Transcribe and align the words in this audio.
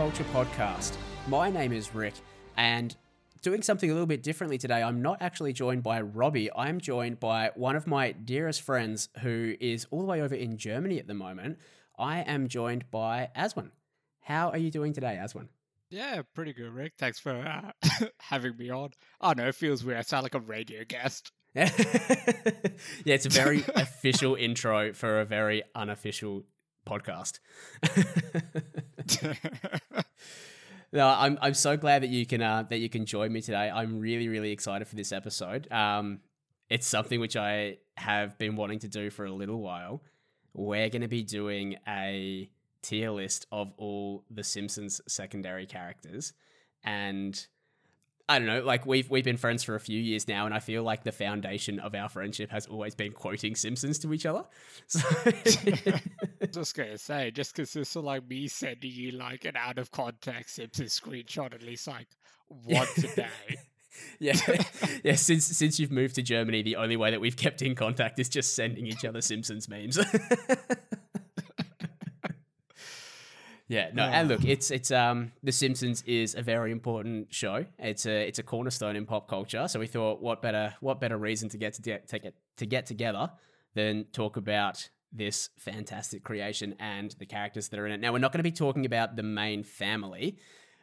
Culture 0.00 0.24
Podcast. 0.32 0.94
My 1.28 1.50
name 1.50 1.74
is 1.74 1.94
Rick, 1.94 2.14
and 2.56 2.96
doing 3.42 3.60
something 3.60 3.90
a 3.90 3.92
little 3.92 4.06
bit 4.06 4.22
differently 4.22 4.56
today, 4.56 4.82
I'm 4.82 5.02
not 5.02 5.20
actually 5.20 5.52
joined 5.52 5.82
by 5.82 6.00
Robbie. 6.00 6.50
I'm 6.56 6.80
joined 6.80 7.20
by 7.20 7.50
one 7.54 7.76
of 7.76 7.86
my 7.86 8.12
dearest 8.12 8.62
friends 8.62 9.10
who 9.20 9.56
is 9.60 9.86
all 9.90 10.00
the 10.00 10.06
way 10.06 10.22
over 10.22 10.34
in 10.34 10.56
Germany 10.56 10.98
at 10.98 11.06
the 11.06 11.12
moment. 11.12 11.58
I 11.98 12.20
am 12.20 12.48
joined 12.48 12.90
by 12.90 13.28
Aswin. 13.36 13.72
How 14.22 14.48
are 14.48 14.56
you 14.56 14.70
doing 14.70 14.94
today, 14.94 15.18
Aswin? 15.20 15.48
Yeah, 15.90 16.22
pretty 16.34 16.54
good, 16.54 16.72
Rick. 16.72 16.94
Thanks 16.96 17.18
for 17.18 17.32
uh, 17.32 18.06
having 18.20 18.56
me 18.56 18.70
on. 18.70 18.92
I 19.20 19.34
know 19.34 19.48
it 19.48 19.54
feels 19.54 19.84
weird. 19.84 19.98
I 19.98 20.00
sound 20.00 20.22
like 20.22 20.34
a 20.34 20.40
radio 20.40 20.82
guest. 20.88 21.30
yeah, 21.54 21.68
it's 23.04 23.26
a 23.26 23.28
very 23.28 23.64
official 23.74 24.34
intro 24.34 24.94
for 24.94 25.20
a 25.20 25.26
very 25.26 25.62
unofficial 25.74 26.44
podcast. 26.90 27.38
no, 30.92 31.06
I'm 31.06 31.38
I'm 31.40 31.54
so 31.54 31.76
glad 31.76 32.02
that 32.02 32.10
you 32.10 32.26
can 32.26 32.42
uh, 32.42 32.64
that 32.64 32.78
you 32.78 32.88
can 32.88 33.06
join 33.06 33.32
me 33.32 33.40
today. 33.40 33.70
I'm 33.70 34.00
really 34.00 34.28
really 34.28 34.50
excited 34.50 34.88
for 34.88 34.96
this 34.96 35.12
episode. 35.12 35.70
Um, 35.72 36.20
it's 36.68 36.86
something 36.86 37.20
which 37.20 37.36
I 37.36 37.78
have 37.96 38.38
been 38.38 38.56
wanting 38.56 38.80
to 38.80 38.88
do 38.88 39.10
for 39.10 39.24
a 39.24 39.32
little 39.32 39.60
while. 39.60 40.02
We're 40.52 40.88
going 40.88 41.02
to 41.02 41.08
be 41.08 41.22
doing 41.22 41.76
a 41.86 42.50
tier 42.82 43.10
list 43.10 43.46
of 43.52 43.72
all 43.76 44.24
the 44.30 44.42
Simpsons 44.42 45.00
secondary 45.06 45.66
characters, 45.66 46.32
and 46.82 47.46
I 48.30 48.38
don't 48.38 48.46
know, 48.46 48.62
like 48.62 48.86
we've 48.86 49.10
we've 49.10 49.24
been 49.24 49.36
friends 49.36 49.64
for 49.64 49.74
a 49.74 49.80
few 49.80 50.00
years 50.00 50.28
now, 50.28 50.46
and 50.46 50.54
I 50.54 50.60
feel 50.60 50.84
like 50.84 51.02
the 51.02 51.10
foundation 51.10 51.80
of 51.80 51.96
our 51.96 52.08
friendship 52.08 52.52
has 52.52 52.64
always 52.64 52.94
been 52.94 53.10
quoting 53.10 53.56
Simpsons 53.56 53.98
to 53.98 54.14
each 54.14 54.24
other. 54.24 54.44
So 54.86 55.00
just 56.52 56.76
gonna 56.76 56.96
say, 56.96 57.32
just 57.32 57.56
because 57.56 57.72
this 57.72 57.90
is 57.90 57.96
like 57.96 58.28
me 58.28 58.46
sending 58.46 58.92
you 58.92 59.10
like 59.10 59.44
an 59.46 59.56
out 59.56 59.78
of 59.78 59.90
context 59.90 60.54
Simpsons 60.54 60.98
screenshot 61.00 61.52
at 61.52 61.64
least 61.64 61.88
like 61.88 62.06
once 62.48 62.98
a 62.98 63.16
day. 63.16 63.58
yeah, 64.20 64.36
yeah. 65.02 65.16
Since 65.16 65.46
since 65.46 65.80
you've 65.80 65.90
moved 65.90 66.14
to 66.14 66.22
Germany, 66.22 66.62
the 66.62 66.76
only 66.76 66.96
way 66.96 67.10
that 67.10 67.20
we've 67.20 67.36
kept 67.36 67.62
in 67.62 67.74
contact 67.74 68.20
is 68.20 68.28
just 68.28 68.54
sending 68.54 68.86
each 68.86 69.04
other 69.04 69.20
Simpsons 69.22 69.68
memes. 69.68 69.98
Yeah, 73.70 73.90
no, 73.94 74.02
and 74.02 74.28
look, 74.28 74.44
it's 74.44 74.72
it's 74.72 74.90
um 74.90 75.30
The 75.44 75.52
Simpsons 75.52 76.02
is 76.04 76.34
a 76.34 76.42
very 76.42 76.72
important 76.72 77.32
show. 77.32 77.66
It's 77.78 78.04
a 78.04 78.26
it's 78.26 78.40
a 78.40 78.42
cornerstone 78.42 78.96
in 78.96 79.06
pop 79.06 79.28
culture. 79.28 79.68
So 79.68 79.78
we 79.78 79.86
thought, 79.86 80.20
what 80.20 80.42
better 80.42 80.74
what 80.80 81.00
better 81.00 81.16
reason 81.16 81.48
to 81.50 81.56
get 81.56 81.74
to 81.74 81.82
get 81.82 82.08
to 82.08 82.18
get 82.18 82.34
to 82.56 82.66
get 82.66 82.86
together 82.86 83.30
than 83.74 84.06
talk 84.12 84.36
about 84.36 84.90
this 85.12 85.50
fantastic 85.56 86.24
creation 86.24 86.74
and 86.80 87.14
the 87.20 87.26
characters 87.26 87.68
that 87.68 87.78
are 87.78 87.86
in 87.86 87.92
it. 87.92 88.00
Now 88.00 88.10
we're 88.12 88.18
not 88.18 88.32
going 88.32 88.40
to 88.40 88.50
be 88.50 88.50
talking 88.50 88.86
about 88.86 89.14
the 89.14 89.22
main 89.22 89.62
family. 89.62 90.38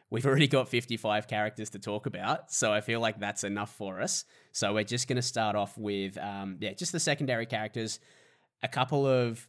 We've 0.08 0.24
already 0.24 0.48
got 0.48 0.70
55 0.70 1.28
characters 1.28 1.68
to 1.70 1.78
talk 1.78 2.06
about, 2.06 2.50
so 2.50 2.72
I 2.72 2.80
feel 2.80 3.00
like 3.00 3.20
that's 3.20 3.44
enough 3.44 3.74
for 3.74 4.00
us. 4.00 4.24
So 4.52 4.72
we're 4.72 4.84
just 4.84 5.08
going 5.08 5.16
to 5.16 5.22
start 5.22 5.56
off 5.56 5.76
with 5.76 6.16
um 6.16 6.56
yeah, 6.58 6.72
just 6.72 6.92
the 6.92 7.00
secondary 7.00 7.44
characters, 7.44 8.00
a 8.62 8.68
couple 8.68 9.06
of 9.06 9.46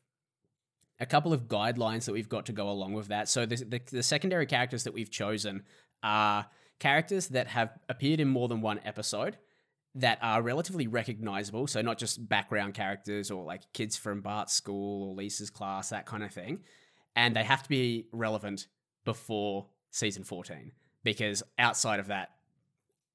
a 1.00 1.06
couple 1.06 1.34
of 1.34 1.48
guidelines 1.48 2.06
that 2.06 2.14
we've 2.14 2.30
got 2.30 2.46
to 2.48 2.52
go 2.52 2.70
along 2.70 2.94
with 2.94 3.08
that. 3.08 3.30
So 3.30 3.46
the, 3.46 3.56
the, 3.56 3.82
the, 3.92 4.04
secondary 4.04 4.46
characters 4.46 4.84
that 4.84 4.94
we've 4.94 5.10
chosen 5.10 5.64
are 6.04 6.46
characters 6.80 7.30
that 7.30 7.48
have 7.48 7.78
appeared 7.88 8.20
in 8.20 8.28
more 8.28 8.48
than 8.48 8.62
one 8.62 8.80
episode 8.84 9.38
that 9.96 10.20
are 10.22 10.42
relatively 10.42 10.88
recognizable. 10.88 11.68
So 11.68 11.82
not 11.82 11.98
just 11.98 12.28
background 12.28 12.74
characters 12.74 13.32
or 13.32 13.44
like 13.44 13.62
kids 13.74 13.96
from 13.96 14.22
Bart's 14.22 14.54
school 14.54 15.10
or 15.10 15.16
Lisa's 15.16 15.50
class, 15.50 15.90
that 15.90 16.06
kind 16.06 16.24
of 16.24 16.32
thing. 16.32 16.60
And 17.16 17.36
they 17.36 17.44
have 17.44 17.64
to 17.64 17.70
be 17.70 18.08
relevant 18.12 18.68
before 19.06 19.68
season 19.92 20.24
14 20.24 20.72
because 21.04 21.44
outside 21.58 22.00
of 22.00 22.08
that, 22.08 22.30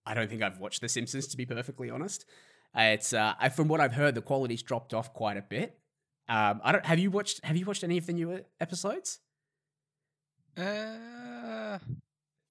I 0.06 0.14
don't 0.14 0.28
think 0.28 0.42
I've 0.42 0.58
watched 0.58 0.80
The 0.80 0.88
Simpsons 0.88 1.26
to 1.28 1.36
be 1.36 1.46
perfectly 1.46 1.90
honest. 1.90 2.26
It's 2.74 3.12
uh, 3.12 3.34
from 3.54 3.68
what 3.68 3.80
I've 3.80 3.92
heard, 3.92 4.14
the 4.14 4.22
quality's 4.22 4.62
dropped 4.62 4.92
off 4.94 5.14
quite 5.14 5.36
a 5.36 5.42
bit. 5.42 5.78
Um, 6.28 6.60
I 6.64 6.72
don't. 6.72 6.86
Have 6.86 6.98
you 6.98 7.10
watched? 7.10 7.44
Have 7.44 7.56
you 7.56 7.66
watched 7.66 7.84
any 7.84 7.98
of 7.98 8.06
the 8.06 8.12
newer 8.12 8.42
episodes? 8.60 9.20
Uh, 10.56 11.78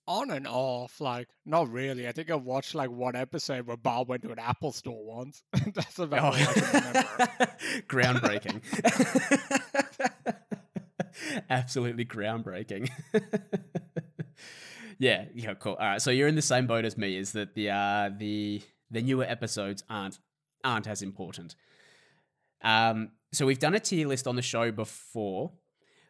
on 0.07 0.31
and 0.31 0.47
off. 0.47 1.00
Like, 1.01 1.29
not 1.45 1.72
really. 1.72 2.07
I 2.07 2.11
think 2.11 2.29
I 2.29 2.35
watched 2.35 2.75
like 2.75 2.91
one 2.91 3.16
episode 3.16 3.67
where 3.67 3.78
Bob 3.78 4.09
went 4.09 4.23
to 4.23 4.31
an 4.31 4.39
Apple 4.39 4.72
store 4.72 5.03
once. 5.03 5.44
That's 5.73 6.00
about 6.00 6.22
oh. 6.22 6.25
all 6.25 6.34
I 6.34 6.45
can 6.45 6.63
remember. 6.67 7.53
groundbreaking. 7.88 8.61
Absolutely 11.50 12.05
groundbreaking. 12.05 12.90
yeah. 15.00 15.25
Yeah. 15.34 15.53
Cool. 15.55 15.73
All 15.73 15.88
right. 15.88 16.01
So 16.01 16.11
you're 16.11 16.28
in 16.28 16.35
the 16.35 16.41
same 16.41 16.67
boat 16.67 16.85
as 16.85 16.97
me. 16.97 17.17
Is 17.17 17.31
that 17.31 17.55
the 17.55 17.69
uh, 17.69 18.11
the 18.17 18.61
the 18.91 19.01
newer 19.01 19.23
episodes 19.23 19.84
aren't 19.90 20.19
aren't 20.63 20.88
as 20.88 21.01
important. 21.01 21.55
Um, 22.61 23.11
so 23.33 23.47
we've 23.47 23.59
done 23.59 23.73
a 23.73 23.79
tier 23.79 24.07
list 24.07 24.27
on 24.27 24.35
the 24.35 24.41
show 24.41 24.71
before. 24.71 25.51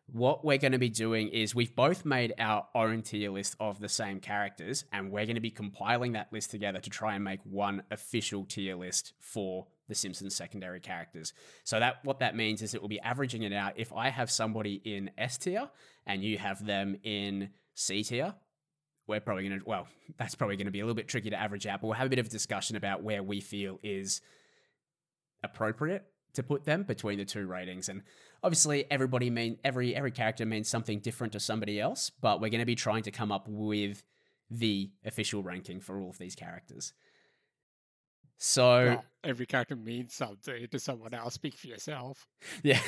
What 0.08 0.44
we're 0.44 0.58
going 0.58 0.74
to 0.74 0.78
be 0.78 0.90
doing 0.90 1.30
is 1.30 1.56
we've 1.56 1.74
both 1.74 2.04
made 2.04 2.34
our 2.38 2.68
own 2.76 3.02
tier 3.02 3.32
list 3.32 3.56
of 3.62 3.80
the 3.80 3.88
same 3.88 4.20
characters, 4.20 4.84
and 4.92 5.10
we're 5.10 5.26
going 5.26 5.36
to 5.36 5.42
be 5.42 5.50
compiling 5.50 6.12
that 6.12 6.34
list 6.34 6.52
together 6.52 6.80
to 6.82 6.90
try 6.90 7.16
and 7.16 7.24
make 7.24 7.40
one 7.46 7.84
official 7.90 8.44
tier 8.44 8.76
list 8.76 9.14
for 9.22 9.68
the 9.88 9.96
Simpsons 9.96 10.36
secondary 10.36 10.82
characters. 10.82 11.32
So 11.64 11.80
that 11.80 12.04
what 12.04 12.20
that 12.20 12.36
means 12.36 12.62
is 12.62 12.74
it 12.74 12.82
will 12.82 12.90
be 12.90 13.00
averaging 13.00 13.44
it 13.44 13.54
out. 13.54 13.74
If 13.78 13.94
I 13.94 14.10
have 14.10 14.30
somebody 14.30 14.82
in 14.84 15.10
S 15.18 15.38
tier 15.38 15.70
and 16.06 16.22
you 16.22 16.38
have 16.38 16.66
them 16.66 16.98
in 17.04 17.52
C 17.74 18.04
tier, 18.04 18.36
we're 19.08 19.22
probably 19.22 19.48
going 19.48 19.60
to 19.62 19.66
well, 19.66 19.88
that's 20.18 20.36
probably 20.36 20.58
going 20.58 20.66
to 20.66 20.72
be 20.72 20.82
a 20.82 20.84
little 20.84 20.96
bit 20.96 21.08
tricky 21.08 21.30
to 21.30 21.40
average 21.40 21.66
out, 21.66 21.80
but 21.80 21.88
we'll 21.88 21.96
have 21.96 22.08
a 22.08 22.10
bit 22.10 22.20
of 22.20 22.26
a 22.26 22.30
discussion 22.30 22.76
about 22.76 23.04
where 23.04 23.24
we 23.24 23.40
feel 23.40 23.80
is 23.82 24.20
appropriate 25.44 26.06
to 26.34 26.44
put 26.44 26.66
them 26.66 26.84
between 26.84 27.20
the 27.20 27.26
two 27.26 27.46
ratings. 27.46 27.90
And 27.90 28.02
obviously, 28.44 28.86
everybody 28.92 29.30
mean 29.30 29.58
every 29.64 29.96
every 29.96 30.12
character 30.12 30.46
means 30.46 30.68
something 30.68 31.00
different 31.00 31.34
to 31.34 31.40
somebody 31.40 31.80
else. 31.80 32.10
But 32.10 32.42
we're 32.42 32.50
going 32.50 32.60
to 32.60 32.66
be 32.66 32.76
trying 32.76 33.04
to 33.04 33.12
come 33.12 33.32
up 33.32 33.48
with 33.48 34.04
the 34.50 34.92
official 35.06 35.44
ranking 35.44 35.80
for 35.80 36.00
all 36.00 36.10
of 36.10 36.18
these 36.18 36.36
characters. 36.36 36.94
So 38.38 38.86
well, 38.86 39.06
every 39.24 39.46
character 39.46 39.76
means 39.76 40.14
something 40.14 40.68
to 40.68 40.80
someone 40.80 41.14
else. 41.14 41.36
Speak 41.36 41.56
for 41.56 41.68
yourself. 41.68 42.28
Yeah, 42.64 42.80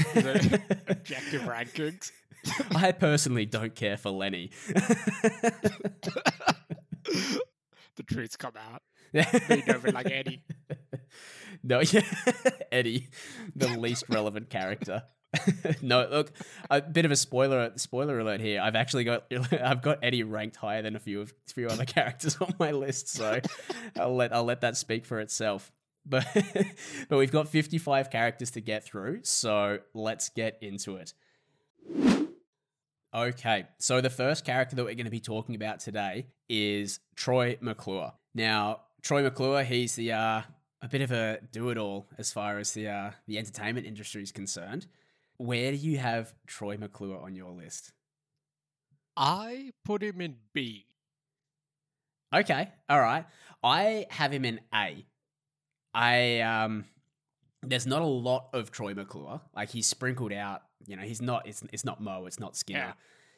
objective 0.88 1.44
rankings. 1.44 2.12
I 2.76 2.92
personally 2.92 3.46
don't 3.46 3.74
care 3.74 3.96
for 3.98 4.10
Lenny. 4.10 4.52
the 4.68 5.96
truth's 8.06 8.36
come 8.36 8.54
out. 8.58 8.82
They 9.14 9.64
never 9.66 9.92
like 9.92 10.12
Eddie. 10.12 10.44
No, 11.66 11.80
yeah, 11.92 12.04
Eddie, 12.72 13.10
the 13.56 13.68
least 13.68 14.06
relevant 14.08 14.50
character. 14.52 15.04
no, 15.82 16.08
look, 16.10 16.32
a 16.70 16.80
bit 16.82 17.06
of 17.06 17.12
a 17.12 17.16
spoiler 17.16 17.72
spoiler 17.76 18.20
alert 18.20 18.40
here. 18.40 18.62
I've 18.62 18.76
actually 18.76 19.04
got 19.04 19.26
I've 19.52 19.82
got 19.82 20.00
Eddie 20.04 20.24
ranked 20.24 20.56
higher 20.58 20.84
than 20.84 20.96
a 20.96 21.00
few 21.00 21.22
of 21.22 21.34
few 21.48 21.68
other 21.68 21.86
characters 21.86 22.38
on 22.40 22.54
my 22.60 22.72
list, 22.72 23.10
so 23.10 23.40
I'll 24.00 24.16
let 24.16 24.32
I'll 24.32 24.46
let 24.46 24.62
that 24.62 24.78
speak 24.78 25.06
for 25.06 25.20
itself. 25.20 25.72
But 26.06 26.28
but 27.10 27.18
we've 27.18 27.32
got 27.32 27.48
55 27.48 28.12
characters 28.12 28.52
to 28.52 28.62
get 28.62 28.84
through, 28.86 29.22
so 29.24 29.80
let's 29.96 30.30
get 30.30 30.60
into 30.62 30.98
it. 30.98 31.14
Okay, 33.14 33.66
so 33.80 34.02
the 34.02 34.10
first 34.12 34.46
character 34.46 34.76
that 34.76 34.84
we're 34.84 34.94
going 34.94 35.06
to 35.06 35.12
be 35.12 35.20
talking 35.20 35.56
about 35.56 35.80
today 35.80 36.28
is 36.48 37.00
Troy 37.16 37.58
McClure. 37.60 38.12
Now, 38.36 38.82
Troy 39.02 39.24
McClure, 39.24 39.64
he's 39.64 39.96
the 39.96 40.12
uh, 40.12 40.42
a 40.86 40.88
bit 40.88 41.02
of 41.02 41.12
a 41.12 41.40
do 41.52 41.70
it 41.70 41.78
all 41.80 42.06
as 42.20 42.32
far 42.32 42.60
as 42.60 42.74
the 42.74 42.88
uh, 42.88 43.12
the 43.28 43.40
entertainment 43.40 43.88
industry 43.88 44.22
is 44.22 44.32
concerned. 44.32 44.86
Where 45.38 45.72
do 45.72 45.78
you 45.78 45.98
have 45.98 46.34
Troy 46.46 46.78
McClure 46.78 47.20
on 47.20 47.36
your 47.36 47.52
list? 47.52 47.92
I 49.18 49.72
put 49.84 50.04
him 50.04 50.22
in 50.22 50.36
B. 50.54 50.86
Okay, 52.34 52.70
all 52.88 53.02
right. 53.02 53.26
I 53.64 54.06
have 54.12 54.32
him 54.32 54.46
in 54.46 54.62
A. 54.74 55.06
I 55.94 56.42
um, 56.42 56.86
there's 57.64 57.88
not 57.88 58.02
a 58.02 58.06
lot 58.06 58.50
of 58.54 58.72
Troy 58.72 58.94
McClure. 58.94 59.42
Like 59.56 59.70
he's 59.70 59.88
sprinkled 59.88 60.34
out. 60.34 60.62
You 60.86 60.98
know, 60.98 61.04
he's 61.04 61.22
not. 61.22 61.48
It's 61.48 61.64
it's 61.74 61.84
not 61.84 62.00
Moe. 62.00 62.28
It's 62.28 62.40
not 62.40 62.56
Skinner. 62.56 62.94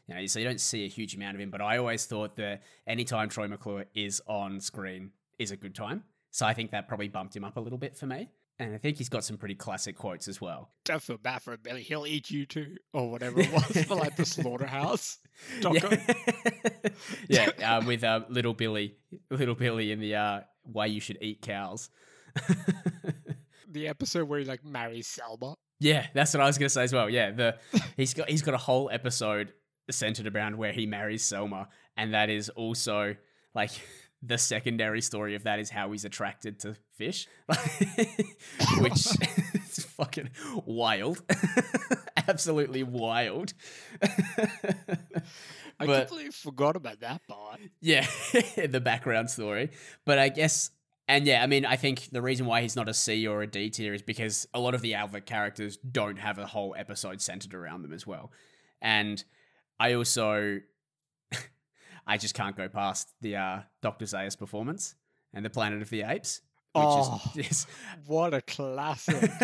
Yeah. 0.08 0.16
You 0.16 0.22
know, 0.22 0.28
so 0.28 0.40
you 0.40 0.46
don't 0.46 0.60
see 0.60 0.84
a 0.84 0.90
huge 0.90 1.16
amount 1.16 1.36
of 1.36 1.42
him. 1.42 1.50
But 1.50 1.62
I 1.62 1.78
always 1.78 2.06
thought 2.06 2.36
that 2.36 2.64
anytime 2.86 3.30
Troy 3.30 3.48
McClure 3.48 3.86
is 3.94 4.22
on 4.28 4.60
screen 4.60 5.12
is 5.40 5.52
a 5.52 5.56
good 5.56 5.74
time. 5.74 6.04
So 6.32 6.46
I 6.46 6.54
think 6.54 6.72
that 6.72 6.88
probably 6.88 7.08
bumped 7.08 7.36
him 7.36 7.44
up 7.44 7.58
a 7.58 7.60
little 7.60 7.78
bit 7.78 7.98
for 7.98 8.06
me. 8.06 8.30
And 8.60 8.74
I 8.74 8.80
think 8.80 8.98
he's 8.98 9.10
got 9.10 9.24
some 9.24 9.38
pretty 9.38 9.54
classic 9.54 9.96
quotes 9.96 10.28
as 10.28 10.42
well. 10.42 10.72
Don't 10.84 11.02
feel 11.02 11.18
bad 11.18 11.44
for 11.44 11.56
Billy. 11.58 11.84
He'll 11.84 12.08
eat 12.08 12.32
you 12.32 12.48
too, 12.48 12.78
or 12.92 13.12
whatever 13.12 13.40
it 13.40 13.54
was 13.54 13.86
for 13.86 13.96
like 13.96 14.16
the 14.16 14.26
slaughterhouse. 14.26 15.20
yeah, 15.62 16.00
yeah 17.60 17.78
um, 17.78 17.86
with 17.86 18.04
uh, 18.04 18.22
little 18.30 18.56
Billy, 18.56 18.96
little 19.30 19.54
Billy 19.54 19.92
in 19.92 20.00
the 20.00 20.16
uh, 20.16 20.40
way 20.66 20.88
you 20.88 21.00
should 21.00 21.20
eat 21.22 21.44
cows. 21.44 21.92
the 23.70 23.88
episode 23.88 24.28
where 24.28 24.40
he 24.40 24.46
like 24.46 24.66
marries 24.66 25.08
Selma. 25.08 25.54
Yeah, 25.80 26.08
that's 26.16 26.34
what 26.34 26.42
I 26.42 26.48
was 26.48 26.58
gonna 26.58 26.70
say 26.70 26.84
as 26.84 26.94
well. 26.94 27.12
Yeah, 27.12 27.30
the 27.30 27.58
he's 27.96 28.16
got 28.16 28.28
he's 28.28 28.42
got 28.42 28.56
a 28.56 28.60
whole 28.60 28.90
episode 28.92 29.54
centered 29.92 30.34
around 30.36 30.58
where 30.58 30.72
he 30.72 30.88
marries 30.88 31.24
Selma, 31.24 31.68
and 31.96 32.16
that 32.16 32.32
is 32.32 32.50
also 32.50 33.16
like 33.54 33.70
the 34.24 34.38
secondary 34.38 35.02
story 35.02 35.36
of 35.36 35.44
that 35.44 35.60
is 35.60 35.70
how 35.70 35.92
he's 35.92 36.06
attracted 36.06 36.60
to 36.62 36.76
fish, 36.96 37.28
which 38.80 39.08
is 39.56 39.86
fucking 39.86 40.30
wild, 40.66 41.22
absolutely 42.28 42.84
wild. 42.84 43.54
I 45.80 45.86
But- 45.86 46.08
completely 46.08 46.32
forgot 46.32 46.76
about 46.76 47.02
that 47.02 47.22
part. 47.28 47.60
Yeah, 47.82 48.06
the 48.68 48.82
background 48.84 49.30
story. 49.30 49.72
But 50.06 50.18
I 50.18 50.30
guess, 50.30 50.72
and 51.08 51.26
yeah, 51.26 51.44
I 51.44 51.48
mean, 51.48 51.66
I 51.66 51.76
think 51.76 52.10
the 52.12 52.22
reason 52.22 52.46
why 52.48 52.62
he's 52.62 52.76
not 52.76 52.90
a 52.90 52.94
C 52.94 53.28
or 53.28 53.44
a 53.44 53.48
D 53.48 53.70
tier 53.70 53.94
is 53.94 54.02
because 54.02 54.48
a 54.54 54.60
lot 54.60 54.74
of 54.74 54.82
the 54.82 54.96
Alva 54.96 55.22
characters 55.22 55.78
don't 55.78 56.18
have 56.18 56.40
a 56.40 56.48
whole 56.48 56.76
episode 56.78 57.22
centered 57.22 57.54
around 57.54 57.84
them 57.84 57.94
as 57.94 58.08
well. 58.08 58.32
And 58.82 59.24
I 59.80 59.94
also, 59.94 60.60
I 62.08 62.18
just 62.18 62.34
can't 62.34 62.56
go 62.56 62.68
past 62.70 63.14
the 63.22 63.36
uh, 63.36 63.60
Dr. 63.82 64.06
Zaius 64.06 64.38
performance 64.40 64.96
and 65.34 65.44
the 65.46 65.50
Planet 65.50 65.82
of 65.82 65.90
the 65.90 66.04
Apes, 66.04 66.40
which 66.74 66.84
Oh. 66.86 67.22
is. 67.36 67.46
is 67.52 67.68
What 68.06 68.34
a 68.34 68.42
classic. 68.42 69.30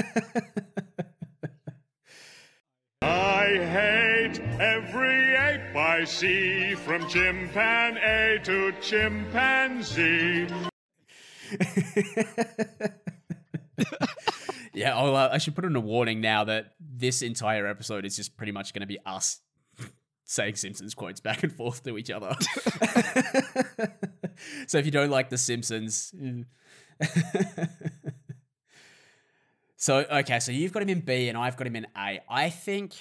I 3.01 3.47
hate 3.57 4.39
every 4.61 5.35
ape 5.35 5.75
I 5.75 6.05
see, 6.05 6.73
from 6.75 7.05
chimpanzee 7.09 8.39
to 8.45 8.71
chimpanzee. 8.79 10.47
yeah, 14.73 14.97
I'll, 14.97 15.15
uh, 15.15 15.29
I 15.31 15.37
should 15.37 15.53
put 15.55 15.65
in 15.65 15.75
a 15.75 15.79
warning 15.81 16.19
now 16.21 16.45
that 16.45 16.73
this 16.79 17.21
entire 17.21 17.67
episode 17.67 18.05
is 18.05 18.15
just 18.15 18.35
pretty 18.37 18.51
much 18.53 18.73
going 18.73 18.81
to 18.81 18.87
be 18.87 18.97
us 19.05 19.39
saying 20.33 20.55
Simpsons 20.55 20.95
quotes 20.95 21.19
back 21.19 21.43
and 21.43 21.53
forth 21.53 21.83
to 21.83 21.97
each 21.97 22.09
other. 22.09 22.35
so 24.67 24.79
if 24.79 24.85
you 24.85 24.91
don't 24.91 25.11
like 25.11 25.29
The 25.29 25.37
Simpsons. 25.37 26.13
so, 29.77 29.97
okay, 30.11 30.39
so 30.39 30.51
you've 30.51 30.73
got 30.73 30.81
him 30.81 30.89
in 30.89 31.01
B 31.01 31.29
and 31.29 31.37
I've 31.37 31.55
got 31.55 31.67
him 31.67 31.75
in 31.75 31.85
A. 31.95 32.19
I 32.27 32.49
think. 32.49 32.93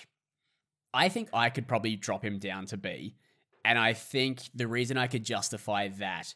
I 0.94 1.08
think 1.08 1.30
I 1.32 1.48
could 1.48 1.66
probably 1.66 1.96
drop 1.96 2.22
him 2.22 2.38
down 2.38 2.66
to 2.66 2.76
B. 2.76 3.16
And 3.64 3.78
I 3.78 3.94
think 3.94 4.42
the 4.54 4.66
reason 4.66 4.98
I 4.98 5.06
could 5.06 5.24
justify 5.24 5.88
that 6.00 6.34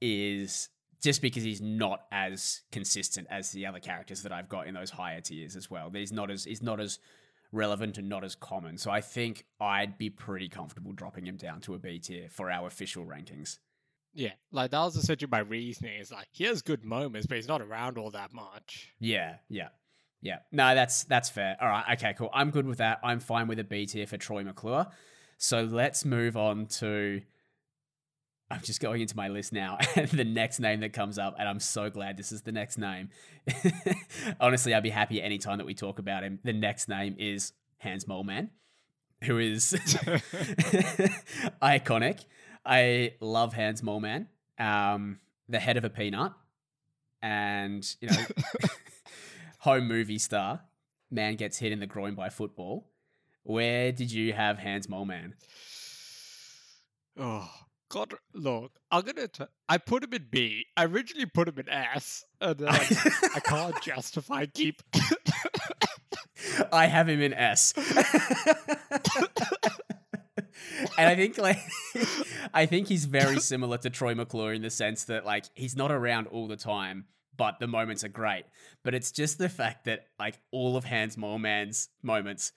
is 0.00 0.68
just 1.02 1.20
because 1.20 1.42
he's 1.42 1.60
not 1.60 2.02
as 2.12 2.60
consistent 2.70 3.26
as 3.28 3.50
the 3.50 3.66
other 3.66 3.80
characters 3.80 4.22
that 4.22 4.30
I've 4.30 4.48
got 4.48 4.68
in 4.68 4.74
those 4.74 4.90
higher 4.90 5.20
tiers 5.20 5.56
as 5.56 5.68
well. 5.68 5.90
He's 5.92 6.12
not 6.12 6.30
as 6.30 6.44
he's 6.44 6.62
not 6.62 6.78
as 6.78 7.00
relevant 7.52 7.98
and 7.98 8.08
not 8.08 8.24
as 8.24 8.34
common. 8.34 8.78
So 8.78 8.90
I 8.90 9.00
think 9.00 9.44
I'd 9.60 9.96
be 9.98 10.10
pretty 10.10 10.48
comfortable 10.48 10.92
dropping 10.92 11.26
him 11.26 11.36
down 11.36 11.60
to 11.62 11.74
a 11.74 11.78
B 11.78 11.98
tier 11.98 12.28
for 12.30 12.50
our 12.50 12.66
official 12.66 13.04
rankings. 13.04 13.58
yeah, 14.14 14.32
like 14.52 14.70
that 14.72 14.80
was 14.80 14.96
essentially 14.96 15.28
my 15.30 15.40
reasoning. 15.40 16.00
Is 16.00 16.10
like 16.10 16.28
he 16.32 16.44
has 16.44 16.62
good 16.62 16.84
moments, 16.84 17.26
but 17.26 17.36
he's 17.36 17.48
not 17.48 17.62
around 17.62 17.98
all 17.98 18.10
that 18.10 18.32
much. 18.32 18.92
Yeah, 19.00 19.36
yeah. 19.48 19.68
Yeah. 20.20 20.38
No, 20.50 20.74
that's 20.74 21.04
that's 21.04 21.30
fair. 21.30 21.56
All 21.60 21.68
right, 21.68 21.84
okay, 21.92 22.14
cool. 22.18 22.30
I'm 22.34 22.50
good 22.50 22.66
with 22.66 22.78
that. 22.78 22.98
I'm 23.04 23.20
fine 23.20 23.46
with 23.46 23.58
a 23.60 23.64
B 23.64 23.86
tier 23.86 24.06
for 24.06 24.16
Troy 24.16 24.42
McClure. 24.42 24.86
So 25.36 25.62
let's 25.62 26.04
move 26.04 26.36
on 26.36 26.66
to 26.66 27.22
I'm 28.50 28.62
just 28.62 28.80
going 28.80 29.02
into 29.02 29.16
my 29.16 29.28
list 29.28 29.52
now 29.52 29.78
and 29.96 30.08
the 30.08 30.24
next 30.24 30.58
name 30.58 30.80
that 30.80 30.92
comes 30.92 31.18
up, 31.18 31.36
and 31.38 31.48
I'm 31.48 31.60
so 31.60 31.90
glad 31.90 32.16
this 32.16 32.32
is 32.32 32.42
the 32.42 32.52
next 32.52 32.78
name. 32.78 33.10
Honestly, 34.40 34.72
I'd 34.74 34.82
be 34.82 34.90
happy 34.90 35.22
anytime 35.22 35.58
that 35.58 35.66
we 35.66 35.74
talk 35.74 35.98
about 35.98 36.22
him. 36.22 36.38
The 36.44 36.54
next 36.54 36.88
name 36.88 37.14
is 37.18 37.52
Hans 37.78 38.06
Moleman, 38.06 38.48
who 39.24 39.38
is 39.38 39.72
iconic. 41.62 42.24
I 42.64 43.14
love 43.20 43.52
Hans 43.52 43.82
Moleman, 43.82 44.26
um, 44.58 45.18
the 45.48 45.60
head 45.60 45.76
of 45.76 45.84
a 45.84 45.90
peanut, 45.90 46.32
and 47.20 47.86
you 48.00 48.08
know, 48.08 48.24
home 49.58 49.88
movie 49.88 50.18
star. 50.18 50.60
Man 51.10 51.36
gets 51.36 51.58
hit 51.58 51.72
in 51.72 51.80
the 51.80 51.86
groin 51.86 52.14
by 52.14 52.28
football. 52.28 52.86
Where 53.42 53.92
did 53.92 54.12
you 54.12 54.32
have 54.34 54.58
Hans 54.58 54.86
Moleman? 54.86 55.32
Oh 57.18 57.50
God! 57.90 58.14
Look, 58.34 58.72
I'm 58.90 59.02
gonna. 59.02 59.28
T- 59.28 59.44
I 59.68 59.78
put 59.78 60.04
him 60.04 60.12
in 60.12 60.26
B. 60.30 60.66
I 60.76 60.84
originally 60.84 61.26
put 61.26 61.48
him 61.48 61.58
in 61.58 61.68
S, 61.68 62.24
and 62.40 62.58
then 62.58 62.68
I, 62.68 62.86
I 63.34 63.40
can't 63.40 63.80
justify 63.82 64.46
keep. 64.46 64.82
I 66.72 66.86
have 66.86 67.08
him 67.08 67.20
in 67.20 67.32
S. 67.32 67.72
and 70.98 71.08
I 71.08 71.14
think 71.16 71.38
like 71.38 71.58
I 72.54 72.66
think 72.66 72.88
he's 72.88 73.04
very 73.04 73.40
similar 73.40 73.78
to 73.78 73.90
Troy 73.90 74.14
McClure 74.14 74.52
in 74.52 74.62
the 74.62 74.70
sense 74.70 75.04
that 75.04 75.24
like 75.24 75.46
he's 75.54 75.76
not 75.76 75.90
around 75.90 76.26
all 76.28 76.46
the 76.46 76.56
time, 76.56 77.06
but 77.36 77.58
the 77.58 77.66
moments 77.66 78.04
are 78.04 78.08
great. 78.08 78.44
But 78.84 78.94
it's 78.94 79.12
just 79.12 79.38
the 79.38 79.48
fact 79.48 79.84
that 79.86 80.06
like 80.18 80.38
all 80.50 80.76
of 80.76 80.84
Hans 80.84 81.16
Moleman's 81.16 81.88
moments 82.02 82.52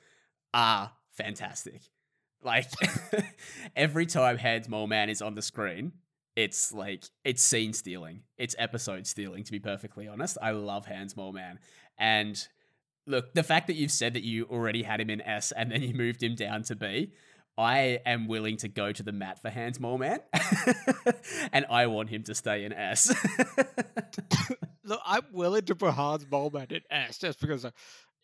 are 0.53 0.91
fantastic. 1.13 1.81
Like 2.43 2.71
every 3.75 4.05
time 4.05 4.37
Hands 4.37 4.65
Hans 4.65 4.73
Moleman 4.73 5.09
is 5.09 5.21
on 5.21 5.35
the 5.35 5.41
screen, 5.41 5.93
it's 6.35 6.73
like 6.73 7.05
it's 7.23 7.43
scene 7.43 7.73
stealing. 7.73 8.21
It's 8.37 8.55
episode 8.57 9.05
stealing, 9.05 9.43
to 9.43 9.51
be 9.51 9.59
perfectly 9.59 10.07
honest. 10.07 10.37
I 10.41 10.51
love 10.51 10.85
Hands 10.85 11.13
Hans 11.13 11.13
Moleman. 11.13 11.57
And 11.97 12.47
look, 13.05 13.33
the 13.33 13.43
fact 13.43 13.67
that 13.67 13.75
you've 13.75 13.91
said 13.91 14.13
that 14.13 14.23
you 14.23 14.45
already 14.45 14.83
had 14.83 14.99
him 14.99 15.09
in 15.09 15.21
S 15.21 15.51
and 15.51 15.71
then 15.71 15.83
you 15.83 15.93
moved 15.93 16.23
him 16.23 16.35
down 16.35 16.63
to 16.63 16.75
B, 16.75 17.11
I 17.57 17.99
am 18.05 18.27
willing 18.27 18.57
to 18.57 18.67
go 18.67 18.91
to 18.91 19.03
the 19.03 19.11
mat 19.11 19.41
for 19.41 19.49
Hans 19.49 19.77
Moleman. 19.77 20.19
and 21.53 21.65
I 21.69 21.87
want 21.87 22.09
him 22.09 22.23
to 22.23 22.33
stay 22.33 22.63
in 22.63 22.73
S. 22.73 23.13
Look, 24.83 25.01
I'm 25.05 25.25
willing 25.31 25.65
to 25.65 25.75
put 25.75 25.93
Hans 25.93 26.25
Moleman 26.25 26.71
in 26.71 26.81
S 26.89 27.17
just 27.17 27.39
because. 27.39 27.65
Uh, 27.65 27.71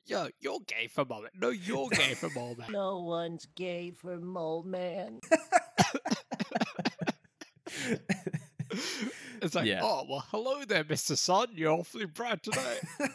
Yo, 0.07 0.29
you're 0.39 0.59
gay 0.65 0.87
for 0.87 1.03
Moleman. 1.05 1.27
No, 1.37 1.49
you're 1.49 1.89
gay 1.89 2.13
for 2.13 2.29
mole 2.29 2.55
man. 2.57 2.71
No 2.71 2.99
one's 2.99 3.45
gay 3.55 3.91
for 3.91 4.17
Mole 4.17 4.63
Man. 4.65 5.19
It's 9.41 9.53
like, 9.53 9.65
Yeah. 9.65 9.81
oh 9.83 10.05
well, 10.09 10.25
hello 10.31 10.63
there, 10.65 10.83
Mister 10.87 11.15
Sun. 11.15 11.49
You're 11.53 11.71
awfully 11.71 12.05
bright 12.05 12.41
today. 12.41 12.77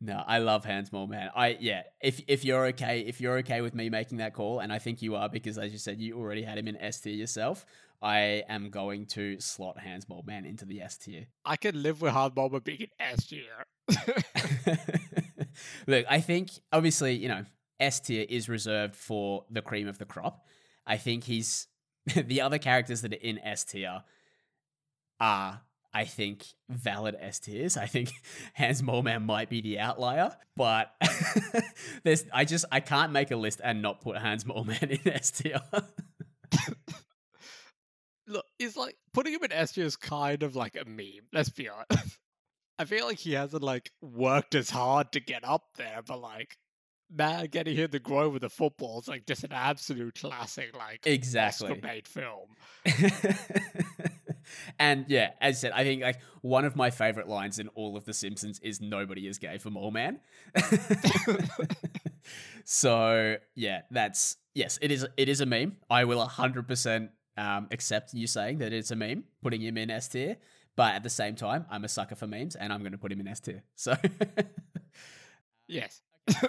no, 0.00 0.22
I 0.26 0.38
love 0.38 0.64
Hans 0.64 0.90
Moleman. 0.90 1.30
I 1.34 1.56
yeah, 1.60 1.82
if 2.02 2.20
if 2.28 2.44
you're 2.44 2.66
okay, 2.66 3.00
if 3.00 3.20
you're 3.20 3.38
okay 3.38 3.62
with 3.62 3.74
me 3.74 3.88
making 3.90 4.18
that 4.18 4.34
call, 4.34 4.60
and 4.60 4.72
I 4.72 4.78
think 4.78 5.00
you 5.02 5.16
are 5.16 5.28
because 5.28 5.58
as 5.58 5.72
you 5.72 5.78
said, 5.78 6.00
you 6.00 6.16
already 6.18 6.42
had 6.42 6.58
him 6.58 6.68
in 6.68 6.76
S 6.76 7.00
tier 7.00 7.14
yourself. 7.14 7.64
I 8.02 8.42
am 8.48 8.68
going 8.70 9.06
to 9.06 9.40
slot 9.40 9.78
Hans 9.80 10.04
Moleman 10.04 10.46
into 10.46 10.66
the 10.66 10.82
S 10.82 10.98
tier. 10.98 11.26
I 11.44 11.56
can 11.56 11.82
live 11.82 12.02
with 12.02 12.12
Hans 12.12 12.34
Moleman 12.34 12.62
being 12.62 12.82
an 12.82 12.88
S 13.00 13.26
tier. 13.26 13.64
Look, 15.86 16.06
I 16.08 16.20
think 16.20 16.50
obviously, 16.72 17.14
you 17.14 17.28
know, 17.28 17.44
S 17.80 18.00
tier 18.00 18.26
is 18.28 18.48
reserved 18.48 18.96
for 18.96 19.44
the 19.50 19.62
cream 19.62 19.88
of 19.88 19.98
the 19.98 20.04
crop. 20.04 20.46
I 20.86 20.96
think 20.96 21.24
he's 21.24 21.68
the 22.14 22.40
other 22.40 22.58
characters 22.58 23.02
that 23.02 23.12
are 23.12 23.16
in 23.16 23.38
S 23.38 23.64
tier 23.64 24.02
are, 25.20 25.60
I 25.92 26.04
think, 26.04 26.44
valid 26.68 27.16
S 27.20 27.38
tiers. 27.38 27.76
I 27.76 27.86
think 27.86 28.10
Hans 28.54 28.82
Moleman 28.82 29.24
might 29.24 29.48
be 29.48 29.60
the 29.60 29.78
outlier, 29.78 30.36
but 30.56 30.92
there's 32.02 32.24
I 32.32 32.44
just 32.44 32.64
I 32.72 32.80
can't 32.80 33.12
make 33.12 33.30
a 33.30 33.36
list 33.36 33.60
and 33.62 33.82
not 33.82 34.00
put 34.00 34.16
Hans 34.16 34.44
Moleman 34.44 35.04
in 35.04 35.12
S 35.12 35.30
tier. 35.30 35.60
Look, 38.26 38.46
it's 38.58 38.76
like 38.76 38.96
putting 39.12 39.34
him 39.34 39.44
in 39.44 39.52
S 39.52 39.72
tier 39.72 39.84
is 39.84 39.96
kind 39.96 40.42
of 40.42 40.56
like 40.56 40.76
a 40.76 40.84
meme. 40.88 41.28
Let's 41.32 41.50
be 41.50 41.68
honest. 41.68 42.18
I 42.78 42.84
feel 42.84 43.06
like 43.06 43.18
he 43.18 43.32
hasn't 43.32 43.62
like 43.62 43.92
worked 44.00 44.54
as 44.54 44.70
hard 44.70 45.12
to 45.12 45.20
get 45.20 45.44
up 45.44 45.64
there, 45.76 46.00
but 46.06 46.20
like 46.20 46.58
man 47.14 47.46
getting 47.46 47.76
hit 47.76 47.92
the 47.92 47.98
groin 47.98 48.32
with 48.32 48.44
a 48.44 48.48
football 48.48 49.00
is 49.00 49.08
like 49.08 49.26
just 49.26 49.44
an 49.44 49.52
absolute 49.52 50.14
classic, 50.18 50.76
like 50.76 51.06
exactly. 51.06 51.70
Oscar-made 51.70 52.08
film. 52.08 52.48
and 54.78 55.06
yeah, 55.08 55.30
as 55.40 55.56
I 55.56 55.58
said, 55.58 55.72
I 55.72 55.84
think 55.84 56.02
like 56.02 56.20
one 56.42 56.64
of 56.64 56.76
my 56.76 56.90
favorite 56.90 57.28
lines 57.28 57.58
in 57.58 57.68
all 57.68 57.96
of 57.96 58.04
The 58.04 58.14
Simpsons 58.14 58.58
is 58.60 58.80
"Nobody 58.80 59.26
is 59.28 59.38
gay 59.38 59.58
for 59.58 59.70
Mole 59.70 59.90
Man." 59.90 60.20
so 62.64 63.36
yeah, 63.54 63.82
that's 63.90 64.36
yes, 64.54 64.78
it 64.82 64.90
is. 64.90 65.06
It 65.16 65.28
is 65.28 65.40
a 65.40 65.46
meme. 65.46 65.76
I 65.88 66.04
will 66.04 66.24
hundred 66.26 66.66
percent 66.66 67.10
um, 67.36 67.68
accept 67.70 68.14
you 68.14 68.26
saying 68.26 68.58
that 68.58 68.72
it's 68.72 68.90
a 68.90 68.96
meme, 68.96 69.24
putting 69.42 69.60
him 69.60 69.78
in 69.78 69.90
S 69.90 70.08
tier. 70.08 70.36
But 70.76 70.94
at 70.94 71.02
the 71.02 71.10
same 71.10 71.36
time, 71.36 71.66
I'm 71.70 71.84
a 71.84 71.88
sucker 71.88 72.16
for 72.16 72.26
memes, 72.26 72.56
and 72.56 72.72
I'm 72.72 72.80
going 72.80 72.92
to 72.92 72.98
put 72.98 73.12
him 73.12 73.20
in 73.20 73.28
S 73.28 73.40
tier. 73.40 73.62
So. 73.76 73.96
Yes. 75.68 76.02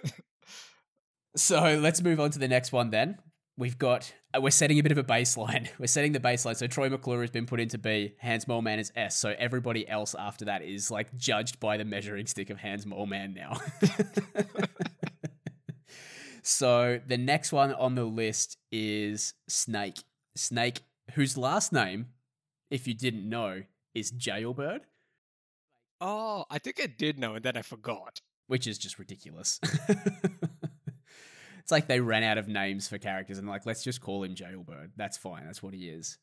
So 1.37 1.77
let's 1.81 2.01
move 2.01 2.21
on 2.21 2.31
to 2.31 2.39
the 2.39 2.47
next 2.47 2.71
one 2.71 2.91
then. 2.91 3.17
We've 3.57 3.77
got, 3.77 4.13
uh, 4.33 4.39
we're 4.39 4.51
setting 4.51 4.79
a 4.79 4.83
bit 4.83 4.93
of 4.93 4.97
a 4.97 5.03
baseline. 5.03 5.67
We're 5.77 5.87
setting 5.87 6.13
the 6.13 6.19
baseline. 6.21 6.55
So 6.55 6.65
Troy 6.65 6.89
McClure 6.89 7.19
has 7.19 7.29
been 7.29 7.45
put 7.45 7.59
into 7.59 7.77
B, 7.77 8.15
Hans 8.21 8.45
Moleman 8.45 8.79
is 8.79 8.93
S. 8.95 9.17
So 9.17 9.35
everybody 9.37 9.85
else 9.85 10.15
after 10.17 10.45
that 10.45 10.61
is 10.61 10.89
like 10.89 11.13
judged 11.17 11.59
by 11.59 11.75
the 11.75 11.83
measuring 11.83 12.25
stick 12.27 12.49
of 12.49 12.59
Hans 12.59 12.85
Moleman 12.85 13.35
now. 13.35 13.57
so 16.41 17.01
the 17.05 17.17
next 17.17 17.51
one 17.51 17.73
on 17.73 17.95
the 17.95 18.05
list 18.05 18.57
is 18.71 19.33
Snake. 19.49 19.97
Snake, 20.37 20.83
whose 21.15 21.37
last 21.37 21.73
name, 21.73 22.07
if 22.71 22.87
you 22.87 22.93
didn't 22.93 23.27
know, 23.27 23.63
is 23.95 24.11
Jailbird, 24.11 24.81
Oh, 26.01 26.45
I 26.49 26.59
think 26.59 26.79
I 26.81 26.87
did 26.87 27.17
know, 27.17 27.35
and 27.35 27.43
then 27.43 27.55
I 27.57 27.61
forgot. 27.61 28.19
which 28.47 28.67
is 28.67 28.77
just 28.77 28.99
ridiculous. 28.99 29.59
it's 29.89 31.71
like 31.71 31.87
they 31.87 31.99
ran 32.01 32.21
out 32.23 32.37
of 32.37 32.47
names 32.47 32.87
for 32.87 32.97
characters 32.97 33.37
and 33.39 33.47
like, 33.47 33.65
let's 33.65 33.83
just 33.83 34.01
call 34.01 34.21
him 34.23 34.35
Jailbird. 34.35 34.91
That's 34.97 35.17
fine. 35.17 35.45
That's 35.45 35.63
what 35.63 35.73
he 35.73 35.87
is. 35.89 36.17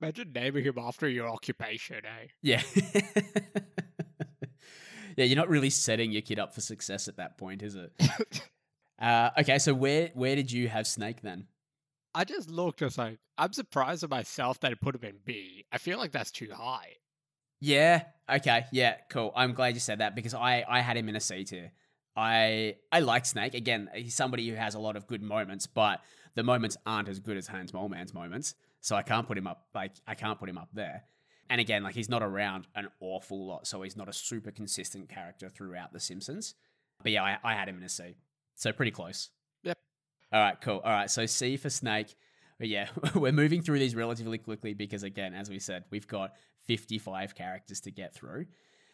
Imagine 0.00 0.32
naming 0.34 0.64
him 0.64 0.78
after 0.78 1.08
your 1.08 1.28
occupation, 1.28 2.02
eh? 2.04 2.26
Yeah. 2.42 2.62
yeah, 5.16 5.24
you're 5.24 5.36
not 5.36 5.48
really 5.48 5.70
setting 5.70 6.12
your 6.12 6.22
kid 6.22 6.38
up 6.38 6.54
for 6.54 6.60
success 6.60 7.08
at 7.08 7.16
that 7.16 7.38
point, 7.38 7.62
is 7.62 7.74
it? 7.74 7.92
Uh, 8.96 9.30
okay, 9.40 9.58
so 9.58 9.74
where 9.74 10.10
where 10.14 10.36
did 10.36 10.52
you 10.52 10.68
have 10.68 10.86
Snake 10.86 11.20
then? 11.20 11.48
I 12.14 12.22
just 12.22 12.48
looked, 12.48 12.80
I 12.80 12.84
was 12.84 12.96
like, 12.96 13.18
I'm 13.36 13.52
surprised 13.52 14.04
at 14.04 14.08
myself 14.08 14.60
that 14.60 14.70
I 14.70 14.74
put 14.74 14.94
him 14.94 15.02
in 15.02 15.16
B. 15.24 15.66
I 15.72 15.78
feel 15.78 15.98
like 15.98 16.12
that's 16.12 16.30
too 16.30 16.48
high. 16.54 16.92
Yeah. 17.64 18.02
Okay. 18.30 18.66
Yeah. 18.72 18.96
Cool. 19.08 19.32
I'm 19.34 19.54
glad 19.54 19.72
you 19.72 19.80
said 19.80 20.00
that 20.00 20.14
because 20.14 20.34
I 20.34 20.64
I 20.68 20.80
had 20.80 20.96
him 20.98 21.08
in 21.08 21.16
a 21.16 21.20
C 21.20 21.44
tier. 21.44 21.72
I 22.14 22.76
I 22.92 23.00
like 23.00 23.24
Snake. 23.24 23.54
Again, 23.54 23.88
he's 23.94 24.14
somebody 24.14 24.46
who 24.48 24.54
has 24.54 24.74
a 24.74 24.78
lot 24.78 24.96
of 24.96 25.06
good 25.06 25.22
moments, 25.22 25.66
but 25.66 26.00
the 26.34 26.42
moments 26.42 26.76
aren't 26.84 27.08
as 27.08 27.20
good 27.20 27.38
as 27.38 27.46
Hans 27.46 27.72
Moleman's 27.72 28.12
moments. 28.12 28.54
So 28.82 28.96
I 28.96 29.02
can't 29.02 29.26
put 29.26 29.38
him 29.38 29.46
up 29.46 29.66
like 29.74 29.92
I 30.06 30.14
can't 30.14 30.38
put 30.38 30.48
him 30.48 30.58
up 30.58 30.68
there. 30.74 31.04
And 31.48 31.58
again, 31.58 31.82
like 31.82 31.94
he's 31.94 32.10
not 32.10 32.22
around 32.22 32.66
an 32.74 32.88
awful 33.00 33.46
lot, 33.46 33.66
so 33.66 33.80
he's 33.80 33.96
not 33.96 34.10
a 34.10 34.12
super 34.12 34.50
consistent 34.50 35.08
character 35.08 35.48
throughout 35.48 35.92
The 35.94 36.00
Simpsons. 36.00 36.54
But 37.02 37.12
yeah, 37.12 37.22
I, 37.22 37.38
I 37.42 37.54
had 37.54 37.68
him 37.68 37.78
in 37.78 37.82
a 37.82 37.88
C. 37.88 38.16
So 38.56 38.72
pretty 38.72 38.90
close. 38.90 39.30
Yep. 39.62 39.78
All 40.32 40.40
right, 40.40 40.60
cool. 40.60 40.80
All 40.84 40.92
right, 40.92 41.10
so 41.10 41.24
C 41.24 41.56
for 41.56 41.70
Snake. 41.70 42.14
But 42.58 42.68
yeah, 42.68 42.88
we're 43.14 43.32
moving 43.32 43.62
through 43.62 43.78
these 43.78 43.94
relatively 43.94 44.38
quickly 44.38 44.74
because 44.74 45.02
again, 45.02 45.34
as 45.34 45.48
we 45.48 45.58
said, 45.58 45.84
we've 45.90 46.06
got 46.06 46.34
55 46.66 47.34
characters 47.34 47.80
to 47.80 47.90
get 47.90 48.14
through. 48.14 48.46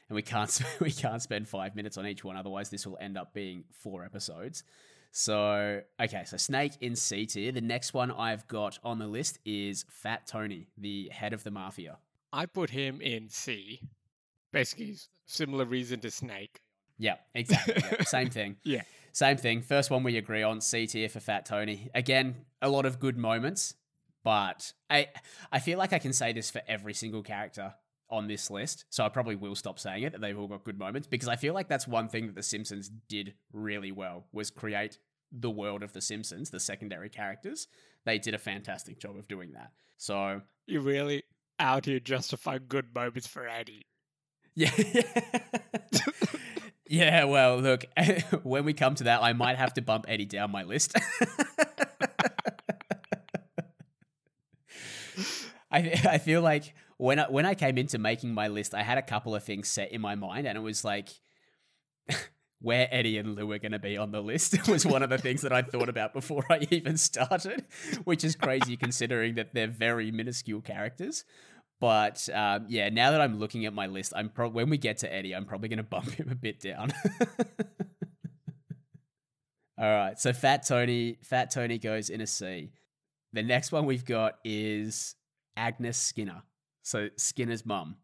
And 0.08 0.16
we 0.16 0.22
can't 0.22 0.50
sp- 0.54 0.80
we 0.80 0.90
can't 0.90 1.22
spend 1.22 1.48
5 1.48 1.76
minutes 1.76 1.96
on 1.96 2.06
each 2.06 2.24
one 2.24 2.36
otherwise 2.36 2.70
this 2.70 2.86
will 2.86 2.98
end 3.00 3.16
up 3.16 3.32
being 3.34 3.64
4 3.72 4.04
episodes. 4.04 4.64
So, 5.12 5.80
okay, 6.00 6.22
so 6.24 6.36
Snake 6.36 6.72
in 6.80 6.94
C 6.94 7.26
tier. 7.26 7.50
The 7.50 7.60
next 7.60 7.94
one 7.94 8.12
I've 8.12 8.46
got 8.46 8.78
on 8.84 8.98
the 8.98 9.08
list 9.08 9.38
is 9.44 9.84
Fat 9.88 10.26
Tony, 10.26 10.68
the 10.78 11.08
head 11.12 11.32
of 11.32 11.42
the 11.42 11.50
mafia. 11.50 11.98
I 12.32 12.46
put 12.46 12.70
him 12.70 13.00
in 13.00 13.28
C. 13.28 13.80
Basically, 14.52 14.96
similar 15.26 15.64
reason 15.64 15.98
to 16.00 16.10
Snake. 16.10 16.60
Yeah, 16.96 17.16
exactly. 17.34 17.74
yeah, 17.76 18.02
same 18.04 18.30
thing. 18.30 18.56
Yeah. 18.62 18.82
Same 19.12 19.36
thing. 19.36 19.62
First 19.62 19.90
one 19.90 20.04
we 20.04 20.16
agree 20.16 20.42
on 20.42 20.60
C 20.60 20.86
tier 20.86 21.08
for 21.08 21.18
Fat 21.18 21.44
Tony. 21.44 21.90
Again, 21.94 22.36
a 22.62 22.68
lot 22.68 22.86
of 22.86 23.00
good 23.00 23.16
moments, 23.16 23.74
but 24.24 24.72
I 24.88 25.08
I 25.50 25.58
feel 25.58 25.78
like 25.78 25.92
I 25.92 25.98
can 25.98 26.12
say 26.12 26.32
this 26.32 26.50
for 26.50 26.62
every 26.68 26.94
single 26.94 27.22
character 27.22 27.74
on 28.10 28.26
this 28.26 28.50
list. 28.50 28.84
So 28.90 29.04
I 29.04 29.08
probably 29.08 29.36
will 29.36 29.54
stop 29.54 29.78
saying 29.78 30.02
it 30.02 30.12
that 30.12 30.20
they've 30.20 30.38
all 30.38 30.48
got 30.48 30.64
good 30.64 30.78
moments 30.78 31.06
because 31.06 31.28
I 31.28 31.36
feel 31.36 31.54
like 31.54 31.68
that's 31.68 31.86
one 31.86 32.08
thing 32.08 32.26
that 32.26 32.34
the 32.34 32.42
Simpsons 32.42 32.90
did 33.08 33.34
really 33.52 33.92
well 33.92 34.26
was 34.32 34.50
create 34.50 34.98
the 35.32 35.50
world 35.50 35.82
of 35.82 35.92
the 35.92 36.00
Simpsons, 36.00 36.50
the 36.50 36.60
secondary 36.60 37.08
characters. 37.08 37.68
They 38.04 38.18
did 38.18 38.34
a 38.34 38.38
fantastic 38.38 38.98
job 38.98 39.16
of 39.16 39.28
doing 39.28 39.52
that. 39.52 39.70
So 39.96 40.42
You're 40.66 40.82
really 40.82 41.22
out 41.58 41.84
here 41.84 42.00
justifying 42.00 42.62
good 42.68 42.94
moments 42.94 43.26
for 43.28 43.46
Eddie. 43.46 43.86
Yeah. 44.54 44.72
yeah, 46.88 47.24
well, 47.24 47.58
look, 47.58 47.84
when 48.42 48.64
we 48.64 48.72
come 48.72 48.94
to 48.96 49.04
that, 49.04 49.22
I 49.22 49.32
might 49.32 49.56
have 49.56 49.74
to 49.74 49.82
bump 49.82 50.06
Eddie 50.08 50.26
down 50.26 50.50
my 50.50 50.64
list. 50.64 50.96
I 55.70 55.78
I 56.08 56.18
feel 56.18 56.42
like 56.42 56.74
when 56.96 57.18
I, 57.18 57.30
when 57.30 57.46
I 57.46 57.54
came 57.54 57.78
into 57.78 57.98
making 57.98 58.34
my 58.34 58.48
list, 58.48 58.74
I 58.74 58.82
had 58.82 58.98
a 58.98 59.02
couple 59.02 59.34
of 59.34 59.42
things 59.44 59.68
set 59.68 59.92
in 59.92 60.00
my 60.00 60.14
mind, 60.14 60.46
and 60.46 60.56
it 60.56 60.60
was 60.60 60.84
like 60.84 61.08
where 62.60 62.88
Eddie 62.90 63.16
and 63.18 63.34
Lou 63.34 63.50
are 63.52 63.58
going 63.58 63.72
to 63.72 63.78
be 63.78 63.96
on 63.96 64.12
the 64.12 64.20
list 64.20 64.68
was 64.68 64.84
one 64.84 65.02
of 65.02 65.10
the 65.10 65.18
things 65.18 65.42
that 65.42 65.52
I 65.52 65.62
thought 65.62 65.88
about 65.88 66.12
before 66.12 66.44
I 66.50 66.66
even 66.70 66.96
started, 66.96 67.64
which 68.04 68.22
is 68.24 68.36
crazy 68.36 68.76
considering 68.76 69.36
that 69.36 69.54
they're 69.54 69.66
very 69.66 70.10
minuscule 70.10 70.60
characters. 70.60 71.24
But 71.80 72.28
um, 72.34 72.66
yeah, 72.68 72.90
now 72.90 73.12
that 73.12 73.22
I'm 73.22 73.38
looking 73.38 73.64
at 73.64 73.72
my 73.72 73.86
list, 73.86 74.12
I'm 74.14 74.28
pro- 74.28 74.50
when 74.50 74.68
we 74.68 74.76
get 74.76 74.98
to 74.98 75.10
Eddie, 75.10 75.34
I'm 75.34 75.46
probably 75.46 75.70
going 75.70 75.78
to 75.78 75.82
bump 75.82 76.10
him 76.10 76.28
a 76.30 76.34
bit 76.34 76.60
down. 76.60 76.92
All 79.78 79.90
right, 79.90 80.20
so 80.20 80.34
Fat 80.34 80.66
Tony, 80.66 81.16
Fat 81.22 81.50
Tony 81.50 81.78
goes 81.78 82.10
in 82.10 82.20
a 82.20 82.26
C. 82.26 82.70
The 83.32 83.42
next 83.42 83.72
one 83.72 83.86
we've 83.86 84.04
got 84.04 84.34
is 84.44 85.14
Agnes 85.60 85.98
Skinner. 85.98 86.42
So 86.82 87.10
Skinner's 87.16 87.66
mum. 87.66 87.96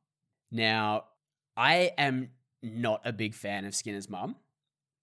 Now, 0.53 1.05
I 1.57 1.93
am 1.97 2.29
not 2.63 3.01
a 3.05 3.13
big 3.13 3.35
fan 3.35 3.65
of 3.65 3.75
Skinner's 3.75 4.11
mum. 4.11 4.37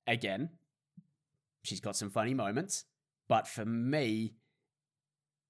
Again, 0.06 0.50
she's 1.64 1.80
got 1.80 1.96
some 1.96 2.12
funny 2.12 2.36
moments, 2.36 2.86
but 3.28 3.48
for 3.48 3.66
me, 3.66 4.36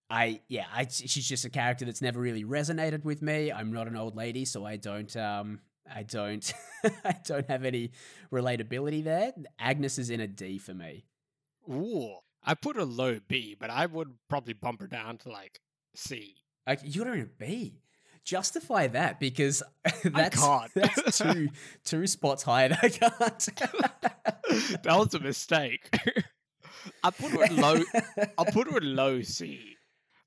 I 0.09 0.41
yeah, 0.47 0.65
I 0.73 0.87
she's 0.89 1.27
just 1.27 1.43
a 1.43 1.49
character 1.49 1.85
that's 1.85 2.01
never 2.01 2.19
really 2.19 2.45
resonated 2.45 3.03
with 3.03 3.21
me. 3.21 3.51
I'm 3.51 3.73
not 3.73 3.87
an 3.87 3.97
old 3.97 4.15
lady, 4.15 4.45
so 4.45 4.65
I 4.65 4.77
don't 4.77 5.15
um 5.17 5.59
I 5.91 6.03
don't 6.03 6.53
I 7.03 7.15
don't 7.25 7.49
have 7.49 7.65
any 7.65 7.91
relatability 8.31 9.03
there. 9.03 9.33
Agnes 9.59 9.97
is 9.97 10.09
in 10.09 10.21
a 10.21 10.27
D 10.27 10.57
for 10.57 10.73
me. 10.73 11.05
Ooh. 11.69 12.15
I 12.45 12.55
put 12.55 12.77
a 12.77 12.83
low 12.83 13.19
B, 13.27 13.55
but 13.57 13.69
I 13.69 13.85
would 13.85 14.13
probably 14.29 14.53
bump 14.53 14.81
her 14.81 14.87
down 14.87 15.17
to 15.19 15.29
like 15.29 15.61
C. 15.95 16.42
Like 16.65 16.79
you're 16.83 17.13
in 17.13 17.21
a 17.21 17.25
B. 17.25 17.79
Justify 18.23 18.87
that 18.87 19.19
because 19.19 19.61
that's 20.03 20.39
can't. 20.39 20.71
that's 20.75 21.17
two 21.17 21.49
two 21.83 22.07
spots 22.07 22.43
higher. 22.43 22.69
than 22.69 22.79
I 22.81 22.89
can't. 22.89 23.49
that 24.83 24.85
was 24.85 25.13
a 25.13 25.19
mistake. 25.19 25.89
I 27.03 27.11
put 27.11 27.31
her 27.31 27.43
in 27.45 27.57
low. 27.57 27.81
I'll 28.37 28.45
put 28.45 28.71
her 28.71 28.77
in 28.77 28.95
low 28.95 29.21
C. 29.21 29.75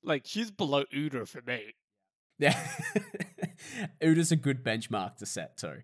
Like 0.03 0.23
she's 0.25 0.51
below 0.51 0.83
Uter 0.93 1.27
for 1.27 1.41
me. 1.41 1.73
Yeah. 2.37 2.55
Uter's 4.01 4.31
a 4.31 4.35
good 4.35 4.63
benchmark 4.63 5.17
to 5.17 5.25
set 5.25 5.57
too. 5.57 5.77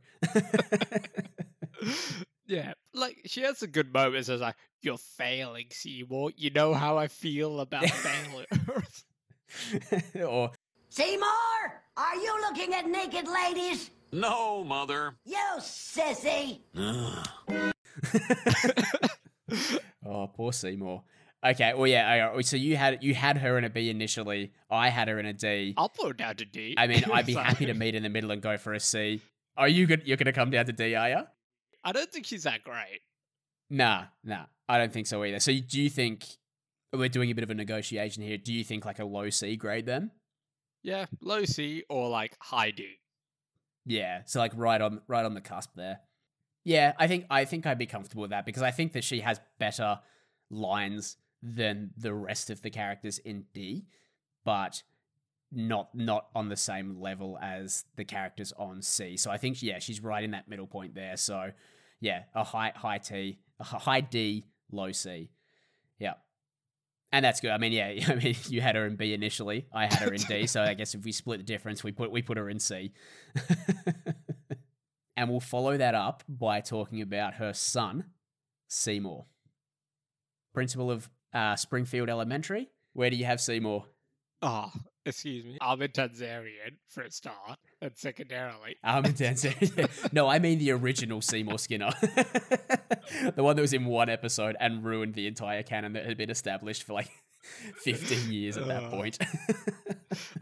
yeah, 2.46 2.74
like 2.94 3.18
she 3.26 3.42
has 3.42 3.58
some 3.58 3.72
good 3.72 3.92
moments. 3.92 4.30
As 4.30 4.42
like, 4.42 4.56
you're 4.84 4.98
failing, 4.98 5.66
Seymour. 5.72 6.32
You 6.36 6.52
know 6.52 6.76
how 6.76 6.98
I 6.98 7.08
feel 7.08 7.60
about 7.60 7.90
failure. 7.90 8.46
or 10.26 10.52
Seymour, 10.90 11.82
are 11.98 12.16
you 12.16 12.42
looking 12.42 12.74
at 12.74 12.88
naked 12.88 13.28
ladies? 13.28 13.90
No, 14.12 14.64
Mother. 14.64 15.16
You 15.26 15.38
sissy. 15.60 16.60
oh, 20.06 20.28
poor 20.36 20.54
Seymour. 20.54 21.04
Okay, 21.46 21.74
well 21.74 21.88
yeah, 21.88 22.28
all 22.30 22.36
right, 22.36 22.46
so 22.46 22.56
you 22.56 22.78
had 22.78 23.04
you 23.04 23.14
had 23.14 23.38
her 23.40 23.58
in 23.58 23.66
a 23.66 23.70
B 23.70 23.90
initially. 23.90 24.54
I 24.72 24.90
had 24.90 25.10
her 25.10 25.20
in 25.20 25.26
a 25.26 25.34
D. 25.34 25.74
I'll 25.76 25.90
put 25.90 26.08
her 26.08 26.14
down 26.14 26.36
to 26.38 26.46
D. 26.46 26.76
I 26.78 26.88
mean, 26.88 27.04
I'd 27.12 27.26
be 27.26 27.34
happy 27.50 27.66
to 27.66 27.74
meet 27.74 27.96
in 27.96 28.04
the 28.04 28.10
middle 28.10 28.32
and 28.32 28.42
go 28.42 28.58
for 28.58 28.74
a 28.74 28.80
C. 28.80 29.22
Are 29.58 29.68
you 29.68 29.86
good? 29.86 30.04
You're 30.06 30.18
gonna 30.18 30.32
come 30.32 30.52
down 30.52 30.68
to 30.68 30.72
D, 30.72 30.96
are 30.96 31.10
you? 31.10 31.22
I 31.84 31.92
don't 31.92 32.10
think 32.10 32.26
she's 32.26 32.44
that 32.44 32.64
great. 32.64 33.02
Nah, 33.70 34.06
nah, 34.24 34.46
I 34.70 34.78
don't 34.78 34.94
think 34.94 35.08
so 35.08 35.24
either. 35.24 35.40
So, 35.40 35.52
do 35.52 35.82
you 35.82 35.90
think 35.90 36.26
we're 36.94 37.10
doing 37.10 37.32
a 37.32 37.36
bit 37.36 37.44
of 37.44 37.50
a 37.50 37.56
negotiation 37.56 38.24
here? 38.24 38.38
Do 38.38 38.54
you 38.54 38.64
think 38.64 38.86
like 38.86 39.00
a 39.00 39.06
low 39.06 39.30
C 39.30 39.56
grade 39.56 39.86
then? 39.86 40.12
Yeah, 40.84 41.06
low 41.22 41.46
C 41.46 41.84
or 41.90 42.10
like 42.10 42.38
high 42.40 42.72
D. 42.72 42.88
Yeah, 43.86 44.22
so 44.26 44.40
like 44.40 44.52
right 44.56 44.82
on 44.82 45.02
right 45.08 45.26
on 45.26 45.34
the 45.34 45.42
cusp 45.42 45.72
there. 45.76 46.00
Yeah, 46.64 46.94
I 46.98 47.08
think 47.08 47.26
I 47.30 47.46
think 47.46 47.66
I'd 47.66 47.78
be 47.78 47.86
comfortable 47.86 48.22
with 48.22 48.32
that 48.32 48.46
because 48.46 48.64
I 48.64 48.72
think 48.72 48.94
that 48.94 49.04
she 49.04 49.22
has 49.22 49.40
better 49.60 50.00
lines 50.50 51.18
than 51.42 51.92
the 51.98 52.14
rest 52.14 52.50
of 52.50 52.62
the 52.62 52.70
characters 52.70 53.18
in 53.18 53.46
D, 53.54 53.86
but 54.46 54.84
not 55.52 55.94
not 55.94 56.28
on 56.36 56.50
the 56.50 56.56
same 56.56 57.00
level 57.00 57.38
as 57.42 57.84
the 57.96 58.06
characters 58.06 58.54
on 58.58 58.82
C. 58.82 59.18
So 59.18 59.32
I 59.32 59.38
think 59.38 59.62
yeah, 59.62 59.80
she's 59.80 60.02
right 60.02 60.24
in 60.24 60.32
that 60.32 60.48
middle 60.48 60.68
point 60.68 60.96
there. 60.96 61.18
So 61.18 61.52
yeah, 62.00 62.24
a 62.34 62.44
high 62.44 62.72
high 62.76 62.98
T, 63.00 63.40
a 63.60 63.64
high 63.64 64.02
D, 64.02 64.46
low 64.72 64.92
C. 64.92 65.30
Yeah. 66.00 66.14
And 67.14 67.24
that's 67.24 67.40
good. 67.40 67.52
I 67.52 67.60
mean, 67.60 67.72
yeah, 67.72 67.94
I 68.08 68.16
mean, 68.16 68.36
you 68.50 68.60
had 68.60 68.76
her 68.76 68.86
in 68.86 68.98
B 68.98 69.14
initially. 69.14 69.68
I 69.72 69.86
had 69.86 70.00
her 70.00 70.14
in 70.14 70.22
D, 70.22 70.48
so 70.48 70.62
I 70.62 70.74
guess 70.74 70.96
if 70.96 71.06
we 71.06 71.14
split 71.14 71.40
the 71.40 71.46
difference, 71.46 71.84
we 71.84 71.94
put 71.94 72.12
we 72.12 72.22
put 72.24 72.38
her 72.38 72.50
in 72.50 72.60
C. 72.60 72.92
and 75.16 75.30
we'll 75.30 75.40
follow 75.40 75.78
that 75.78 75.94
up 75.94 76.24
by 76.28 76.60
talking 76.60 77.02
about 77.02 77.36
her 77.36 77.54
son, 77.54 78.06
Seymour, 78.68 79.28
principal 80.54 80.90
of 80.90 81.08
uh, 81.34 81.56
Springfield 81.56 82.10
Elementary. 82.10 82.72
Where 82.94 83.12
do 83.12 83.16
you 83.16 83.26
have 83.26 83.40
Seymour? 83.40 83.86
Oh, 84.42 84.72
excuse 85.06 85.46
me. 85.46 85.58
I'm 85.62 85.82
a 85.84 85.88
Tanzanian 85.88 86.78
for 86.90 87.04
a 87.04 87.12
start. 87.12 87.60
And 87.84 87.98
secondarily. 87.98 88.78
Um, 88.84 89.04
no, 90.12 90.28
I 90.28 90.40
mean 90.40 90.60
the 90.60 90.72
original 90.72 91.22
Seymour 91.22 91.60
Skinner, 91.60 91.92
the 93.36 93.44
one 93.44 93.56
that 93.56 93.62
was 93.62 93.74
in 93.74 93.86
one 93.86 94.10
episode 94.10 94.56
and 94.60 94.84
ruined 94.84 95.14
the 95.14 95.28
entire 95.28 95.64
canon 95.64 95.94
that 95.94 96.06
had 96.06 96.18
been 96.18 96.30
established 96.30 96.84
for 96.84 96.94
like 96.94 97.10
15 97.84 98.32
years 98.32 98.58
at 98.58 98.68
that 98.68 98.84
Uh. 98.86 98.90
point. 98.90 99.18
Um, 99.22 99.28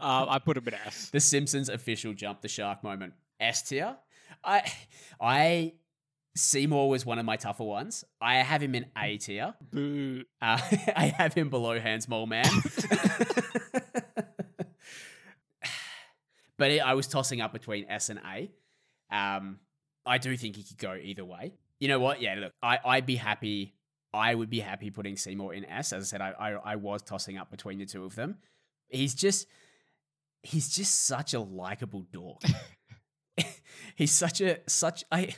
I 0.30 0.38
put 0.38 0.56
him 0.56 0.68
in 0.68 0.74
S. 0.74 1.10
the 1.10 1.20
Simpsons 1.20 1.68
official 1.68 2.14
jump 2.14 2.40
the 2.40 2.48
shark 2.48 2.82
moment. 2.84 3.14
S 3.40 3.62
tier. 3.62 3.96
I, 4.44 4.62
I, 5.20 5.72
Seymour 6.36 6.88
was 6.88 7.04
one 7.04 7.18
of 7.18 7.24
my 7.26 7.36
tougher 7.36 7.64
ones. 7.64 8.04
I 8.20 8.36
have 8.36 8.62
him 8.62 8.74
in 8.74 8.86
A 8.96 9.18
tier. 9.18 9.54
Boo. 9.72 10.22
Uh, 10.40 10.58
I 10.96 11.12
have 11.18 11.34
him 11.34 11.50
below 11.50 11.78
Hans 11.80 12.08
Mole 12.08 12.26
Man. 12.26 12.46
But 16.62 16.70
it, 16.70 16.78
I 16.78 16.94
was 16.94 17.08
tossing 17.08 17.40
up 17.40 17.52
between 17.52 17.86
S 17.88 18.08
and 18.08 18.20
A. 18.24 18.48
Um, 19.10 19.58
I 20.06 20.18
do 20.18 20.36
think 20.36 20.54
he 20.54 20.62
could 20.62 20.78
go 20.78 20.94
either 20.94 21.24
way. 21.24 21.54
You 21.80 21.88
know 21.88 21.98
what? 21.98 22.22
Yeah, 22.22 22.36
look, 22.36 22.52
I, 22.62 22.78
I'd 22.84 23.04
be 23.04 23.16
happy. 23.16 23.74
I 24.14 24.32
would 24.32 24.48
be 24.48 24.60
happy 24.60 24.88
putting 24.88 25.16
Seymour 25.16 25.54
in 25.54 25.64
S. 25.64 25.92
As 25.92 26.04
I 26.04 26.06
said, 26.06 26.20
I, 26.20 26.30
I, 26.38 26.50
I 26.52 26.76
was 26.76 27.02
tossing 27.02 27.36
up 27.36 27.50
between 27.50 27.80
the 27.80 27.84
two 27.84 28.04
of 28.04 28.14
them. 28.14 28.36
He's 28.88 29.12
just, 29.12 29.48
he's 30.44 30.68
just 30.68 31.04
such 31.04 31.34
a 31.34 31.40
likable 31.40 32.06
dork. 32.12 32.42
he's 33.96 34.12
such 34.12 34.40
a 34.40 34.60
such 34.68 35.02
I. 35.10 35.34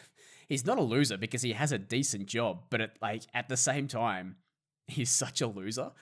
He's 0.46 0.66
not 0.66 0.76
a 0.76 0.82
loser 0.82 1.16
because 1.16 1.40
he 1.40 1.54
has 1.54 1.72
a 1.72 1.78
decent 1.78 2.26
job, 2.26 2.64
but 2.68 2.82
at 2.82 2.98
like 3.00 3.22
at 3.32 3.48
the 3.48 3.56
same 3.56 3.88
time, 3.88 4.36
he's 4.88 5.08
such 5.08 5.40
a 5.40 5.46
loser. 5.46 5.92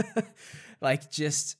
like 0.80 1.10
just 1.10 1.56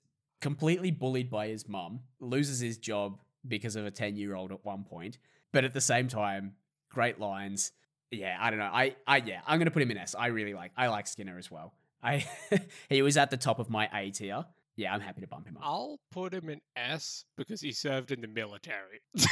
completely 0.46 0.92
bullied 0.92 1.28
by 1.28 1.48
his 1.48 1.68
mum, 1.68 1.98
loses 2.20 2.60
his 2.60 2.78
job 2.78 3.18
because 3.48 3.74
of 3.74 3.84
a 3.84 3.90
10-year-old 3.90 4.52
at 4.52 4.64
one 4.64 4.84
point, 4.84 5.18
but 5.52 5.64
at 5.64 5.74
the 5.74 5.80
same 5.80 6.06
time, 6.06 6.52
great 6.88 7.18
lines. 7.18 7.72
Yeah, 8.12 8.38
I 8.40 8.50
don't 8.50 8.60
know. 8.60 8.70
I 8.72 8.94
I 9.08 9.16
yeah, 9.16 9.40
I'm 9.44 9.58
going 9.58 9.64
to 9.66 9.72
put 9.72 9.82
him 9.82 9.90
in 9.90 9.98
S. 9.98 10.14
I 10.16 10.28
really 10.28 10.54
like 10.54 10.70
I 10.76 10.86
like 10.86 11.08
Skinner 11.08 11.36
as 11.36 11.50
well. 11.50 11.74
I 12.00 12.24
he 12.88 13.02
was 13.02 13.16
at 13.16 13.32
the 13.32 13.36
top 13.36 13.58
of 13.58 13.68
my 13.68 13.90
A 13.92 14.12
tier. 14.12 14.44
Yeah, 14.76 14.94
I'm 14.94 15.00
happy 15.00 15.20
to 15.22 15.26
bump 15.26 15.48
him 15.48 15.56
up. 15.56 15.64
I'll 15.66 15.98
put 16.12 16.32
him 16.32 16.48
in 16.48 16.60
S 16.76 17.24
because 17.36 17.60
he 17.60 17.72
served 17.72 18.12
in 18.12 18.20
the 18.20 18.28
military. 18.28 19.00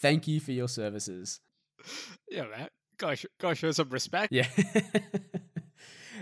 Thank 0.00 0.26
you 0.26 0.40
for 0.40 0.52
your 0.52 0.68
services. 0.68 1.40
yeah, 2.30 2.44
man. 2.44 2.68
Gosh, 2.96 3.26
gosh, 3.38 3.58
show 3.58 3.72
some 3.72 3.90
respect. 3.90 4.32
Yeah. 4.32 4.48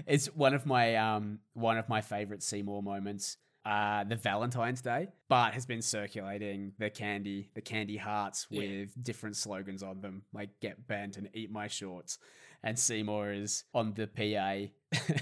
It's 0.07 0.27
one 0.27 0.55
of 0.55 0.67
my 0.67 0.97
um 0.97 1.39
one 1.55 1.79
of 1.79 1.89
my 1.89 2.01
favorite 2.01 2.43
Seymour 2.43 2.83
moments. 2.83 3.37
Uh, 3.67 4.05
the 4.05 4.17
Valentine's 4.17 4.83
Day. 4.83 5.09
Bart 5.31 5.55
has 5.55 5.65
been 5.65 5.81
circulating 5.81 6.73
the 6.79 6.91
candy, 6.91 7.49
the 7.55 7.63
candy 7.63 7.97
hearts 7.97 8.47
Yeah. 8.51 8.61
with 8.61 9.03
different 9.03 9.37
slogans 9.37 9.83
on 9.83 10.03
them, 10.03 10.25
like 10.35 10.51
"Get 10.61 10.87
bent" 10.87 11.17
and 11.17 11.31
"Eat 11.33 11.51
my 11.51 11.67
shorts." 11.69 12.19
And 12.63 12.79
Seymour 12.79 13.33
is 13.33 13.65
on 13.73 13.95
the 13.95 14.07
PA. 14.07 14.67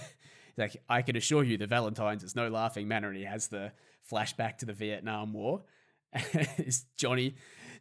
Like, 0.58 0.76
I 0.86 1.00
can 1.00 1.16
assure 1.16 1.42
you, 1.44 1.56
the 1.56 1.66
Valentine's 1.66 2.22
is 2.22 2.36
no 2.36 2.48
laughing 2.48 2.86
matter. 2.86 3.08
And 3.08 3.16
he 3.16 3.24
has 3.24 3.48
the 3.48 3.72
flashback 4.10 4.58
to 4.58 4.66
the 4.66 4.74
Vietnam 4.74 5.32
War. 5.32 5.62
It's 6.58 6.84
Johnny, 6.98 7.36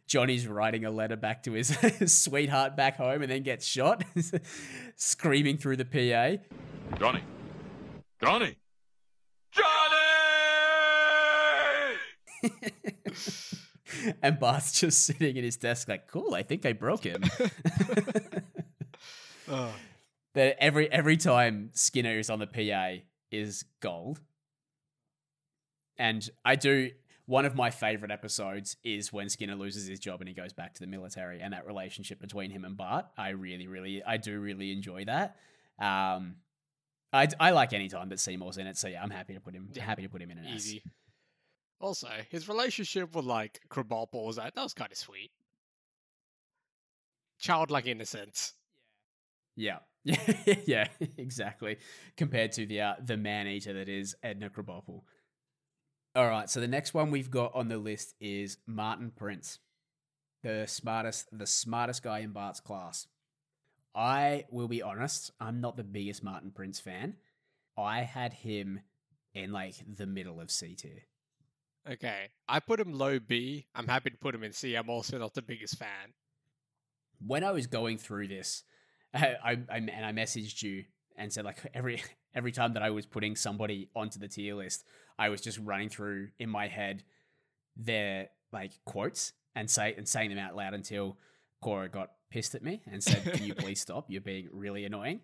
Johnny's 0.06 0.46
writing 0.46 0.84
a 0.84 0.90
letter 0.90 1.16
back 1.16 1.42
to 1.44 1.52
his, 1.52 1.68
sweetheart 2.06 2.76
back 2.76 2.96
home, 2.96 3.22
and 3.22 3.30
then 3.30 3.42
gets 3.42 3.66
shot, 3.66 4.04
screaming 4.96 5.56
through 5.56 5.76
the 5.76 5.84
PA. 5.84 6.42
Johnny. 6.98 7.22
Johnny. 8.22 8.56
Johnny! 9.52 9.98
and 14.22 14.38
Bart's 14.38 14.80
just 14.80 15.04
sitting 15.04 15.38
at 15.38 15.44
his 15.44 15.56
desk, 15.56 15.88
like, 15.88 16.08
"Cool, 16.08 16.34
I 16.34 16.42
think 16.42 16.66
I 16.66 16.72
broke 16.72 17.04
him." 17.04 17.22
Oh, 19.48 19.72
that 20.34 20.56
every 20.58 20.90
every 20.90 21.16
time 21.16 21.70
Skinner 21.74 22.18
is 22.18 22.30
on 22.30 22.38
the 22.38 22.46
PA 22.46 23.02
is 23.30 23.64
gold. 23.80 24.20
And 25.98 26.28
I 26.44 26.56
do 26.56 26.90
one 27.26 27.44
of 27.44 27.54
my 27.54 27.70
favorite 27.70 28.10
episodes 28.10 28.76
is 28.84 29.12
when 29.12 29.28
Skinner 29.28 29.54
loses 29.54 29.86
his 29.86 30.00
job 30.00 30.20
and 30.20 30.28
he 30.28 30.34
goes 30.34 30.52
back 30.52 30.74
to 30.74 30.80
the 30.80 30.86
military 30.86 31.40
and 31.40 31.52
that 31.52 31.66
relationship 31.66 32.20
between 32.20 32.50
him 32.50 32.64
and 32.64 32.76
Bart. 32.76 33.06
I 33.16 33.30
really, 33.30 33.68
really, 33.68 34.02
I 34.04 34.16
do 34.16 34.40
really 34.40 34.72
enjoy 34.72 35.04
that. 35.04 35.36
Um, 35.78 36.36
I, 37.12 37.28
I 37.38 37.50
like 37.50 37.72
any 37.72 37.88
time 37.88 38.08
that 38.08 38.20
Seymour's 38.20 38.58
in 38.58 38.66
it, 38.66 38.76
so 38.76 38.88
yeah, 38.88 39.02
I'm 39.02 39.10
happy 39.10 39.34
to 39.34 39.40
put 39.40 39.54
him 39.54 39.68
Yeah. 39.72 39.84
happy 39.84 40.02
to 40.02 40.08
put 40.08 40.20
him 40.22 40.30
in 40.30 40.38
an 40.38 40.46
S. 40.46 40.54
easy. 40.66 40.82
Also, 41.80 42.08
his 42.30 42.48
relationship 42.48 43.14
with 43.14 43.24
like 43.24 43.60
Krabappel 43.68 44.26
was 44.26 44.36
that 44.36 44.54
that 44.54 44.62
was 44.62 44.74
kind 44.74 44.90
of 44.90 44.98
sweet. 44.98 45.30
Childlike 47.40 47.86
innocence. 47.86 48.54
Yeah. 49.56 49.78
Yeah, 50.04 50.16
yeah, 50.66 50.88
exactly. 51.16 51.76
Compared 52.16 52.50
to 52.52 52.66
the 52.66 52.80
uh, 52.80 52.94
the 53.04 53.16
man 53.16 53.46
eater 53.46 53.72
that 53.74 53.88
is 53.88 54.16
Edna 54.20 54.50
Krabappel. 54.50 55.02
All 56.14 56.28
right, 56.28 56.50
so 56.50 56.60
the 56.60 56.68
next 56.68 56.92
one 56.92 57.10
we've 57.10 57.30
got 57.30 57.54
on 57.54 57.68
the 57.68 57.78
list 57.78 58.14
is 58.20 58.58
Martin 58.66 59.12
Prince, 59.16 59.60
the 60.42 60.66
smartest 60.66 61.26
the 61.32 61.46
smartest 61.46 62.02
guy 62.02 62.18
in 62.18 62.32
Bart's 62.32 62.60
class. 62.60 63.06
I 63.94 64.44
will 64.50 64.68
be 64.68 64.82
honest, 64.82 65.30
I'm 65.40 65.62
not 65.62 65.78
the 65.78 65.84
biggest 65.84 66.22
Martin 66.22 66.50
Prince 66.50 66.80
fan. 66.80 67.14
I 67.78 68.02
had 68.02 68.34
him 68.34 68.80
in 69.32 69.52
like 69.52 69.76
the 69.88 70.06
middle 70.06 70.38
of 70.38 70.50
C 70.50 70.74
tier. 70.74 71.06
Okay, 71.90 72.28
I 72.46 72.60
put 72.60 72.78
him 72.78 72.92
low 72.92 73.18
B. 73.18 73.66
I'm 73.74 73.88
happy 73.88 74.10
to 74.10 74.16
put 74.18 74.34
him 74.34 74.42
in 74.44 74.52
C. 74.52 74.74
I'm 74.74 74.90
also 74.90 75.16
not 75.16 75.32
the 75.32 75.40
biggest 75.40 75.78
fan. 75.78 76.12
when 77.26 77.42
I 77.42 77.52
was 77.52 77.66
going 77.66 77.96
through 77.96 78.28
this, 78.28 78.64
I, 79.14 79.36
I, 79.42 79.50
I 79.70 79.76
and 79.76 80.04
I 80.04 80.12
messaged 80.12 80.62
you 80.62 80.84
and 81.16 81.32
said 81.32 81.46
like 81.46 81.56
every 81.74 82.02
every 82.34 82.52
time 82.52 82.74
that 82.74 82.82
I 82.82 82.90
was 82.90 83.06
putting 83.06 83.36
somebody 83.36 83.88
onto 83.94 84.18
the 84.18 84.28
tier 84.28 84.54
list, 84.54 84.84
I 85.18 85.28
was 85.28 85.40
just 85.40 85.58
running 85.58 85.88
through 85.88 86.28
in 86.38 86.48
my 86.50 86.68
head 86.68 87.04
their 87.76 88.28
like 88.52 88.72
quotes 88.84 89.32
and 89.54 89.70
say 89.70 89.94
and 89.96 90.06
saying 90.08 90.30
them 90.30 90.38
out 90.38 90.54
loud 90.56 90.74
until 90.74 91.16
Cora 91.60 91.88
got 91.88 92.10
pissed 92.30 92.54
at 92.54 92.62
me 92.62 92.82
and 92.90 93.02
said, 93.02 93.22
"Can 93.34 93.44
you 93.44 93.54
please 93.62 93.80
stop? 93.80 94.06
You're 94.08 94.20
being 94.20 94.48
really 94.52 94.84
annoying." 94.84 95.20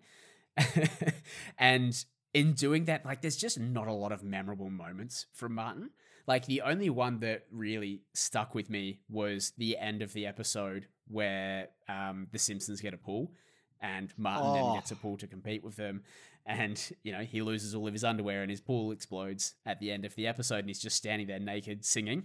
and 1.57 2.05
in 2.33 2.53
doing 2.53 2.85
that, 2.85 3.05
like 3.05 3.21
there's 3.21 3.37
just 3.37 3.59
not 3.59 3.87
a 3.87 3.93
lot 3.93 4.11
of 4.11 4.23
memorable 4.23 4.69
moments 4.69 5.25
from 5.33 5.55
Martin. 5.55 5.89
Like 6.27 6.45
the 6.45 6.61
only 6.61 6.89
one 6.89 7.19
that 7.21 7.45
really 7.51 8.01
stuck 8.13 8.53
with 8.53 8.69
me 8.69 8.99
was 9.09 9.53
the 9.57 9.77
end 9.77 10.01
of 10.01 10.13
the 10.13 10.27
episode 10.27 10.87
where 11.07 11.69
um, 11.87 12.27
the 12.31 12.37
Simpsons 12.37 12.81
get 12.81 12.93
a 12.93 12.97
pool, 12.97 13.31
and 13.81 14.13
Martin 14.17 14.53
then 14.53 14.63
Oh. 14.63 14.73
gets 14.75 14.91
a 14.91 14.95
pool 14.95 15.17
to 15.17 15.27
compete 15.27 15.63
with 15.63 15.75
them, 15.75 16.03
and 16.45 16.91
you 17.03 17.11
know 17.11 17.19
he 17.19 17.41
loses 17.41 17.75
all 17.75 17.87
of 17.87 17.93
his 17.93 18.03
underwear 18.03 18.41
and 18.41 18.49
his 18.49 18.61
pool 18.61 18.91
explodes 18.91 19.55
at 19.65 19.79
the 19.79 19.91
end 19.91 20.05
of 20.05 20.15
the 20.15 20.27
episode, 20.27 20.59
and 20.59 20.67
he's 20.67 20.81
just 20.81 20.95
standing 20.95 21.27
there 21.27 21.39
naked 21.39 21.85
singing 21.85 22.23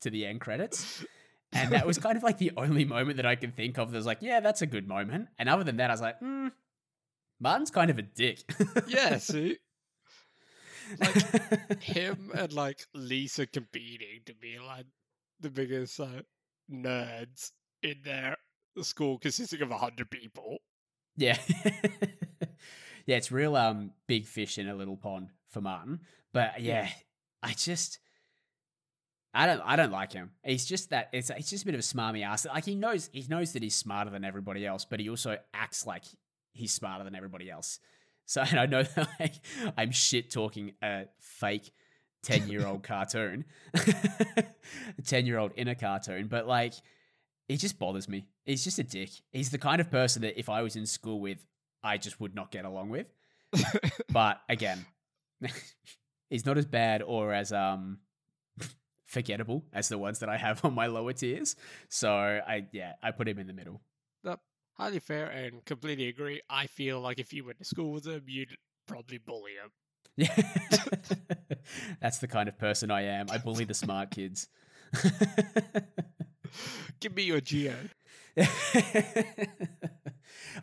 to 0.00 0.10
the 0.10 0.26
end 0.26 0.40
credits. 0.40 1.04
And 1.52 1.70
that 1.72 1.86
was 1.86 1.98
kind 1.98 2.16
of 2.16 2.22
like 2.22 2.38
the 2.38 2.52
only 2.56 2.86
moment 2.86 3.18
that 3.18 3.26
I 3.26 3.34
can 3.34 3.52
think 3.52 3.78
of 3.78 3.90
that 3.90 3.96
was 3.96 4.06
like, 4.06 4.22
yeah, 4.22 4.40
that's 4.40 4.62
a 4.62 4.66
good 4.66 4.88
moment. 4.88 5.28
And 5.38 5.50
other 5.50 5.64
than 5.64 5.76
that, 5.76 5.90
I 5.90 5.92
was 5.92 6.00
like, 6.00 6.18
hmm, 6.18 6.48
Martin's 7.40 7.70
kind 7.70 7.90
of 7.90 7.98
a 7.98 8.02
dick. 8.02 8.38
Yeah, 8.88 9.18
see, 9.18 9.58
like 11.00 11.82
him 11.82 12.30
and 12.34 12.52
like 12.52 12.86
Lisa 12.94 13.46
competing 13.46 14.20
to 14.26 14.34
be 14.34 14.58
like 14.58 14.86
the 15.40 15.50
biggest 15.50 16.00
uh, 16.00 16.22
nerds 16.70 17.52
in 17.82 17.96
their 18.04 18.36
school 18.80 19.18
consisting 19.18 19.62
of 19.62 19.70
a 19.70 19.78
hundred 19.78 20.10
people. 20.10 20.58
Yeah. 21.16 21.38
yeah, 23.06 23.16
it's 23.16 23.32
real 23.32 23.56
um 23.56 23.92
big 24.06 24.26
fish 24.26 24.58
in 24.58 24.68
a 24.68 24.74
little 24.74 24.96
pond 24.96 25.28
for 25.50 25.60
Martin. 25.60 26.00
But 26.32 26.60
yeah. 26.60 26.88
I 27.42 27.52
just 27.52 27.98
I 29.34 29.46
don't 29.46 29.62
I 29.64 29.76
don't 29.76 29.92
like 29.92 30.12
him. 30.12 30.30
He's 30.44 30.64
just 30.64 30.90
that 30.90 31.08
it's 31.12 31.30
he's 31.30 31.50
just 31.50 31.64
a 31.64 31.66
bit 31.66 31.74
of 31.74 31.80
a 31.80 31.82
smarmy 31.82 32.24
ass. 32.24 32.46
Like 32.46 32.64
he 32.64 32.74
knows 32.74 33.08
he 33.12 33.24
knows 33.28 33.52
that 33.52 33.62
he's 33.62 33.74
smarter 33.74 34.10
than 34.10 34.24
everybody 34.24 34.66
else, 34.66 34.84
but 34.84 35.00
he 35.00 35.08
also 35.08 35.38
acts 35.54 35.86
like 35.86 36.04
he's 36.52 36.72
smarter 36.72 37.04
than 37.04 37.14
everybody 37.14 37.50
else. 37.50 37.80
So 38.26 38.42
and 38.48 38.60
I 38.60 38.66
know 38.66 38.82
that 38.82 39.08
like 39.18 39.34
I'm 39.76 39.90
shit 39.90 40.30
talking 40.30 40.72
a 40.82 41.04
fake 41.18 41.72
10 42.24 42.48
year 42.48 42.66
old 42.66 42.82
cartoon, 42.84 43.44
10 45.04 45.26
year 45.26 45.38
old 45.38 45.52
in 45.56 45.68
a 45.68 45.74
cartoon, 45.74 46.28
but 46.28 46.46
like 46.46 46.74
he 47.48 47.56
just 47.56 47.78
bothers 47.78 48.08
me. 48.08 48.26
He's 48.44 48.64
just 48.64 48.78
a 48.78 48.84
dick. 48.84 49.10
He's 49.30 49.50
the 49.50 49.58
kind 49.58 49.80
of 49.80 49.90
person 49.90 50.22
that 50.22 50.38
if 50.38 50.48
I 50.48 50.62
was 50.62 50.76
in 50.76 50.86
school 50.86 51.20
with, 51.20 51.44
I 51.82 51.98
just 51.98 52.20
would 52.20 52.34
not 52.34 52.50
get 52.50 52.64
along 52.64 52.90
with. 52.90 53.12
But 54.10 54.40
again, 54.48 54.84
he's 56.30 56.44
not 56.46 56.58
as 56.58 56.66
bad 56.66 57.02
or 57.02 57.32
as 57.32 57.52
um 57.52 57.98
forgettable 59.06 59.64
as 59.72 59.88
the 59.88 59.98
ones 59.98 60.20
that 60.20 60.28
I 60.28 60.36
have 60.36 60.64
on 60.64 60.74
my 60.74 60.86
lower 60.86 61.12
tiers. 61.12 61.56
So 61.88 62.10
I 62.10 62.66
yeah, 62.72 62.92
I 63.02 63.10
put 63.10 63.28
him 63.28 63.38
in 63.38 63.46
the 63.46 63.52
middle. 63.52 63.80
Yep, 64.24 64.40
highly 64.74 64.98
fair 65.00 65.26
and 65.26 65.64
completely 65.64 66.08
agree. 66.08 66.40
I 66.48 66.66
feel 66.66 67.00
like 67.00 67.18
if 67.18 67.32
you 67.32 67.44
went 67.44 67.58
to 67.58 67.64
school 67.64 67.92
with 67.92 68.06
him, 68.06 68.24
you'd 68.26 68.56
probably 68.86 69.18
bully 69.18 69.52
him. 69.52 69.70
Yeah. 70.14 70.36
That's 72.02 72.18
the 72.18 72.28
kind 72.28 72.48
of 72.48 72.58
person 72.58 72.90
I 72.90 73.02
am. 73.02 73.26
I 73.30 73.38
bully 73.38 73.64
the 73.64 73.72
smart 73.72 74.10
kids. 74.10 74.48
Give 77.00 77.14
me 77.16 77.22
your 77.22 77.40
geo. 77.40 77.76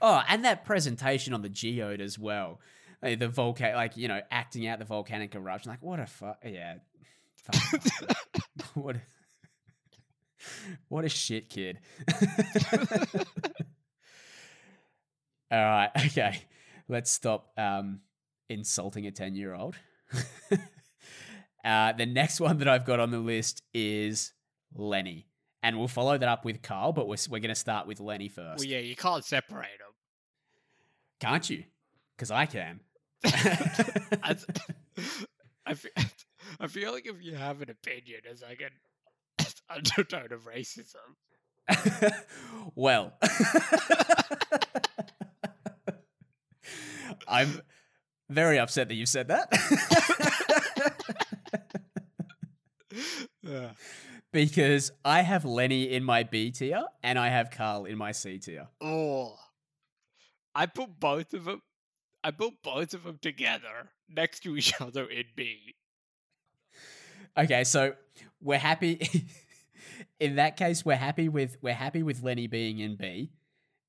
Oh, 0.01 0.21
and 0.27 0.45
that 0.45 0.65
presentation 0.65 1.33
on 1.33 1.41
the 1.41 1.49
geode 1.49 2.01
as 2.01 2.17
well. 2.17 2.59
The 3.01 3.29
volcano, 3.29 3.75
like 3.77 3.95
you 3.95 4.07
know, 4.07 4.21
acting 4.29 4.67
out 4.67 4.79
the 4.79 4.85
volcanic 4.85 5.33
eruption. 5.33 5.71
Like, 5.71 5.81
what 5.81 5.99
a 5.99 6.05
fuck, 6.05 6.39
yeah, 6.45 6.75
fuck. 7.35 7.81
what, 8.73 8.97
a, 8.97 9.01
what 10.89 11.05
a 11.05 11.09
shit 11.09 11.49
kid. 11.49 11.79
All 15.51 15.57
right, 15.57 15.89
okay, 16.07 16.43
let's 16.89 17.09
stop 17.09 17.51
um, 17.57 18.01
insulting 18.49 19.07
a 19.07 19.11
ten-year-old. 19.11 19.75
uh, 21.63 21.93
the 21.93 22.05
next 22.05 22.41
one 22.41 22.57
that 22.57 22.67
I've 22.67 22.85
got 22.85 22.99
on 22.99 23.11
the 23.11 23.19
list 23.19 23.63
is 23.73 24.33
Lenny, 24.75 25.28
and 25.61 25.77
we'll 25.77 25.87
follow 25.87 26.17
that 26.17 26.27
up 26.27 26.45
with 26.45 26.61
Carl. 26.61 26.93
But 26.93 27.07
we're 27.07 27.17
we're 27.29 27.39
going 27.39 27.49
to 27.49 27.55
start 27.55 27.87
with 27.87 27.99
Lenny 27.99 28.29
first. 28.29 28.59
Well, 28.59 28.67
yeah, 28.67 28.79
you 28.79 28.95
can't 28.95 29.23
separate 29.23 29.79
them. 29.79 29.93
Can't 31.19 31.49
you? 31.49 31.63
Because 32.15 32.31
I 32.31 32.45
can. 32.45 32.79
I, 33.25 34.35
I, 35.65 35.73
feel, 35.73 35.91
I 36.59 36.67
feel 36.67 36.91
like 36.93 37.05
if 37.05 37.21
you 37.21 37.35
have 37.35 37.61
an 37.61 37.69
opinion, 37.69 38.21
as 38.29 38.41
like 38.41 38.61
an 38.61 39.45
undertone 39.69 40.31
of 40.31 40.45
racism. 40.45 40.95
well, 42.75 43.13
I'm 47.27 47.61
very 48.29 48.57
upset 48.57 48.87
that 48.87 48.95
you 48.95 49.05
said 49.05 49.27
that 49.27 49.53
Yeah. 53.41 53.69
Because 54.31 54.91
I 55.03 55.21
have 55.21 55.45
Lenny 55.45 55.91
in 55.91 56.03
my 56.03 56.23
B 56.23 56.51
tier 56.51 56.83
and 57.03 57.17
I 57.17 57.29
have 57.29 57.51
Carl 57.51 57.85
in 57.85 57.97
my 57.97 58.11
C 58.11 58.37
tier. 58.37 58.67
Oh, 58.81 59.35
I 60.53 60.65
put 60.65 60.99
both 60.99 61.33
of 61.33 61.45
them. 61.45 61.61
I 62.23 62.31
put 62.31 62.61
both 62.63 62.93
of 62.93 63.03
them 63.03 63.19
together 63.21 63.89
next 64.09 64.41
to 64.41 64.57
each 64.57 64.73
other 64.81 65.05
in 65.05 65.25
B. 65.35 65.75
Okay, 67.37 67.63
so 67.63 67.93
we're 68.41 68.57
happy. 68.57 69.27
in 70.19 70.35
that 70.35 70.57
case, 70.57 70.83
we're 70.83 70.95
happy 70.95 71.29
with 71.29 71.57
we're 71.61 71.73
happy 71.73 72.03
with 72.03 72.23
Lenny 72.23 72.47
being 72.47 72.79
in 72.79 72.95
B. 72.95 73.31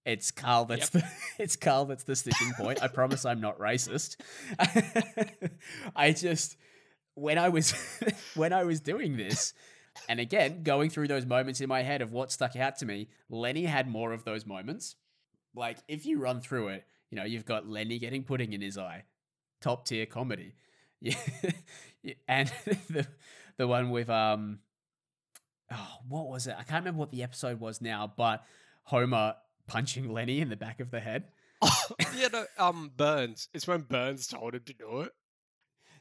It's 0.07 0.31
Carl 0.31 0.65
that's 0.65 0.89
the 0.89 1.05
it's 1.39 1.57
Carl 1.57 1.85
that's 1.87 2.05
the 2.05 2.17
sticking 2.17 2.53
point. 2.57 2.83
I 2.83 2.89
promise 2.89 3.25
I'm 3.25 3.41
not 3.41 3.59
racist. 3.59 4.17
I 5.97 6.13
just 6.13 6.57
when 7.15 7.39
I 7.39 7.49
was 7.49 7.75
when 8.35 8.53
I 8.53 8.65
was 8.65 8.81
doing 8.81 9.17
this, 9.17 9.53
and 10.09 10.21
again 10.21 10.63
going 10.63 10.91
through 10.91 11.09
those 11.09 11.27
moments 11.27 11.61
in 11.61 11.69
my 11.69 11.83
head 11.83 12.03
of 12.03 12.13
what 12.13 12.33
stuck 12.33 12.57
out 12.57 12.79
to 12.79 12.87
me, 12.87 13.09
Lenny 13.29 13.65
had 13.65 13.89
more 13.89 14.13
of 14.13 14.25
those 14.25 14.47
moments. 14.47 14.97
Like 15.55 15.79
if 15.89 16.07
you 16.07 16.19
run 16.19 16.41
through 16.41 16.69
it, 16.69 16.85
you 17.11 17.17
know 17.17 17.25
you've 17.25 17.45
got 17.45 17.69
Lenny 17.69 17.99
getting 17.99 18.23
pudding 18.25 18.53
in 18.53 18.61
his 18.61 18.79
eye, 18.79 19.05
top 19.61 19.87
tier 19.87 20.07
comedy. 20.07 20.55
Yeah, 22.03 22.15
and 22.29 22.53
the 22.89 23.07
the 23.57 23.67
one 23.67 23.91
with 23.91 24.09
um, 24.09 24.61
oh, 25.71 25.97
what 26.09 26.29
was 26.29 26.47
it? 26.47 26.57
I 26.59 26.63
can't 26.63 26.83
remember 26.83 27.01
what 27.01 27.11
the 27.11 27.23
episode 27.23 27.61
was 27.61 27.81
now, 27.81 28.13
but 28.17 28.45
Homer 28.85 29.35
punching 29.67 30.13
Lenny 30.13 30.41
in 30.41 30.49
the 30.49 30.57
back 30.57 30.81
of 30.81 30.91
the 30.91 31.01
head. 31.01 31.25
yeah, 32.17 32.29
no, 32.33 32.45
um, 32.59 32.91
Burns. 32.97 33.49
It's 33.53 33.67
when 33.67 33.83
Burns 33.83 34.27
told 34.27 34.55
him 34.55 34.63
to 34.65 34.73
do 34.73 35.03
it. 35.03 35.13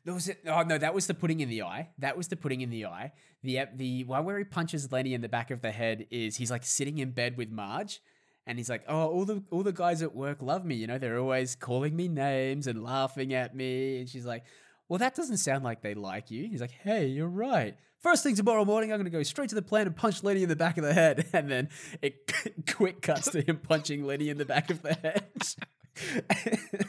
There 0.06 0.14
was 0.14 0.30
it. 0.30 0.40
Oh 0.48 0.64
no, 0.64 0.78
that 0.78 0.94
was 0.94 1.08
the 1.08 1.14
putting 1.14 1.40
in 1.40 1.50
the 1.50 1.64
eye. 1.64 1.90
That 1.98 2.18
was 2.18 2.28
the 2.30 2.36
putting 2.36 2.62
in 2.62 2.70
the 2.70 2.86
eye. 2.86 3.12
The 3.44 3.66
the 3.76 4.04
one 4.06 4.26
where 4.26 4.38
he 4.38 4.44
punches 4.44 4.92
Lenny 4.92 5.14
in 5.14 5.22
the 5.22 5.30
back 5.30 5.52
of 5.52 5.62
the 5.62 5.72
head 5.72 6.08
is 6.10 6.38
he's 6.38 6.52
like 6.52 6.66
sitting 6.66 6.98
in 6.98 7.12
bed 7.12 7.38
with 7.38 7.50
Marge, 7.52 8.02
and 8.48 8.58
he's 8.58 8.70
like, 8.70 8.84
"Oh, 8.88 9.08
all 9.08 9.26
the 9.26 9.44
all 9.52 9.64
the 9.64 9.74
guys 9.74 10.02
at 10.02 10.16
work 10.16 10.42
love 10.42 10.66
me. 10.66 10.76
You 10.76 10.88
know, 10.88 10.98
they're 10.98 11.20
always 11.20 11.56
calling 11.56 11.96
me 11.96 12.08
names 12.08 12.66
and 12.68 12.84
laughing 12.84 13.34
at 13.34 13.56
me." 13.56 14.00
And 14.00 14.10
she's 14.10 14.26
like, 14.26 14.44
"Well, 14.88 15.00
that 15.00 15.16
doesn't 15.16 15.38
sound 15.38 15.64
like 15.64 15.82
they 15.82 15.94
like 15.94 16.32
you." 16.32 16.48
He's 16.48 16.62
like, 16.62 16.72
"Hey, 16.72 17.08
you're 17.08 17.28
right. 17.28 17.76
First 18.00 18.24
thing 18.24 18.36
tomorrow 18.36 18.64
morning, 18.64 18.94
I'm 18.94 18.98
going 18.98 19.12
to 19.12 19.18
go 19.18 19.24
straight 19.24 19.50
to 19.50 19.56
the 19.56 19.62
plant 19.62 19.88
and 19.88 19.96
punch 19.96 20.24
Lenny 20.24 20.42
in 20.44 20.50
the 20.50 20.56
back 20.56 20.78
of 20.78 20.84
the 20.86 20.94
head." 20.94 21.28
And 21.34 21.52
then 21.52 21.70
it 22.02 22.32
quick 22.74 23.02
cuts 23.02 23.30
to 23.32 23.42
him 23.42 23.58
punching 23.58 24.06
Lenny 24.06 24.30
in 24.30 24.38
the 24.38 24.46
back 24.46 24.70
of 24.70 24.82
the 24.82 24.94
head. 24.94 25.26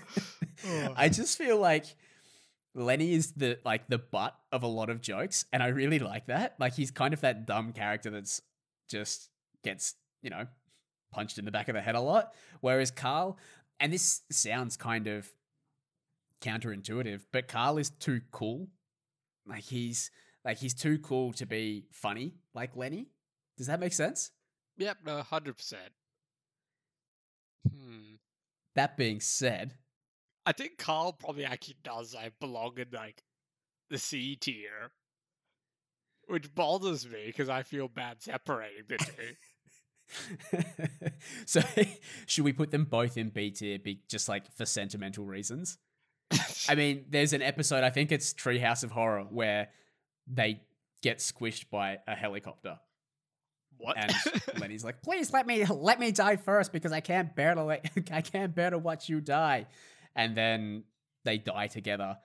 Oh. 0.62 0.92
I 0.94 1.08
just 1.08 1.38
feel 1.38 1.58
like 1.58 1.86
Lenny 2.74 3.12
is 3.12 3.32
the 3.32 3.58
like 3.64 3.88
the 3.88 3.98
butt 3.98 4.36
of 4.52 4.62
a 4.62 4.66
lot 4.66 4.90
of 4.90 5.00
jokes, 5.00 5.44
and 5.52 5.62
I 5.62 5.68
really 5.68 5.98
like 5.98 6.26
that. 6.26 6.54
Like 6.58 6.74
he's 6.74 6.90
kind 6.90 7.12
of 7.12 7.20
that 7.22 7.46
dumb 7.46 7.72
character 7.72 8.10
that's 8.10 8.40
just 8.88 9.28
gets 9.64 9.94
you 10.22 10.30
know 10.30 10.46
punched 11.12 11.38
in 11.38 11.44
the 11.44 11.50
back 11.50 11.68
of 11.68 11.74
the 11.74 11.80
head 11.80 11.94
a 11.94 12.00
lot. 12.00 12.32
Whereas 12.60 12.90
Carl, 12.90 13.38
and 13.80 13.92
this 13.92 14.22
sounds 14.30 14.76
kind 14.76 15.08
of 15.08 15.28
counterintuitive, 16.40 17.22
but 17.32 17.48
Carl 17.48 17.78
is 17.78 17.90
too 17.90 18.20
cool. 18.30 18.68
Like 19.46 19.64
he's 19.64 20.10
like 20.44 20.58
he's 20.58 20.74
too 20.74 20.98
cool 20.98 21.32
to 21.34 21.46
be 21.46 21.86
funny 21.90 22.34
like 22.54 22.76
Lenny. 22.76 23.08
Does 23.58 23.66
that 23.66 23.80
make 23.80 23.92
sense? 23.92 24.30
Yep, 24.78 24.98
no, 25.04 25.22
hundred 25.22 25.56
percent. 25.56 25.92
Hmm. 27.68 28.14
That 28.76 28.96
being 28.96 29.20
said, 29.20 29.74
I 30.50 30.52
think 30.52 30.78
Carl 30.78 31.12
probably 31.12 31.44
actually 31.44 31.76
does 31.84 32.16
I 32.16 32.32
belong 32.40 32.72
in 32.76 32.88
like 32.92 33.22
the 33.88 33.98
C 33.98 34.34
tier, 34.34 34.90
which 36.26 36.52
bothers 36.52 37.08
me 37.08 37.26
because 37.26 37.48
I 37.48 37.62
feel 37.62 37.86
bad 37.86 38.20
separating 38.20 38.82
the 38.88 38.98
two. 38.98 39.36
so 41.46 41.60
should 42.26 42.42
we 42.42 42.52
put 42.52 42.72
them 42.72 42.84
both 42.84 43.16
in 43.16 43.28
B 43.28 43.52
tier 43.52 43.78
be 43.78 44.00
just 44.08 44.28
like 44.28 44.52
for 44.56 44.66
sentimental 44.66 45.24
reasons? 45.24 45.78
I 46.68 46.74
mean, 46.76 47.04
there's 47.08 47.32
an 47.32 47.42
episode, 47.42 47.84
I 47.84 47.90
think 47.90 48.10
it's 48.10 48.34
Treehouse 48.34 48.82
of 48.82 48.90
Horror, 48.90 49.26
where 49.30 49.68
they 50.26 50.62
get 51.00 51.18
squished 51.18 51.70
by 51.70 51.98
a 52.08 52.16
helicopter. 52.16 52.80
what? 53.78 53.96
And 53.96 54.12
Lenny's 54.58 54.82
like, 54.82 55.00
please 55.00 55.32
let 55.32 55.46
me 55.46 55.64
let 55.64 56.00
me 56.00 56.10
die 56.10 56.34
first 56.34 56.72
because 56.72 56.90
I 56.90 56.98
can't 56.98 57.36
bear 57.36 57.54
to 57.54 57.62
let, 57.62 57.88
I 58.10 58.20
can't 58.20 58.52
bear 58.52 58.70
to 58.70 58.78
watch 58.78 59.08
you 59.08 59.20
die. 59.20 59.68
And 60.16 60.36
then 60.36 60.84
they 61.24 61.38
die 61.38 61.68
together. 61.68 62.18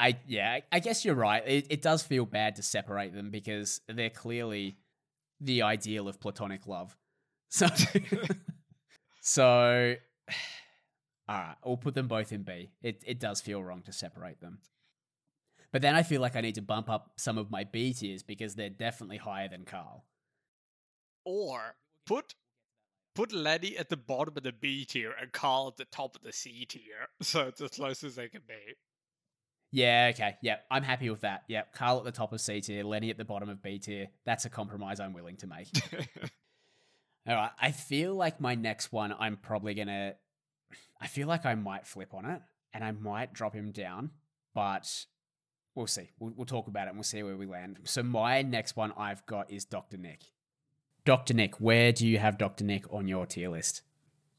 I 0.00 0.18
yeah, 0.26 0.60
I 0.70 0.80
guess 0.80 1.04
you're 1.04 1.14
right. 1.14 1.42
It, 1.46 1.66
it 1.70 1.82
does 1.82 2.02
feel 2.02 2.26
bad 2.26 2.56
to 2.56 2.62
separate 2.62 3.14
them 3.14 3.30
because 3.30 3.80
they're 3.88 4.10
clearly 4.10 4.76
the 5.40 5.62
ideal 5.62 6.08
of 6.08 6.20
platonic 6.20 6.66
love. 6.66 6.96
So 7.54 7.66
so 9.20 9.94
all 11.28 11.36
right, 11.38 11.56
we'll 11.64 11.76
put 11.76 11.94
them 11.94 12.08
both 12.08 12.32
in 12.32 12.42
B. 12.42 12.70
It 12.82 13.02
it 13.06 13.20
does 13.20 13.40
feel 13.42 13.62
wrong 13.62 13.82
to 13.82 13.92
separate 13.92 14.40
them. 14.40 14.58
But 15.70 15.82
then 15.82 15.94
I 15.94 16.02
feel 16.02 16.20
like 16.20 16.36
I 16.36 16.40
need 16.40 16.54
to 16.56 16.62
bump 16.62 16.90
up 16.90 17.12
some 17.16 17.38
of 17.38 17.50
my 17.50 17.64
B 17.64 17.92
tiers 17.94 18.22
because 18.22 18.54
they're 18.54 18.70
definitely 18.70 19.18
higher 19.18 19.48
than 19.48 19.64
Carl. 19.64 20.04
or 21.24 21.76
put 22.06 22.34
put 23.14 23.32
Lenny 23.32 23.76
at 23.76 23.88
the 23.88 23.96
bottom 23.96 24.34
of 24.36 24.42
the 24.42 24.52
B 24.52 24.84
tier 24.84 25.12
and 25.20 25.32
Carl 25.32 25.68
at 25.68 25.76
the 25.76 25.84
top 25.84 26.16
of 26.16 26.22
the 26.22 26.32
C 26.32 26.64
tier, 26.66 27.08
so 27.22 27.42
it's 27.42 27.60
as 27.60 27.70
close 27.70 28.04
as 28.04 28.16
they 28.16 28.28
can 28.28 28.42
be. 28.46 28.74
Yeah, 29.74 30.10
okay. 30.12 30.36
Yeah, 30.42 30.56
I'm 30.70 30.82
happy 30.82 31.08
with 31.08 31.22
that. 31.22 31.44
Yeah, 31.48 31.62
Carl 31.74 31.98
at 31.98 32.04
the 32.04 32.12
top 32.12 32.32
of 32.32 32.40
C 32.40 32.60
tier, 32.60 32.84
Lenny 32.84 33.08
at 33.10 33.16
the 33.16 33.24
bottom 33.24 33.48
of 33.48 33.62
B 33.62 33.78
tier. 33.78 34.08
That's 34.26 34.44
a 34.44 34.50
compromise 34.50 35.00
I'm 35.00 35.14
willing 35.14 35.36
to 35.38 35.46
make. 35.46 35.68
All 37.26 37.34
right. 37.36 37.50
I 37.60 37.70
feel 37.70 38.14
like 38.14 38.40
my 38.40 38.54
next 38.54 38.92
one, 38.92 39.14
I'm 39.18 39.36
probably 39.36 39.74
going 39.74 39.88
to. 39.88 40.14
I 41.00 41.06
feel 41.06 41.26
like 41.26 41.46
I 41.46 41.54
might 41.54 41.86
flip 41.86 42.14
on 42.14 42.26
it 42.26 42.40
and 42.72 42.84
I 42.84 42.92
might 42.92 43.32
drop 43.32 43.54
him 43.54 43.72
down, 43.72 44.10
but 44.54 45.06
we'll 45.74 45.86
see. 45.86 46.10
We'll, 46.18 46.32
we'll 46.36 46.46
talk 46.46 46.68
about 46.68 46.86
it 46.86 46.90
and 46.90 46.96
we'll 46.96 47.04
see 47.04 47.22
where 47.22 47.36
we 47.36 47.46
land. 47.46 47.78
So, 47.84 48.02
my 48.02 48.42
next 48.42 48.76
one 48.76 48.92
I've 48.96 49.24
got 49.26 49.50
is 49.50 49.64
Dr. 49.64 49.96
Nick. 49.96 50.24
Dr. 51.04 51.34
Nick, 51.34 51.56
where 51.56 51.92
do 51.92 52.06
you 52.06 52.18
have 52.18 52.38
Dr. 52.38 52.64
Nick 52.64 52.84
on 52.92 53.08
your 53.08 53.26
tier 53.26 53.48
list? 53.48 53.82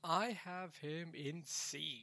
I 0.03 0.37
have 0.45 0.75
him 0.77 1.09
in 1.13 1.41
C. 1.45 2.01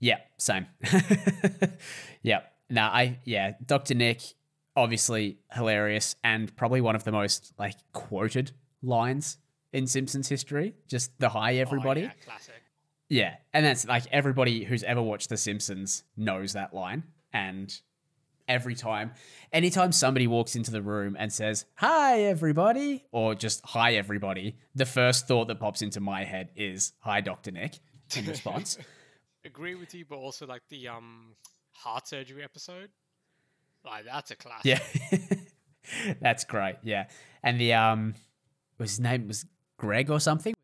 Yeah, 0.00 0.18
same. 0.38 0.66
yeah. 2.22 2.40
Now 2.70 2.88
I 2.88 3.18
yeah, 3.24 3.52
Dr. 3.64 3.94
Nick, 3.94 4.20
obviously 4.76 5.38
hilarious 5.52 6.16
and 6.24 6.54
probably 6.56 6.80
one 6.80 6.94
of 6.96 7.04
the 7.04 7.12
most 7.12 7.52
like 7.58 7.74
quoted 7.92 8.52
lines 8.82 9.38
in 9.72 9.86
Simpsons 9.86 10.28
history. 10.28 10.74
Just 10.88 11.18
the 11.18 11.28
hi 11.30 11.58
Oh, 11.58 11.60
everybody. 11.60 12.02
yeah, 12.02 12.10
classic. 12.24 12.54
Yeah, 13.08 13.34
and 13.52 13.64
that's 13.64 13.86
like 13.86 14.04
everybody 14.10 14.64
who's 14.64 14.82
ever 14.82 15.02
watched 15.02 15.28
The 15.28 15.36
Simpsons 15.36 16.04
knows 16.16 16.54
that 16.54 16.74
line. 16.74 17.04
And 17.32 17.74
every 18.48 18.74
time, 18.74 19.12
anytime 19.52 19.92
somebody 19.92 20.26
walks 20.26 20.56
into 20.56 20.70
the 20.70 20.82
room 20.82 21.16
and 21.18 21.32
says, 21.32 21.64
Hi, 21.76 22.22
everybody, 22.22 23.04
or 23.12 23.34
just 23.34 23.60
Hi, 23.66 23.94
everybody, 23.94 24.56
the 24.74 24.86
first 24.86 25.28
thought 25.28 25.48
that 25.48 25.60
pops 25.60 25.82
into 25.82 26.00
my 26.00 26.24
head 26.24 26.50
is, 26.56 26.92
Hi, 27.00 27.20
Dr. 27.20 27.50
Nick, 27.50 27.78
in 28.16 28.26
response. 28.26 28.78
Agree 29.44 29.74
with 29.74 29.94
you, 29.94 30.04
but 30.08 30.16
also 30.16 30.46
like 30.46 30.62
the 30.70 30.88
um, 30.88 31.34
heart 31.72 32.08
surgery 32.08 32.42
episode. 32.42 32.90
Like 33.84 34.06
that's 34.06 34.30
a 34.30 34.36
classic. 34.36 34.64
Yeah. 34.64 35.18
That's 36.20 36.44
great. 36.44 36.76
Yeah. 36.82 37.08
And 37.42 37.60
the 37.60 37.74
um 37.74 38.14
was 38.78 38.92
his 38.92 39.00
name 39.00 39.28
was 39.28 39.44
Greg 39.76 40.10
or 40.10 40.20
something? 40.20 40.54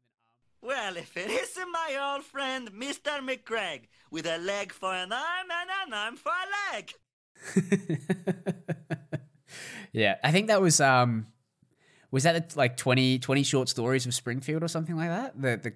Well, 0.62 0.96
if 0.96 1.16
it 1.16 1.30
isn't 1.30 1.72
my 1.72 2.12
old 2.14 2.24
friend, 2.24 2.70
Mr. 2.72 3.20
McGregor, 3.20 3.88
with 4.10 4.26
a 4.26 4.38
leg 4.38 4.72
for 4.72 4.92
an 4.92 5.12
arm 5.12 5.48
and 5.50 5.70
an 5.86 5.94
arm 5.94 6.16
for 6.16 6.30
a 6.30 6.74
leg. 6.74 6.92
yeah. 9.92 10.16
I 10.22 10.32
think 10.32 10.48
that 10.48 10.60
was 10.60 10.80
um 10.80 11.28
was 12.10 12.24
that 12.24 12.56
like 12.56 12.76
20, 12.76 13.20
20 13.20 13.42
short 13.42 13.68
stories 13.68 14.06
of 14.06 14.14
Springfield 14.14 14.62
or 14.62 14.68
something 14.68 14.96
like 14.96 15.08
that? 15.08 15.40
The 15.40 15.56
the 15.56 15.72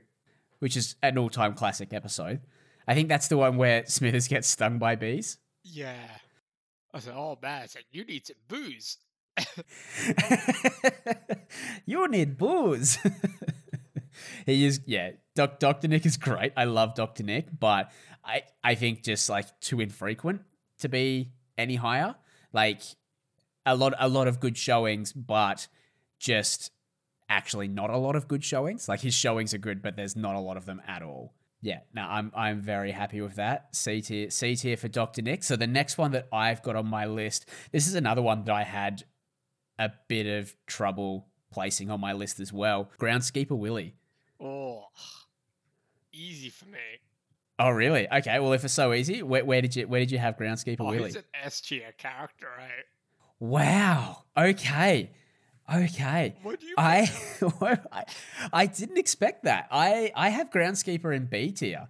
which 0.59 0.77
is 0.77 0.97
an 1.03 1.19
all-time 1.19 1.55
classic 1.55 1.93
episode. 1.93 2.41
I 2.87 2.95
think 2.95 3.09
that's 3.09 3.29
the 3.29 3.37
one 3.37 3.57
where 3.57 3.85
Smithers 3.87 4.29
gets 4.29 4.49
stung 4.49 4.79
by 4.79 4.95
bees. 4.95 5.39
Yeah. 5.63 5.97
I 6.93 7.01
said, 7.01 7.15
oh 7.17 7.39
man, 7.43 7.63
I 7.63 7.67
said, 7.67 7.83
you 7.91 8.05
need 8.05 8.27
some 8.27 8.37
booze. 8.47 8.99
you 11.87 12.09
need 12.09 12.39
booze. 12.39 12.99
he 14.47 14.65
is, 14.65 14.81
yeah. 14.87 15.13
Doc, 15.35 15.59
Dr. 15.59 15.89
Nick 15.89 16.07
is 16.07 16.17
great. 16.17 16.53
I 16.57 16.65
love 16.65 16.95
Dr. 16.95 17.25
Nick, 17.25 17.47
but 17.59 17.91
I, 18.25 18.43
I 18.63 18.75
think 18.75 19.03
just 19.03 19.29
like 19.29 19.47
too 19.61 19.81
infrequent 19.81 20.43
to 20.79 20.89
be 20.89 21.33
any 21.57 21.77
higher. 21.77 22.15
Like 22.53 22.81
a 23.67 23.75
lot, 23.75 23.95
a 23.99 24.09
lot 24.09 24.29
of 24.29 24.41
good 24.41 24.57
showings, 24.57 25.13
but 25.13 25.69
just 26.19 26.71
actually 27.29 27.69
not 27.69 27.91
a 27.91 27.97
lot 27.97 28.17
of 28.17 28.29
good 28.29 28.45
showings. 28.45 28.89
Like 28.89 29.01
his 29.01 29.15
showings 29.15 29.55
are 29.55 29.59
good, 29.59 29.83
but 29.83 29.97
there's 29.97 30.17
not 30.17 30.35
a 30.35 30.41
lot 30.41 30.57
of 30.57 30.67
them 30.67 30.81
at 30.87 31.03
all. 31.03 31.35
Yeah, 31.63 31.81
now 31.95 32.11
I'm 32.11 32.31
I'm 32.37 32.61
very 32.61 32.91
happy 32.91 33.23
with 33.23 33.37
that. 33.37 33.75
C 33.75 34.03
tier, 34.03 34.29
C 34.29 34.55
tier 34.55 34.77
for 34.77 34.89
Dr. 34.89 35.23
Nick. 35.23 35.43
So 35.43 35.57
the 35.57 35.67
next 35.67 35.97
one 35.97 36.11
that 36.11 36.29
I've 36.31 36.63
got 36.63 36.77
on 36.77 36.87
my 36.87 37.07
list, 37.07 37.49
this 37.73 37.87
is 37.87 37.95
another 37.95 38.21
one 38.21 38.45
that 38.45 38.55
I 38.55 38.65
had 38.65 39.05
a 39.79 39.91
bit 40.07 40.27
of 40.27 40.55
trouble 40.67 41.27
placing 41.51 41.91
on 41.91 42.01
my 42.01 42.13
list 42.13 42.39
as 42.39 42.53
well. 42.53 42.91
Groundskeeper 43.01 43.57
Willie. 43.57 43.95
Oh, 44.39 44.85
easy 46.13 46.51
for 46.51 46.67
me. 46.67 46.79
Oh 47.59 47.71
really? 47.71 48.11
Okay. 48.11 48.39
Well, 48.41 48.53
if 48.53 48.65
it's 48.65 48.75
so 48.75 48.93
easy, 48.93 49.23
where, 49.23 49.45
where 49.45 49.61
did 49.63 49.77
you 49.77 49.87
where 49.87 50.01
did 50.01 50.11
you 50.11 50.19
have 50.19 50.37
Groundskeeper 50.37 50.81
Oh, 50.81 50.87
Willie? 50.87 51.05
he's 51.05 51.17
an 51.17 51.23
S 51.43 51.61
tier 51.61 51.93
character, 51.99 52.49
right? 52.59 52.85
Wow. 53.39 54.25
Okay. 54.37 55.11
Okay. 55.73 56.35
What 56.43 56.61
do 56.61 56.67
you? 56.67 56.75
I, 56.77 57.11
I 57.93 58.05
I 58.53 58.67
didn't 58.67 58.99
expect 58.99 59.45
that. 59.45 59.69
I 59.71 60.11
I 60.15 60.31
have 60.31 60.51
Groundskeeper 60.51 61.15
in 61.15 61.27
B 61.27 61.53
tier. 61.53 61.89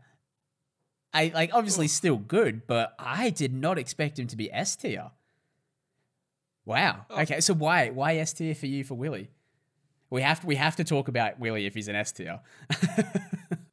I 1.14 1.31
like 1.35 1.50
obviously 1.55 1.88
still 1.88 2.16
good, 2.18 2.66
but 2.66 2.94
I 2.98 3.31
did 3.31 3.55
not 3.55 3.79
expect 3.79 4.18
him 4.18 4.27
to 4.29 4.37
be 4.37 4.53
S 4.53 4.77
tier. 4.77 5.12
Wow. 6.66 7.07
Oh. 7.11 7.22
Okay, 7.22 7.40
so 7.40 7.55
why 7.55 7.90
why 7.90 8.16
S 8.16 8.33
tier 8.33 8.55
for 8.55 8.66
you 8.66 8.85
for 8.85 8.94
Willie? 8.94 9.31
We 10.11 10.22
have 10.22 10.40
to 10.40 10.46
we 10.46 10.57
have 10.57 10.77
to 10.77 10.85
talk 10.85 11.09
about 11.09 11.38
Willie 11.40 11.66
if 11.66 11.74
he's 11.74 11.88
an 11.88 11.96
S 11.96 12.12
tier. 12.12 12.40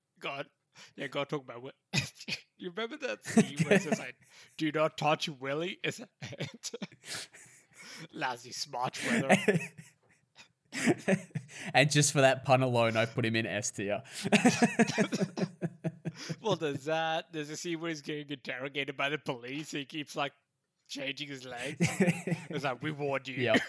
Yeah, 0.95 1.07
go 1.07 1.23
talk 1.23 1.43
about 1.43 1.63
what. 1.63 1.73
you 2.57 2.71
remember 2.75 2.97
that 3.07 3.25
scene 3.25 3.57
where 3.65 3.73
it 3.75 3.81
says 3.83 3.99
like, 3.99 4.15
"Do 4.57 4.71
not 4.71 4.97
touch 4.97 5.29
Willie"? 5.29 5.79
Is 5.83 5.99
it? 5.99 6.09
Lousy 8.13 8.51
Smarch 8.51 9.05
weather. 9.09 9.59
and 11.73 11.91
just 11.91 12.13
for 12.13 12.21
that 12.21 12.45
pun 12.45 12.61
alone, 12.63 12.97
I 12.97 13.05
put 13.05 13.25
him 13.25 13.35
in 13.35 13.45
S 13.45 13.71
tier. 13.71 14.01
well, 16.41 16.55
there's 16.55 16.85
that. 16.85 17.25
There's 17.31 17.49
a 17.49 17.57
scene 17.57 17.79
where 17.79 17.89
he's 17.89 18.01
getting 18.01 18.29
interrogated 18.29 18.97
by 18.97 19.09
the 19.09 19.17
police. 19.17 19.71
He 19.71 19.85
keeps 19.85 20.15
like 20.15 20.31
changing 20.87 21.27
his 21.27 21.45
legs. 21.45 21.77
It's 22.49 22.63
like 22.63 22.81
we 22.81 22.91
warned 22.91 23.27
you. 23.27 23.35
yep. 23.35 23.61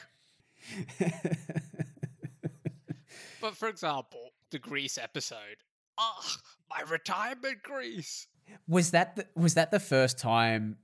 But 3.43 3.57
for 3.57 3.69
example, 3.69 4.31
the 4.51 4.61
Grease 4.61 4.97
episode. 4.97 5.57
Ah, 5.99 6.37
my 6.71 6.83
retirement 6.91 7.63
Grease. 7.63 8.27
Was 8.69 8.91
that 8.91 9.17
the, 9.17 9.27
was 9.35 9.55
that 9.55 9.71
the 9.71 9.81
first 9.81 10.19
time 10.19 10.77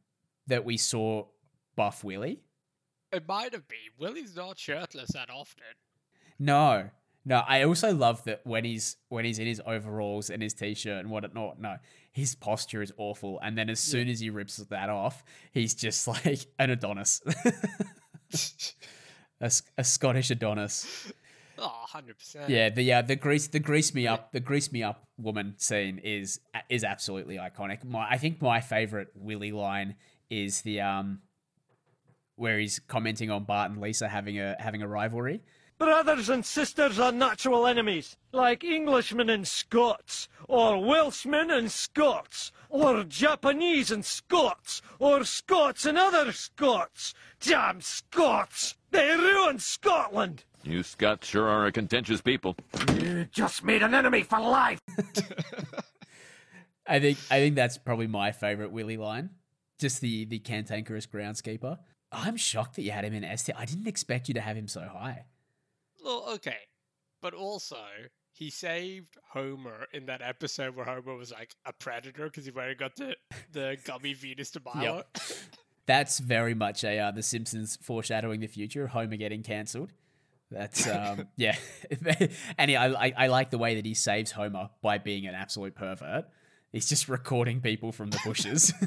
that 0.46 0.64
we 0.64 0.76
saw 0.76 1.24
Buff 1.76 2.04
Willie? 2.04 2.40
It 3.12 3.26
might 3.26 3.52
have 3.52 3.66
been. 3.68 3.78
Willie's 3.98 4.36
not 4.36 4.58
shirtless 4.58 5.10
that 5.12 5.30
often. 5.30 5.64
No, 6.38 6.90
no. 7.24 7.42
I 7.46 7.62
also 7.64 7.94
love 7.94 8.24
that 8.24 8.40
when 8.44 8.64
he's 8.64 8.96
when 9.08 9.24
he's 9.24 9.38
in 9.38 9.46
his 9.46 9.62
overalls 9.64 10.30
and 10.30 10.42
his 10.42 10.54
t-shirt 10.54 11.00
and 11.00 11.10
whatnot. 11.10 11.60
No, 11.60 11.76
his 12.12 12.34
posture 12.34 12.82
is 12.82 12.92
awful. 12.96 13.38
And 13.42 13.56
then 13.56 13.70
as 13.70 13.80
soon 13.80 14.08
as 14.08 14.20
he 14.20 14.30
rips 14.30 14.56
that 14.56 14.90
off, 14.90 15.24
he's 15.52 15.74
just 15.74 16.06
like 16.26 16.46
an 16.58 16.70
Adonis, 16.70 17.22
a, 19.40 19.50
a 19.78 19.84
Scottish 19.84 20.30
Adonis. 20.30 21.12
Oh, 21.58 21.84
100%. 21.92 22.48
Yeah, 22.48 22.68
the 22.70 22.92
uh, 22.92 23.02
the 23.02 23.16
grease 23.16 23.48
the 23.48 23.58
grease 23.58 23.92
me 23.92 24.06
up 24.06 24.32
the 24.32 24.40
grease 24.40 24.70
me 24.70 24.82
up 24.82 25.08
woman 25.16 25.54
scene 25.58 25.98
is 26.02 26.40
is 26.68 26.84
absolutely 26.84 27.36
iconic. 27.36 27.84
My 27.84 28.08
I 28.08 28.18
think 28.18 28.40
my 28.40 28.60
favorite 28.60 29.08
Willie 29.14 29.52
line 29.52 29.96
is 30.30 30.62
the 30.62 30.80
um 30.80 31.20
where 32.36 32.58
he's 32.58 32.78
commenting 32.78 33.30
on 33.30 33.44
Bart 33.44 33.70
and 33.70 33.80
Lisa 33.80 34.08
having 34.08 34.38
a 34.38 34.56
having 34.58 34.82
a 34.82 34.88
rivalry. 34.88 35.42
Brothers 35.78 36.28
and 36.28 36.44
sisters 36.44 36.98
are 36.98 37.12
natural 37.12 37.64
enemies, 37.64 38.16
like 38.32 38.64
Englishmen 38.64 39.30
and 39.30 39.46
Scots, 39.46 40.28
or 40.48 40.84
Welshmen 40.84 41.52
and 41.52 41.70
Scots, 41.70 42.50
or 42.68 43.04
Japanese 43.04 43.92
and 43.92 44.04
Scots, 44.04 44.82
or 44.98 45.22
Scots 45.22 45.86
and 45.86 45.96
other 45.96 46.32
Scots. 46.32 47.14
Damn 47.40 47.80
Scots! 47.80 48.74
They 48.90 49.16
ruined 49.16 49.62
Scotland! 49.62 50.44
You 50.68 50.82
Scots 50.82 51.26
sure 51.26 51.48
are 51.48 51.64
a 51.64 51.72
contentious 51.72 52.20
people. 52.20 52.54
You 53.00 53.24
just 53.32 53.64
made 53.64 53.82
an 53.82 53.94
enemy 53.94 54.22
for 54.22 54.38
life! 54.38 54.80
I 56.86 57.00
think 57.00 57.16
I 57.30 57.38
think 57.40 57.54
that's 57.54 57.78
probably 57.78 58.06
my 58.06 58.32
favorite 58.32 58.70
Willie 58.70 58.98
line. 58.98 59.30
Just 59.78 60.02
the 60.02 60.26
the 60.26 60.38
cantankerous 60.38 61.06
groundskeeper. 61.06 61.78
I'm 62.12 62.36
shocked 62.36 62.76
that 62.76 62.82
you 62.82 62.90
had 62.90 63.06
him 63.06 63.14
in 63.14 63.24
S 63.24 63.44
tier. 63.44 63.54
I 63.56 63.64
didn't 63.64 63.86
expect 63.86 64.28
you 64.28 64.34
to 64.34 64.42
have 64.42 64.58
him 64.58 64.68
so 64.68 64.82
high. 64.82 65.24
Well, 66.04 66.24
okay. 66.34 66.58
But 67.22 67.32
also, 67.32 67.80
he 68.30 68.50
saved 68.50 69.16
Homer 69.30 69.86
in 69.94 70.04
that 70.06 70.20
episode 70.20 70.76
where 70.76 70.84
Homer 70.84 71.16
was 71.16 71.32
like 71.32 71.54
a 71.64 71.72
predator 71.72 72.24
because 72.24 72.44
he 72.44 72.50
went 72.50 72.68
and 72.68 72.78
got 72.78 72.94
the, 72.96 73.16
the 73.52 73.76
gummy 73.84 74.12
Venus 74.12 74.50
de 74.50 74.60
Milo. 74.64 74.96
Yep. 74.96 75.18
That's 75.86 76.18
very 76.18 76.54
much 76.54 76.84
a 76.84 76.98
uh, 76.98 77.10
The 77.10 77.22
Simpsons 77.22 77.78
foreshadowing 77.80 78.40
the 78.40 78.46
future. 78.46 78.86
Homer 78.88 79.16
getting 79.16 79.42
cancelled. 79.42 79.92
That's 80.50 80.86
um, 80.88 81.28
yeah, 81.36 81.56
and 82.58 82.70
I, 82.70 83.06
I 83.08 83.12
I 83.16 83.26
like 83.26 83.50
the 83.50 83.58
way 83.58 83.74
that 83.74 83.84
he 83.84 83.94
saves 83.94 84.32
Homer 84.32 84.70
by 84.82 84.98
being 84.98 85.26
an 85.26 85.34
absolute 85.34 85.74
pervert. 85.74 86.26
He's 86.72 86.88
just 86.88 87.08
recording 87.08 87.60
people 87.60 87.92
from 87.92 88.10
the 88.10 88.18
bushes. 88.24 88.72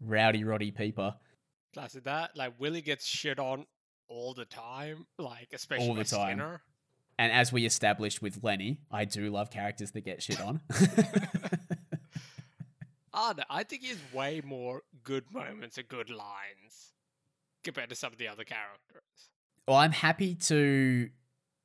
Rowdy 0.00 0.44
Roddy 0.44 0.70
Peeper. 0.70 1.14
Of 1.76 2.04
that, 2.04 2.36
like 2.36 2.54
Willie 2.58 2.80
gets 2.80 3.06
shit 3.06 3.38
on 3.38 3.64
all 4.08 4.34
the 4.34 4.44
time, 4.44 5.06
like 5.16 5.48
especially 5.52 5.88
All 5.88 5.94
the 5.94 6.04
time. 6.04 6.38
Skinner. 6.38 6.62
And 7.20 7.32
as 7.32 7.52
we 7.52 7.64
established 7.66 8.20
with 8.20 8.42
Lenny, 8.42 8.80
I 8.90 9.04
do 9.04 9.30
love 9.30 9.50
characters 9.50 9.92
that 9.92 10.00
get 10.00 10.22
shit 10.22 10.40
on. 10.40 10.60
Ah, 13.12 13.34
no, 13.36 13.42
I 13.50 13.64
think 13.64 13.82
he 13.82 13.88
has 13.88 13.98
way 14.12 14.40
more 14.44 14.82
good 15.02 15.24
moments 15.32 15.76
and 15.76 15.88
good 15.88 16.08
lines 16.08 16.92
compared 17.64 17.88
to 17.90 17.94
some 17.94 18.12
of 18.12 18.18
the 18.18 18.28
other 18.28 18.44
characters. 18.44 19.30
well, 19.66 19.76
I'm 19.76 19.92
happy 19.92 20.34
to 20.34 21.10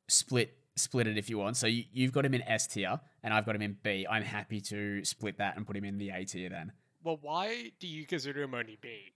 split 0.08 0.58
split 0.76 1.08
it 1.08 1.18
if 1.18 1.30
you 1.30 1.38
want. 1.38 1.58
So 1.58 1.68
you, 1.68 1.84
you've 1.94 2.12
got 2.12 2.26
him 2.26 2.34
in 2.34 2.42
S 2.44 2.68
tier, 2.68 3.00
and 3.24 3.34
I've 3.34 3.46
got 3.46 3.56
him 3.56 3.62
in 3.62 3.78
B. 3.84 4.06
I'm 4.10 4.24
happy 4.24 4.60
to 4.62 5.04
split 5.06 5.38
that 5.38 5.56
and 5.56 5.66
put 5.66 5.78
him 5.78 5.86
in 5.86 5.98
the 5.98 6.10
A 6.10 6.26
tier 6.26 6.50
then. 6.50 6.72
Well, 7.04 7.20
why 7.22 7.72
do 7.80 7.88
you 7.88 8.06
consider 8.06 8.44
him 8.44 8.54
only 8.54 8.78
B? 8.80 9.14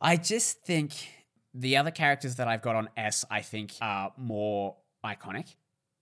I 0.00 0.16
just 0.16 0.62
think 0.62 0.92
the 1.52 1.76
other 1.76 1.90
characters 1.90 2.36
that 2.36 2.48
I've 2.48 2.62
got 2.62 2.76
on 2.76 2.88
S, 2.96 3.24
I 3.30 3.42
think, 3.42 3.74
are 3.82 4.12
more 4.16 4.76
iconic 5.04 5.54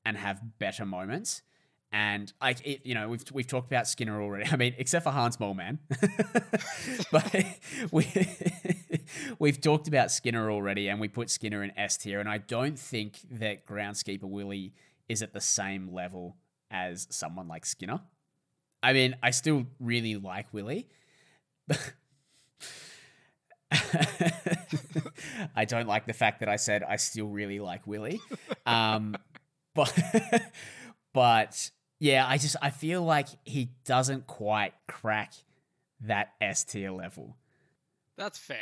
and 0.05 0.17
have 0.17 0.41
better 0.59 0.85
moments. 0.85 1.43
And 1.91 2.31
like 2.41 2.65
it, 2.67 2.85
you 2.85 2.95
know, 2.95 3.09
we've 3.09 3.25
we've 3.33 3.47
talked 3.47 3.67
about 3.73 3.89
Skinner 3.89 4.21
already. 4.21 4.45
I 4.53 4.57
mean, 4.57 4.75
except 4.77 5.05
for 5.05 5.11
Hans 5.11 5.39
Moleman, 5.39 5.79
but 7.11 7.45
we 7.91 8.05
we've 9.39 9.61
talked 9.61 9.89
about 9.89 10.11
Skinner 10.11 10.51
already, 10.51 10.89
and 10.89 11.01
we 11.01 11.09
put 11.09 11.31
Skinner 11.31 11.63
in 11.63 11.77
S 11.77 11.97
tier. 11.97 12.21
And 12.21 12.29
I 12.29 12.39
don't 12.39 12.79
think 12.79 13.19
that 13.31 13.67
Groundskeeper 13.67 14.25
Willie 14.25 14.75
is 15.09 15.23
at 15.23 15.33
the 15.33 15.41
same 15.41 15.93
level 15.93 16.37
as 16.71 17.07
someone 17.11 17.49
like 17.49 17.65
Skinner. 17.67 18.01
I 18.83 18.93
mean, 18.93 19.17
I 19.23 19.31
still 19.31 19.67
really 19.81 20.17
like 20.17 20.53
Willie. 20.53 20.89
I 25.55 25.65
don't 25.67 25.87
like 25.87 26.07
the 26.07 26.13
fact 26.13 26.41
that 26.41 26.49
I 26.49 26.57
said 26.57 26.83
I 26.83 26.97
still 26.97 27.29
really 27.29 27.61
like 27.61 27.87
Willie. 27.87 28.21
Um, 28.67 29.17
but 29.75 29.93
but 31.13 31.71
yeah, 31.99 32.27
I 32.27 32.39
just 32.39 32.57
I 32.63 32.71
feel 32.71 33.03
like 33.03 33.29
he 33.45 33.71
doesn't 33.85 34.27
quite 34.27 34.75
crack 34.87 35.35
that 36.01 36.33
S 36.41 36.65
tier 36.65 36.91
level. 36.91 37.37
That's 38.17 38.39
fair. 38.39 38.57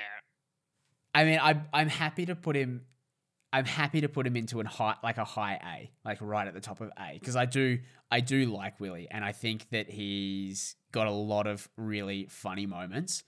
I 1.17 1.25
mean, 1.25 1.39
I'm 1.43 1.65
I'm 1.73 1.89
happy 1.89 2.27
to 2.27 2.37
put 2.37 2.57
him. 2.57 2.83
I'm 3.53 3.65
happy 3.65 4.03
to 4.03 4.09
put 4.09 4.27
him 4.27 4.37
into 4.37 4.61
an 4.61 4.67
high, 4.67 4.97
like 5.03 5.19
a 5.19 5.25
high 5.25 5.55
A, 5.65 5.91
like 6.05 6.19
right 6.21 6.47
at 6.47 6.53
the 6.53 6.61
top 6.61 6.81
of 6.81 6.91
A, 6.99 7.15
because 7.15 7.37
I 7.37 7.47
do 7.47 7.79
I 8.11 8.21
do 8.21 8.47
like 8.47 8.79
Willie, 8.81 9.09
and 9.11 9.25
I 9.25 9.33
think 9.33 9.69
that 9.71 9.89
he's 9.89 10.77
got 10.93 11.07
a 11.07 11.11
lot 11.13 11.47
of 11.47 11.69
really 11.77 12.27
funny 12.29 12.67
moments. 12.67 13.23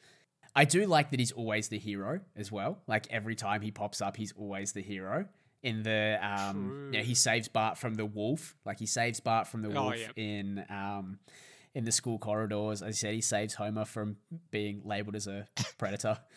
I 0.54 0.64
do 0.64 0.84
like 0.86 1.10
that 1.12 1.20
he's 1.20 1.32
always 1.32 1.68
the 1.68 1.78
hero 1.78 2.20
as 2.36 2.50
well. 2.52 2.82
Like 2.86 3.06
every 3.10 3.36
time 3.36 3.60
he 3.62 3.70
pops 3.70 4.00
up, 4.02 4.16
he's 4.16 4.32
always 4.32 4.72
the 4.72 4.82
hero. 4.82 5.26
In 5.62 5.82
the 5.82 6.18
um, 6.22 6.90
yeah, 6.92 7.00
he 7.02 7.14
saves 7.14 7.48
Bart 7.48 7.78
from 7.78 7.94
the 7.94 8.04
wolf. 8.06 8.54
Like 8.66 8.78
he 8.78 8.86
saves 8.86 9.20
Bart 9.20 9.46
from 9.46 9.62
the 9.62 9.68
Oh, 9.76 9.84
wolf 9.84 9.96
yeah. 9.98 10.08
in 10.16 10.64
um, 10.68 11.18
in 11.74 11.84
the 11.84 11.92
school 11.92 12.18
corridors. 12.18 12.82
As 12.82 12.88
I 12.88 12.90
said, 12.92 13.14
he 13.14 13.20
saves 13.20 13.54
Homer 13.54 13.84
from 13.84 14.16
being 14.50 14.82
labeled 14.84 15.16
as 15.16 15.26
a 15.26 15.48
predator. 15.78 16.18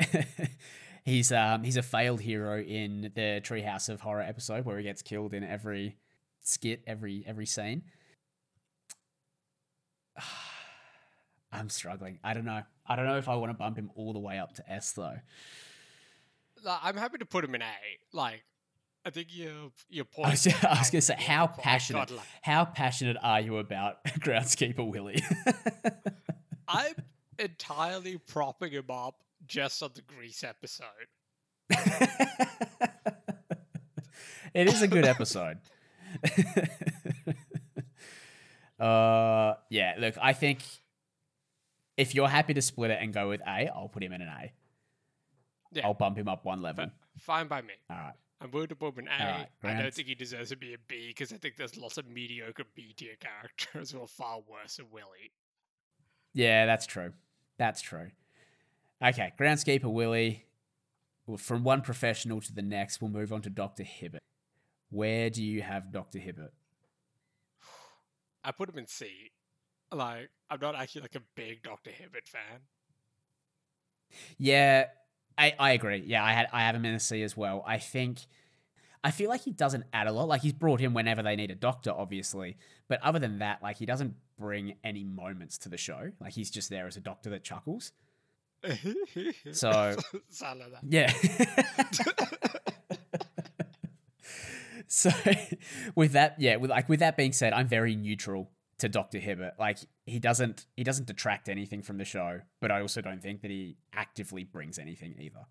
he's 1.04 1.32
um 1.32 1.62
he's 1.62 1.76
a 1.76 1.82
failed 1.82 2.20
hero 2.20 2.60
in 2.60 3.12
the 3.14 3.40
Treehouse 3.42 3.88
of 3.88 4.00
Horror 4.00 4.22
episode 4.22 4.64
where 4.64 4.78
he 4.78 4.84
gets 4.84 5.02
killed 5.02 5.34
in 5.34 5.44
every 5.44 5.96
skit, 6.40 6.82
every 6.86 7.24
every 7.26 7.46
scene. 7.46 7.82
I'm 11.52 11.68
struggling. 11.68 12.18
I 12.22 12.34
don't 12.34 12.44
know. 12.44 12.62
I 12.86 12.96
don't 12.96 13.06
know 13.06 13.18
if 13.18 13.28
I 13.28 13.36
want 13.36 13.50
to 13.50 13.54
bump 13.56 13.78
him 13.78 13.90
all 13.94 14.12
the 14.12 14.18
way 14.18 14.38
up 14.38 14.54
to 14.54 14.70
S 14.70 14.92
though. 14.92 15.16
Like, 16.64 16.78
I'm 16.82 16.96
happy 16.96 17.18
to 17.18 17.26
put 17.26 17.44
him 17.44 17.54
in 17.54 17.62
A. 17.62 17.66
Like, 18.12 18.44
I 19.04 19.10
think 19.10 19.28
your 19.30 19.70
your 19.88 20.04
point. 20.04 20.28
I 20.28 20.30
was, 20.32 20.46
I 20.46 20.78
was 20.78 20.90
gonna 20.90 21.00
say, 21.00 21.16
how 21.16 21.46
passionate, 21.46 22.08
God, 22.08 22.16
like, 22.16 22.26
how 22.42 22.64
passionate 22.64 23.16
are 23.22 23.40
you 23.40 23.58
about 23.58 24.04
Groundskeeper 24.04 24.86
Willie? 24.90 25.22
I'm 26.68 26.94
entirely 27.38 28.18
propping 28.18 28.72
him 28.72 28.90
up 28.90 29.22
just 29.46 29.82
on 29.82 29.90
the 29.94 30.02
Grease 30.02 30.44
episode. 30.44 30.86
it 34.54 34.68
is 34.68 34.82
a 34.82 34.88
good 34.88 35.04
episode. 35.04 35.58
uh, 38.80 39.54
yeah. 39.70 39.94
Look, 39.98 40.14
I 40.20 40.32
think 40.32 40.60
if 41.96 42.14
you're 42.14 42.28
happy 42.28 42.54
to 42.54 42.62
split 42.62 42.90
it 42.90 42.98
and 43.00 43.12
go 43.12 43.28
with 43.28 43.40
A, 43.42 43.68
I'll 43.68 43.88
put 43.88 44.02
him 44.02 44.12
in 44.12 44.22
an 44.22 44.28
A. 44.28 44.52
Yeah. 45.72 45.86
I'll 45.86 45.94
bump 45.94 46.16
him 46.16 46.28
up 46.28 46.44
one 46.44 46.62
level. 46.62 46.90
Fine 47.18 47.48
by 47.48 47.62
me. 47.62 47.74
All 47.90 47.96
right. 47.96 48.14
I'm 48.40 48.50
willing 48.50 48.68
to 48.68 48.74
him 48.74 48.98
in 48.98 49.08
A. 49.08 49.10
Alright, 49.10 49.48
I 49.64 49.82
don't 49.82 49.94
think 49.94 50.08
he 50.08 50.14
deserves 50.14 50.50
to 50.50 50.56
be 50.56 50.74
a 50.74 50.78
B 50.88 51.08
because 51.08 51.32
I 51.32 51.36
think 51.36 51.56
there's 51.56 51.76
lots 51.76 51.96
of 51.96 52.06
mediocre 52.06 52.64
B 52.74 52.92
tier 52.94 53.14
characters 53.20 53.90
who 53.90 54.02
are 54.02 54.06
far 54.06 54.40
worse 54.48 54.76
than 54.76 54.86
Willie. 54.90 55.32
Yeah, 56.34 56.66
that's 56.66 56.86
true. 56.86 57.12
That's 57.58 57.80
true. 57.80 58.10
Okay, 59.02 59.32
groundskeeper 59.38 59.92
Willie. 59.92 60.44
From 61.38 61.64
one 61.64 61.82
professional 61.82 62.40
to 62.40 62.54
the 62.54 62.62
next, 62.62 63.00
we'll 63.00 63.10
move 63.10 63.32
on 63.32 63.42
to 63.42 63.50
Dr. 63.50 63.82
Hibbert. 63.82 64.22
Where 64.90 65.28
do 65.28 65.42
you 65.42 65.60
have 65.62 65.90
Dr. 65.90 66.18
Hibbert? 66.18 66.52
I 68.44 68.52
put 68.52 68.68
him 68.68 68.78
in 68.78 68.86
C. 68.86 69.32
Like, 69.92 70.30
I'm 70.48 70.60
not 70.60 70.76
actually 70.76 71.02
like 71.02 71.16
a 71.16 71.22
big 71.34 71.62
Dr. 71.62 71.90
Hibbert 71.90 72.28
fan. 72.28 72.60
Yeah, 74.38 74.86
I, 75.36 75.54
I 75.58 75.72
agree. 75.72 76.04
Yeah, 76.06 76.24
I 76.24 76.32
had 76.32 76.46
I 76.52 76.60
have 76.60 76.74
him 76.74 76.84
in 76.84 76.94
a 76.94 77.00
C 77.00 77.22
as 77.22 77.36
well. 77.36 77.64
I 77.66 77.78
think 77.78 78.20
I 79.02 79.10
feel 79.10 79.28
like 79.28 79.42
he 79.42 79.50
doesn't 79.50 79.84
add 79.92 80.06
a 80.06 80.12
lot. 80.12 80.28
Like 80.28 80.42
he's 80.42 80.52
brought 80.52 80.80
in 80.80 80.94
whenever 80.94 81.22
they 81.22 81.36
need 81.36 81.50
a 81.50 81.56
doctor, 81.56 81.90
obviously. 81.90 82.56
But 82.88 83.00
other 83.02 83.18
than 83.18 83.40
that, 83.40 83.62
like 83.62 83.76
he 83.76 83.86
doesn't 83.86 84.14
bring 84.38 84.76
any 84.84 85.04
moments 85.04 85.58
to 85.58 85.68
the 85.68 85.76
show. 85.76 86.12
Like 86.20 86.32
he's 86.32 86.50
just 86.50 86.70
there 86.70 86.86
as 86.86 86.96
a 86.96 87.00
doctor 87.00 87.30
that 87.30 87.44
chuckles. 87.44 87.92
So- 89.52 89.96
Sound. 90.30 90.62
Yeah. 90.88 91.12
so 94.88 95.10
with 95.94 96.12
that, 96.12 96.36
yeah, 96.38 96.56
with 96.56 96.70
like 96.70 96.88
with 96.88 97.00
that 97.00 97.16
being 97.16 97.32
said, 97.32 97.52
I'm 97.52 97.68
very 97.68 97.96
neutral 97.96 98.50
to 98.78 98.88
Dr. 98.88 99.18
Hibbert. 99.18 99.54
Like 99.58 99.78
he 100.04 100.18
doesn't 100.18 100.66
he 100.76 100.84
doesn't 100.84 101.06
detract 101.06 101.48
anything 101.48 101.82
from 101.82 101.98
the 101.98 102.04
show, 102.04 102.40
but 102.60 102.70
I 102.70 102.80
also 102.80 103.00
don't 103.00 103.22
think 103.22 103.42
that 103.42 103.50
he 103.50 103.76
actively 103.92 104.44
brings 104.44 104.78
anything 104.78 105.14
either. 105.18 105.44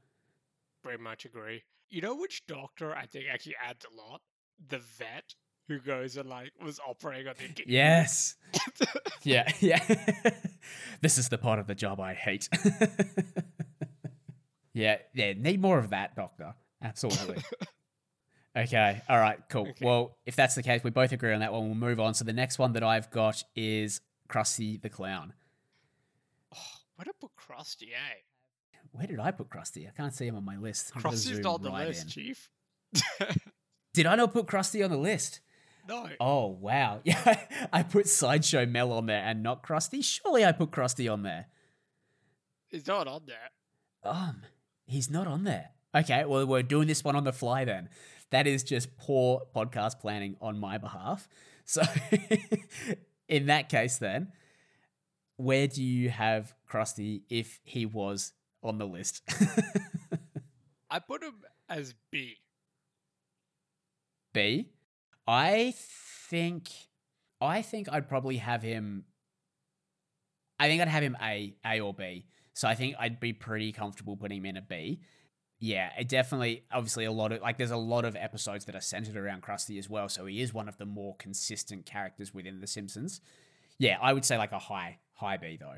Very 0.84 0.98
much 0.98 1.26
agree. 1.26 1.64
You 1.90 2.02
know 2.02 2.16
which 2.16 2.46
doctor 2.48 2.96
I 2.96 3.06
think 3.06 3.26
actually 3.32 3.56
adds 3.68 3.86
a 3.86 3.96
lot? 3.96 4.22
The 4.68 4.80
vet 4.80 5.36
who 5.68 5.80
goes 5.80 6.18
and 6.18 6.30
like 6.30 6.52
was 6.64 6.80
operating 6.88 7.28
on 7.28 7.36
the 7.38 7.64
Yes. 7.68 8.36
yeah, 9.24 9.50
yeah. 9.60 9.84
this 11.02 11.18
is 11.18 11.30
the 11.30 11.38
part 11.38 11.60
of 11.60 11.68
the 11.68 11.76
job 11.76 12.00
I 12.00 12.14
hate. 12.14 12.50
yeah, 14.74 14.98
yeah, 15.14 15.34
need 15.34 15.62
more 15.62 15.80
of 15.80 15.90
that, 15.90 16.16
Doctor. 16.16 16.54
Absolutely. 16.82 17.44
okay, 18.56 19.02
all 19.10 19.18
right, 19.18 19.40
cool. 19.50 19.70
Okay. 19.70 19.86
Well, 19.86 20.18
if 20.26 20.36
that's 20.36 20.56
the 20.56 20.64
case, 20.64 20.84
we 20.84 20.92
both 20.92 21.12
agree 21.12 21.34
on 21.34 21.40
that 21.40 21.52
one. 21.52 21.66
We'll 21.66 21.76
move 21.76 22.00
on. 22.00 22.14
So 22.14 22.26
the 22.26 22.34
next 22.34 22.60
one 22.60 22.74
that 22.74 22.84
I've 22.84 23.10
got 23.10 23.44
is 23.56 24.02
Krusty 24.30 24.82
the 24.82 24.90
Clown. 24.90 25.34
Oh, 26.54 26.60
where 26.96 27.06
to 27.06 27.14
put 27.20 27.32
Krusty, 27.36 27.90
eh? 27.94 28.22
Where 28.92 29.08
did 29.08 29.20
I 29.20 29.32
put 29.32 29.50
Krusty? 29.50 29.88
I 29.88 29.92
can't 29.92 30.14
see 30.14 30.26
him 30.26 30.38
on 30.38 30.46
my 30.46 30.56
list. 30.56 30.94
Krusty's 30.94 31.40
not 31.40 31.56
on 31.56 31.64
the 31.64 31.70
right 31.70 31.88
list, 31.88 32.04
in. 32.04 32.10
Chief. 32.10 32.50
Did 33.94 34.06
I 34.06 34.16
not 34.16 34.32
put 34.32 34.46
Krusty 34.46 34.84
on 34.84 34.92
the 34.92 34.98
list? 34.98 35.42
No. 35.88 36.10
Oh 36.20 36.48
wow! 36.48 37.02
Yeah, 37.04 37.40
I 37.72 37.84
put 37.84 38.08
Sideshow 38.08 38.66
Mel 38.66 38.92
on 38.94 39.06
there 39.06 39.22
and 39.24 39.44
not 39.44 39.64
Krusty. 39.64 40.04
Surely 40.04 40.46
I 40.46 40.52
put 40.52 40.72
Krusty 40.72 41.12
on 41.12 41.24
there. 41.24 41.48
He's 42.68 42.88
not 42.88 43.08
on 43.08 43.22
there. 43.26 43.52
Um, 44.04 44.42
he's 44.86 45.10
not 45.10 45.28
on 45.28 45.44
there. 45.44 45.70
Okay, 45.96 46.26
well, 46.26 46.46
we're 46.46 46.62
doing 46.64 46.88
this 46.88 47.04
one 47.04 47.16
on 47.16 47.24
the 47.24 47.32
fly 47.32 47.64
then. 47.66 47.90
That 48.32 48.48
is 48.48 48.64
just 48.64 48.98
poor 48.98 49.44
podcast 49.56 50.00
planning 50.00 50.36
on 50.42 50.60
my 50.60 50.78
behalf. 50.78 51.28
So, 51.64 51.82
in 53.28 53.46
that 53.48 53.70
case, 53.70 53.98
then, 53.98 54.34
where 55.38 55.68
do 55.68 55.82
you 55.82 56.10
have 56.10 56.54
Krusty 56.70 57.22
if 57.30 57.60
he 57.64 57.86
was 57.86 58.34
on 58.62 58.78
the 58.78 58.86
list? 58.86 59.22
I 60.90 61.00
put 61.00 61.24
him 61.24 61.36
as 61.70 61.94
B. 62.12 62.36
B. 64.34 64.70
I 65.28 65.74
think, 66.30 66.70
I 67.42 67.62
think 67.62 67.88
I'd 67.92 68.08
probably 68.08 68.38
have 68.38 68.62
him. 68.62 69.06
I 70.60 70.68
think 70.68 70.82
I'd 70.82 70.88
have 70.88 71.04
him 71.04 71.18
A, 71.22 71.56
A 71.66 71.80
or 71.82 71.94
B. 71.94 72.28
So 72.54 72.68
I 72.68 72.76
think 72.76 72.96
I'd 73.00 73.20
be 73.20 73.34
pretty 73.34 73.72
comfortable 73.72 74.16
putting 74.16 74.38
him 74.38 74.46
in 74.46 74.58
a 74.58 74.62
B. 74.62 75.02
Yeah, 75.60 75.90
it 75.98 76.08
definitely, 76.08 76.64
obviously, 76.72 77.06
a 77.06 77.12
lot 77.12 77.32
of 77.32 77.42
like, 77.42 77.58
there's 77.58 77.72
a 77.72 77.78
lot 77.78 78.06
of 78.06 78.16
episodes 78.16 78.66
that 78.66 78.76
are 78.76 78.82
centered 78.82 79.18
around 79.18 79.42
Krusty 79.42 79.80
as 79.80 79.90
well. 79.90 80.08
So 80.10 80.26
he 80.26 80.42
is 80.42 80.54
one 80.54 80.68
of 80.70 80.78
the 80.78 80.86
more 80.86 81.16
consistent 81.18 81.86
characters 81.86 82.34
within 82.34 82.62
The 82.62 82.68
Simpsons. 82.68 83.22
Yeah, 83.78 83.98
I 84.02 84.14
would 84.14 84.24
say 84.26 84.38
like 84.38 84.52
a 84.52 84.60
high, 84.60 85.00
high 85.14 85.38
B 85.38 85.58
though, 85.60 85.78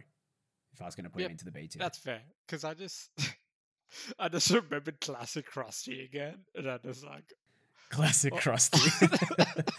if 0.73 0.81
I 0.81 0.86
was 0.86 0.95
going 0.95 1.05
to 1.05 1.10
put 1.10 1.21
Yep, 1.21 1.29
him 1.29 1.31
into 1.33 1.45
the 1.45 1.51
B 1.51 1.67
tier. 1.67 1.79
That's 1.79 1.97
fair. 1.97 2.21
Because 2.45 2.63
I 2.63 2.73
just 2.73 3.10
I 4.19 4.29
just 4.29 4.49
remembered 4.51 4.99
classic 5.01 5.51
Krusty 5.51 6.05
again. 6.05 6.39
And 6.55 6.69
I 6.69 6.79
was 6.83 7.03
like, 7.03 7.33
Classic 7.89 8.34
Oh. 8.34 8.38
Krusty. 8.38 9.71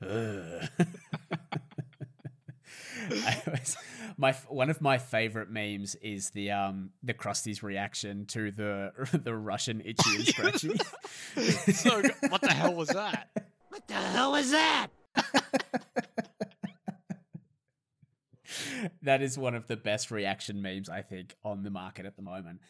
Was- 3.46 3.76
my 4.16 4.32
one 4.48 4.70
of 4.70 4.80
my 4.80 4.98
favorite 4.98 5.50
memes 5.50 5.94
is 5.96 6.30
the 6.30 6.50
um 6.50 6.90
the 7.02 7.14
Krusty's 7.14 7.62
reaction 7.62 8.26
to 8.26 8.50
the 8.50 8.92
the 9.22 9.34
Russian 9.34 9.80
itchy 9.80 10.16
and 10.16 10.26
scratchy. 10.26 10.76
so 11.72 12.02
what 12.28 12.40
the 12.40 12.52
hell 12.52 12.74
was 12.74 12.88
that? 12.88 13.28
What 13.68 13.86
the 13.86 13.94
hell 13.94 14.32
was 14.32 14.50
that? 14.50 14.88
that 19.02 19.22
is 19.22 19.38
one 19.38 19.54
of 19.54 19.66
the 19.68 19.76
best 19.76 20.10
reaction 20.10 20.62
memes 20.62 20.88
I 20.88 21.02
think 21.02 21.36
on 21.44 21.62
the 21.62 21.70
market 21.70 22.06
at 22.06 22.16
the 22.16 22.22
moment. 22.22 22.60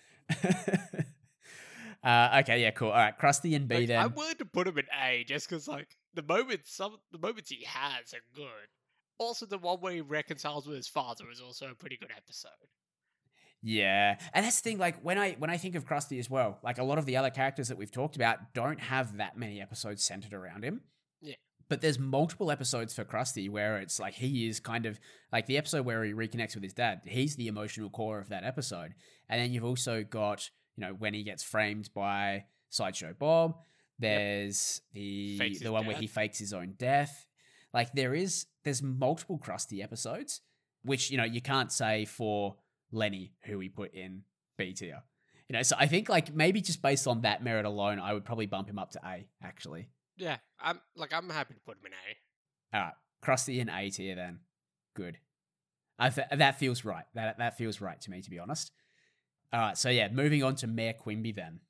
Uh, 2.04 2.38
okay, 2.40 2.62
yeah, 2.62 2.70
cool. 2.70 2.90
All 2.90 2.96
right, 2.96 3.18
Krusty 3.18 3.56
and 3.56 3.68
B 3.68 3.76
Like, 3.76 3.88
then. 3.88 4.00
I'm 4.00 4.14
willing 4.14 4.36
to 4.36 4.44
put 4.44 4.68
him 4.68 4.78
in 4.78 4.86
A 5.02 5.24
just 5.24 5.48
because 5.48 5.66
like 5.66 5.96
the 6.14 6.22
moments 6.22 6.74
some 6.74 6.96
the 7.12 7.18
moments 7.18 7.50
he 7.50 7.64
has 7.64 8.14
are 8.14 8.24
good. 8.34 8.68
Also 9.18 9.46
the 9.46 9.58
one 9.58 9.80
where 9.80 9.92
he 9.92 10.00
reconciles 10.00 10.66
with 10.66 10.76
his 10.76 10.88
father 10.88 11.24
is 11.32 11.40
also 11.40 11.70
a 11.70 11.74
pretty 11.74 11.96
good 11.96 12.12
episode. 12.16 12.50
Yeah, 13.62 14.16
and 14.32 14.44
that's 14.46 14.60
the 14.60 14.70
thing. 14.70 14.78
Like 14.78 15.00
when 15.02 15.18
I 15.18 15.32
when 15.38 15.50
I 15.50 15.56
think 15.56 15.74
of 15.74 15.84
Krusty 15.84 16.20
as 16.20 16.30
well, 16.30 16.58
like 16.62 16.78
a 16.78 16.84
lot 16.84 16.98
of 16.98 17.06
the 17.06 17.16
other 17.16 17.30
characters 17.30 17.68
that 17.68 17.78
we've 17.78 17.90
talked 17.90 18.14
about 18.14 18.54
don't 18.54 18.80
have 18.80 19.16
that 19.16 19.36
many 19.36 19.60
episodes 19.60 20.04
centered 20.04 20.32
around 20.32 20.62
him. 20.62 20.82
Yeah. 21.20 21.34
But 21.68 21.80
there's 21.80 21.98
multiple 21.98 22.52
episodes 22.52 22.94
for 22.94 23.04
Krusty 23.04 23.50
where 23.50 23.78
it's 23.78 23.98
like 23.98 24.14
he 24.14 24.48
is 24.48 24.60
kind 24.60 24.86
of 24.86 25.00
like 25.32 25.46
the 25.46 25.58
episode 25.58 25.84
where 25.84 26.04
he 26.04 26.12
reconnects 26.12 26.54
with 26.54 26.62
his 26.62 26.72
dad. 26.72 27.00
He's 27.04 27.34
the 27.34 27.48
emotional 27.48 27.90
core 27.90 28.20
of 28.20 28.28
that 28.28 28.44
episode, 28.44 28.94
and 29.28 29.40
then 29.40 29.52
you've 29.52 29.64
also 29.64 30.04
got 30.04 30.50
you 30.78 30.86
know 30.86 30.94
when 30.96 31.12
he 31.12 31.24
gets 31.24 31.42
framed 31.42 31.90
by 31.92 32.44
Sideshow 32.70 33.12
Bob. 33.18 33.56
There's 33.98 34.80
the 34.92 35.36
Fakes 35.38 35.58
the 35.58 35.72
one 35.72 35.86
where 35.86 35.96
he 35.96 36.06
fakes 36.06 36.38
his 36.38 36.52
own 36.52 36.74
death. 36.78 37.26
Like 37.74 37.92
there 37.94 38.14
is 38.14 38.46
there's 38.62 38.80
multiple 38.80 39.40
Krusty 39.40 39.82
episodes, 39.82 40.40
which 40.84 41.10
you 41.10 41.16
know 41.16 41.24
you 41.24 41.40
can't 41.40 41.72
say 41.72 42.04
for 42.04 42.56
Lenny 42.92 43.32
who 43.42 43.58
we 43.58 43.68
put 43.68 43.92
in 43.92 44.22
B 44.56 44.72
tier. 44.72 45.02
You 45.48 45.56
know, 45.56 45.62
so 45.62 45.74
I 45.78 45.86
think 45.86 46.08
like 46.08 46.32
maybe 46.32 46.60
just 46.60 46.80
based 46.80 47.08
on 47.08 47.22
that 47.22 47.42
merit 47.42 47.64
alone, 47.64 47.98
I 47.98 48.12
would 48.12 48.24
probably 48.24 48.46
bump 48.46 48.68
him 48.68 48.78
up 48.78 48.92
to 48.92 49.00
A. 49.04 49.26
Actually, 49.42 49.88
Yeah, 50.16 50.36
I'm 50.60 50.80
like 50.94 51.12
I'm 51.12 51.28
happy 51.28 51.54
to 51.54 51.60
put 51.66 51.78
him 51.78 51.86
in 51.86 51.92
A. 51.92 52.78
all 52.78 52.84
right, 52.84 52.94
Krusty 53.24 53.58
in 53.58 53.68
A 53.68 53.90
tier 53.90 54.14
then. 54.14 54.40
Good. 54.94 55.18
I 55.98 56.10
th- 56.10 56.28
that 56.36 56.60
feels 56.60 56.84
right. 56.84 57.04
That 57.14 57.38
that 57.38 57.58
feels 57.58 57.80
right 57.80 58.00
to 58.02 58.10
me, 58.12 58.22
to 58.22 58.30
be 58.30 58.38
honest. 58.38 58.70
All 59.52 59.60
right, 59.60 59.78
so 59.78 59.88
yeah, 59.88 60.08
moving 60.08 60.42
on 60.42 60.56
to 60.56 60.66
Mayor 60.66 60.92
Quimby 60.92 61.32
then. 61.32 61.60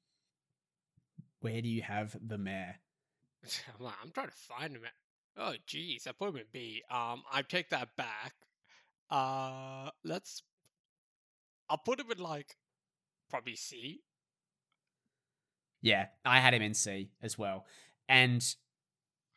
Where 1.41 1.63
do 1.63 1.69
you 1.69 1.83
have 1.83 2.17
the 2.21 2.39
mayor? 2.39 2.77
I'm, 3.79 3.85
like, 3.85 3.95
I'm 4.03 4.11
trying 4.11 4.29
to 4.29 4.33
find 4.33 4.77
him. 4.77 4.83
At, 4.85 5.43
oh, 5.43 5.55
geez, 5.67 6.07
I 6.07 6.13
put 6.13 6.31
him 6.31 6.37
in 6.37 6.45
B. 6.53 6.83
Um, 6.91 7.23
I 7.33 7.43
take 7.43 7.71
that 7.71 7.97
back. 7.97 8.35
Uh, 9.11 9.91
let's. 10.05 10.43
I'll 11.71 11.79
put 11.79 12.01
him 12.01 12.11
in 12.11 12.19
like 12.19 12.57
probably 13.31 13.57
C. 13.57 14.01
Yeah, 15.81 16.07
I 16.25 16.41
had 16.41 16.55
him 16.55 16.63
in 16.63 16.75
C 16.75 17.11
as 17.23 17.39
well. 17.39 17.65
And 18.09 18.45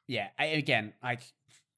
yeah, 0.07 0.29
again, 0.39 0.93
like 1.03 1.21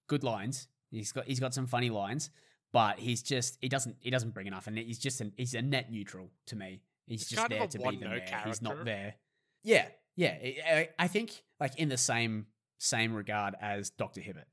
good 0.07 0.23
lines. 0.23 0.67
He's 0.91 1.11
got 1.11 1.25
he's 1.25 1.39
got 1.39 1.53
some 1.53 1.67
funny 1.67 1.89
lines, 1.89 2.29
but 2.73 2.99
he's 2.99 3.21
just 3.23 3.57
he 3.61 3.69
doesn't 3.69 3.95
he 4.01 4.09
doesn't 4.09 4.31
bring 4.33 4.47
enough, 4.47 4.67
and 4.67 4.77
he's 4.77 4.99
just 4.99 5.21
an 5.21 5.31
he's 5.37 5.53
a 5.53 5.61
net 5.61 5.89
neutral 5.91 6.29
to 6.47 6.57
me. 6.57 6.81
He's 7.05 7.21
He's 7.29 7.37
just 7.37 7.49
there 7.49 7.67
to 7.67 7.77
be 7.79 7.97
the 7.97 8.09
mayor. 8.09 8.41
He's 8.45 8.61
not 8.61 8.83
there. 8.83 9.15
Yeah, 9.63 9.85
yeah. 10.15 10.85
I 10.99 11.07
think 11.07 11.31
like 11.59 11.77
in 11.77 11.87
the 11.89 11.97
same 11.97 12.47
same 12.79 13.13
regard 13.13 13.55
as 13.61 13.89
Doctor 13.91 14.19
Hibbert. 14.19 14.47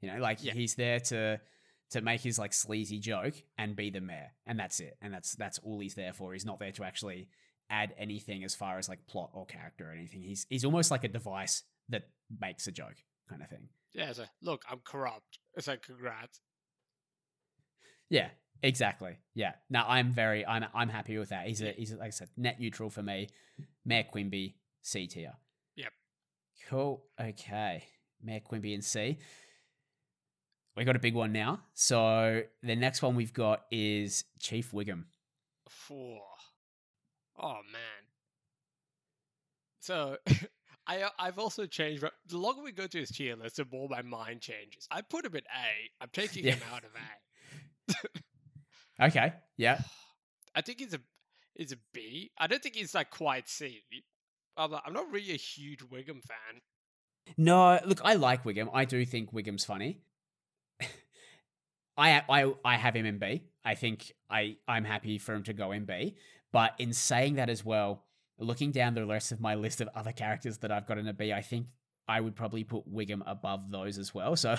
You 0.00 0.12
know, 0.12 0.18
like 0.18 0.42
Yeah. 0.42 0.52
he's 0.54 0.74
there 0.76 1.00
to 1.00 1.40
to 1.90 2.00
make 2.00 2.20
his 2.20 2.38
like 2.38 2.52
sleazy 2.52 2.98
joke 2.98 3.34
and 3.58 3.76
be 3.76 3.90
the 3.90 4.00
mayor, 4.00 4.32
and 4.46 4.58
that's 4.58 4.80
it. 4.80 4.96
And 5.02 5.12
that's 5.12 5.34
that's 5.36 5.58
all 5.58 5.80
he's 5.80 5.94
there 5.94 6.12
for. 6.12 6.32
He's 6.32 6.44
not 6.46 6.58
there 6.58 6.72
to 6.72 6.84
actually 6.84 7.28
add 7.68 7.94
anything 7.98 8.44
as 8.44 8.54
far 8.54 8.78
as 8.78 8.88
like 8.88 9.06
plot 9.08 9.30
or 9.32 9.44
character 9.46 9.88
or 9.88 9.92
anything. 9.92 10.22
He's 10.22 10.46
he's 10.48 10.64
almost 10.64 10.90
like 10.90 11.04
a 11.04 11.08
device 11.08 11.62
that 11.88 12.08
makes 12.40 12.66
a 12.66 12.72
joke 12.72 12.96
kind 13.28 13.42
of 13.42 13.48
thing. 13.48 13.68
Yeah, 13.92 14.12
so 14.12 14.24
look, 14.42 14.62
I'm 14.70 14.80
corrupt. 14.84 15.38
It's 15.54 15.66
like 15.66 15.82
congrats. 15.82 16.40
Yeah, 18.10 18.28
exactly. 18.62 19.18
Yeah. 19.34 19.52
No, 19.70 19.84
I'm 19.86 20.12
very 20.12 20.46
I'm 20.46 20.64
I'm 20.74 20.88
happy 20.88 21.18
with 21.18 21.30
that. 21.30 21.46
He's 21.46 21.62
a 21.62 21.72
he's 21.72 21.92
like 21.92 22.08
I 22.08 22.10
said, 22.10 22.28
net 22.36 22.60
neutral 22.60 22.90
for 22.90 23.02
me. 23.02 23.28
Mayor 23.84 24.04
Quimby, 24.04 24.54
C 24.82 25.06
tier. 25.06 25.32
Yep. 25.76 25.92
Cool. 26.68 27.04
Okay. 27.20 27.84
Mayor 28.22 28.40
Quimby 28.40 28.74
and 28.74 28.84
C. 28.84 29.18
We 30.76 30.84
got 30.84 30.96
a 30.96 31.00
big 31.00 31.14
one 31.14 31.32
now. 31.32 31.60
So 31.74 32.42
the 32.62 32.76
next 32.76 33.00
one 33.02 33.14
we've 33.14 33.32
got 33.32 33.62
is 33.70 34.24
Chief 34.38 34.72
Wiggum. 34.72 35.04
Four. 35.68 36.20
Oh 37.38 37.60
man. 37.72 38.04
So 39.80 40.16
I 40.86 41.08
I've 41.18 41.38
also 41.38 41.66
changed. 41.66 42.04
The 42.26 42.38
longer 42.38 42.62
we 42.62 42.72
go 42.72 42.86
to 42.86 42.98
his 42.98 43.10
tier 43.10 43.36
list, 43.36 43.56
the 43.56 43.66
more 43.70 43.88
my 43.88 44.02
mind 44.02 44.40
changes. 44.40 44.86
I 44.90 45.00
put 45.00 45.24
him 45.24 45.34
at 45.34 45.44
A. 45.44 45.90
I'm 46.02 46.10
taking 46.12 46.44
him 46.52 46.60
out 46.72 46.84
of 46.84 46.90
A. 46.94 47.25
Okay. 49.00 49.32
Yeah. 49.56 49.78
I 50.54 50.62
think 50.62 50.80
he's 50.80 50.94
a 50.94 51.00
he's 51.54 51.72
a 51.72 51.76
B. 51.92 52.30
I 52.38 52.46
don't 52.46 52.62
think 52.62 52.76
he's 52.76 52.94
like 52.94 53.10
quite 53.10 53.48
C. 53.48 53.82
I'm, 54.56 54.70
not- 54.70 54.82
I'm 54.86 54.92
not 54.94 55.10
really 55.10 55.32
a 55.32 55.36
huge 55.36 55.80
Wiggum 55.80 56.22
fan. 56.24 56.62
No, 57.36 57.78
look, 57.84 58.00
I 58.04 58.14
like 58.14 58.44
Wiggum. 58.44 58.70
I 58.72 58.84
do 58.86 59.04
think 59.04 59.32
Wiggum's 59.32 59.64
funny. 59.66 60.00
I 61.98 62.22
I 62.28 62.52
I 62.64 62.76
have 62.76 62.94
him 62.94 63.06
in 63.06 63.18
B. 63.18 63.42
I 63.64 63.74
think 63.74 64.12
I 64.30 64.56
I'm 64.68 64.84
happy 64.84 65.18
for 65.18 65.34
him 65.34 65.42
to 65.44 65.52
go 65.52 65.72
in 65.72 65.84
B. 65.84 66.16
But 66.52 66.74
in 66.78 66.92
saying 66.92 67.34
that 67.34 67.50
as 67.50 67.64
well, 67.64 68.04
looking 68.38 68.70
down 68.70 68.94
the 68.94 69.04
rest 69.04 69.32
of 69.32 69.40
my 69.40 69.54
list 69.56 69.80
of 69.80 69.88
other 69.94 70.12
characters 70.12 70.58
that 70.58 70.70
I've 70.70 70.86
got 70.86 70.98
in 70.98 71.06
a 71.08 71.12
B, 71.12 71.32
I 71.32 71.42
think 71.42 71.66
I 72.08 72.20
would 72.20 72.36
probably 72.36 72.64
put 72.64 72.92
Wiggum 72.92 73.22
above 73.26 73.70
those 73.70 73.98
as 73.98 74.14
well. 74.14 74.36
So 74.46 74.56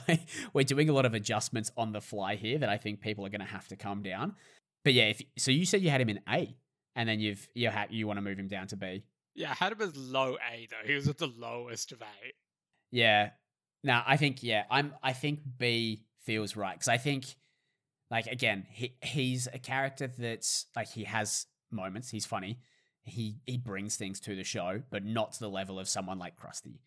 we're 0.54 0.64
doing 0.64 0.90
a 0.90 0.94
lot 0.94 1.06
of 1.06 1.14
adjustments 1.14 1.72
on 1.78 1.92
the 1.92 2.02
fly 2.02 2.36
here 2.36 2.58
that 2.58 2.70
I 2.70 2.78
think 2.78 3.00
people 3.02 3.26
are 3.26 3.30
going 3.30 3.42
to 3.42 3.48
have 3.48 3.68
to 3.70 3.76
come 3.76 4.04
down. 4.04 4.36
But 4.84 4.94
yeah, 4.94 5.06
if 5.06 5.22
so, 5.38 5.52
you 5.52 5.66
said 5.66 5.82
you 5.82 5.90
had 5.90 6.02
him 6.02 6.10
in 6.10 6.20
A, 6.30 6.56
and 6.96 7.08
then 7.08 7.20
you've 7.20 7.48
you 7.54 7.70
ha- 7.70 7.88
you 7.90 8.08
want 8.08 8.18
to 8.18 8.22
move 8.22 8.40
him 8.40 8.48
down 8.48 8.68
to 8.68 8.76
B. 8.76 9.04
Yeah, 9.36 9.52
I 9.52 9.54
had 9.54 9.74
him 9.74 9.82
as 9.82 9.96
low 9.96 10.36
A 10.36 10.68
though. 10.70 10.88
He 10.88 10.96
was 10.96 11.08
at 11.08 11.18
the 11.18 11.28
lowest 11.28 11.92
of 11.92 12.02
A. 12.02 12.06
Yeah. 12.92 13.32
Now 13.84 14.04
I 14.06 14.18
think 14.18 14.44
yeah, 14.44 14.64
I'm 14.70 14.94
I 15.04 15.14
think 15.14 15.40
B 15.58 16.04
feels 16.24 16.56
right 16.56 16.78
cuz 16.78 16.88
I 16.88 16.98
think 16.98 17.36
like 18.10 18.28
again, 18.28 18.66
he 18.70 18.96
he's 19.02 19.48
a 19.54 19.60
character 19.60 20.08
that's 20.08 20.68
like 20.76 20.90
he 20.90 21.04
has 21.04 21.46
moments, 21.72 22.10
he's 22.10 22.26
funny. 22.26 22.60
He 23.04 23.36
he 23.46 23.58
brings 23.58 23.96
things 23.96 24.20
to 24.22 24.36
the 24.36 24.44
show, 24.44 24.82
but 24.90 25.04
not 25.06 25.34
to 25.34 25.40
the 25.40 25.50
level 25.50 25.80
of 25.80 25.88
someone 25.88 26.18
like 26.18 26.38
Krusty. 26.38 26.80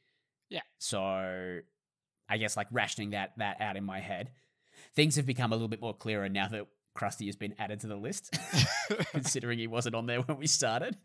Yeah. 0.50 0.60
So 0.78 1.60
I 2.28 2.36
guess 2.38 2.56
like 2.56 2.68
rationing 2.70 3.10
that 3.10 3.32
that 3.38 3.60
out 3.60 3.76
in 3.76 3.84
my 3.84 4.00
head. 4.00 4.30
Things 4.94 5.16
have 5.16 5.26
become 5.26 5.52
a 5.52 5.54
little 5.54 5.68
bit 5.68 5.80
more 5.80 5.94
clearer 5.94 6.28
now 6.28 6.48
that 6.48 6.66
Krusty 6.96 7.26
has 7.26 7.36
been 7.36 7.54
added 7.58 7.80
to 7.80 7.86
the 7.86 7.96
list, 7.96 8.36
considering 9.12 9.58
he 9.58 9.66
wasn't 9.66 9.94
on 9.94 10.06
there 10.06 10.20
when 10.22 10.38
we 10.38 10.46
started. 10.46 10.96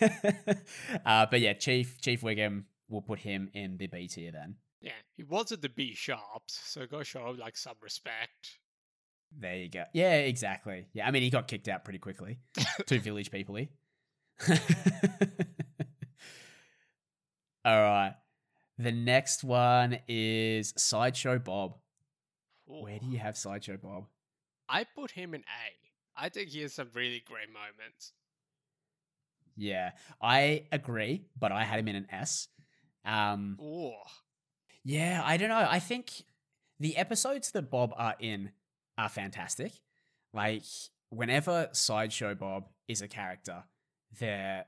uh, 1.06 1.26
but 1.30 1.40
yeah, 1.40 1.52
Chief 1.54 2.00
Chief 2.00 2.22
Wiggum, 2.22 2.64
we'll 2.88 3.02
put 3.02 3.18
him 3.18 3.50
in 3.54 3.76
the 3.76 3.86
B 3.86 4.08
tier 4.08 4.32
then. 4.32 4.56
Yeah, 4.80 4.92
he 5.16 5.22
was 5.22 5.52
at 5.52 5.62
the 5.62 5.68
Be 5.68 5.94
Sharps, 5.94 6.60
so 6.64 6.86
go 6.86 7.02
show 7.02 7.30
him 7.30 7.38
like 7.38 7.56
some 7.56 7.76
respect. 7.80 8.58
There 9.38 9.56
you 9.56 9.68
go. 9.68 9.84
Yeah, 9.94 10.16
exactly. 10.16 10.86
Yeah, 10.92 11.06
I 11.06 11.10
mean, 11.10 11.22
he 11.22 11.30
got 11.30 11.48
kicked 11.48 11.68
out 11.68 11.84
pretty 11.84 12.00
quickly. 12.00 12.38
Two 12.86 13.00
village 13.00 13.30
people. 13.30 13.54
He. 13.54 13.68
All 17.64 17.80
right. 17.80 18.14
The 18.78 18.92
next 18.92 19.44
one 19.44 19.98
is 20.08 20.72
Sideshow 20.76 21.38
Bob. 21.38 21.76
Where 22.66 22.98
do 22.98 23.06
you 23.06 23.18
have 23.18 23.36
Sideshow 23.36 23.76
Bob? 23.76 24.06
I 24.68 24.84
put 24.84 25.10
him 25.10 25.34
in 25.34 25.40
A. 25.42 26.20
I 26.20 26.28
think 26.28 26.48
he 26.48 26.62
has 26.62 26.72
some 26.72 26.88
really 26.94 27.22
great 27.26 27.48
moments. 27.48 28.12
Yeah, 29.56 29.90
I 30.20 30.64
agree, 30.72 31.26
but 31.38 31.52
I 31.52 31.64
had 31.64 31.78
him 31.80 31.88
in 31.88 31.96
an 31.96 32.06
S. 32.10 32.48
Um, 33.04 33.58
Ooh. 33.60 33.92
yeah, 34.84 35.20
I 35.24 35.36
don't 35.36 35.50
know. 35.50 35.66
I 35.68 35.78
think 35.78 36.22
the 36.80 36.96
episodes 36.96 37.50
that 37.50 37.70
Bob 37.70 37.92
are 37.96 38.14
in 38.18 38.50
are 38.96 39.08
fantastic. 39.08 39.72
Like, 40.32 40.64
whenever 41.10 41.68
Sideshow 41.72 42.34
Bob 42.34 42.68
is 42.88 43.02
a 43.02 43.08
character, 43.08 43.64
they're 44.18 44.64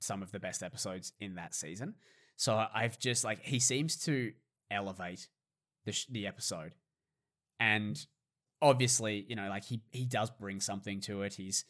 some 0.00 0.22
of 0.22 0.32
the 0.32 0.40
best 0.40 0.62
episodes 0.62 1.12
in 1.20 1.36
that 1.36 1.54
season. 1.54 1.94
So 2.36 2.66
I've 2.74 2.98
just 2.98 3.24
like 3.24 3.42
he 3.42 3.58
seems 3.58 3.96
to 4.04 4.32
elevate 4.70 5.28
the 5.84 5.92
sh- 5.92 6.06
the 6.10 6.26
episode, 6.26 6.72
and 7.58 7.98
obviously, 8.60 9.24
you 9.28 9.36
know, 9.36 9.48
like 9.48 9.64
he 9.64 9.80
he 9.90 10.04
does 10.04 10.30
bring 10.30 10.60
something 10.60 11.00
to 11.02 11.22
it. 11.22 11.34
He's 11.34 11.64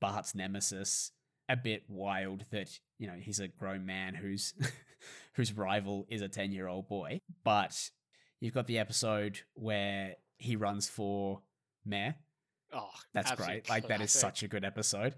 Bart's 0.00 0.34
nemesis, 0.34 1.12
a 1.48 1.56
bit 1.56 1.84
wild 1.88 2.44
that 2.50 2.70
you 2.98 3.06
know 3.06 3.16
he's 3.20 3.40
a 3.40 3.48
grown 3.48 3.84
man 3.84 4.14
whose 4.14 4.54
whose 5.34 5.52
rival 5.52 6.06
is 6.08 6.22
a 6.22 6.28
ten 6.28 6.52
year 6.52 6.68
old 6.68 6.88
boy. 6.88 7.20
But 7.44 7.90
you've 8.40 8.54
got 8.54 8.66
the 8.66 8.78
episode 8.78 9.40
where 9.54 10.14
he 10.38 10.56
runs 10.56 10.88
for 10.88 11.42
mayor. 11.84 12.14
Oh, 12.72 12.90
That's 13.14 13.32
great. 13.32 13.68
Like 13.68 13.88
that 13.88 14.00
is 14.00 14.10
such 14.10 14.42
a 14.42 14.48
good 14.48 14.64
episode. 14.64 15.14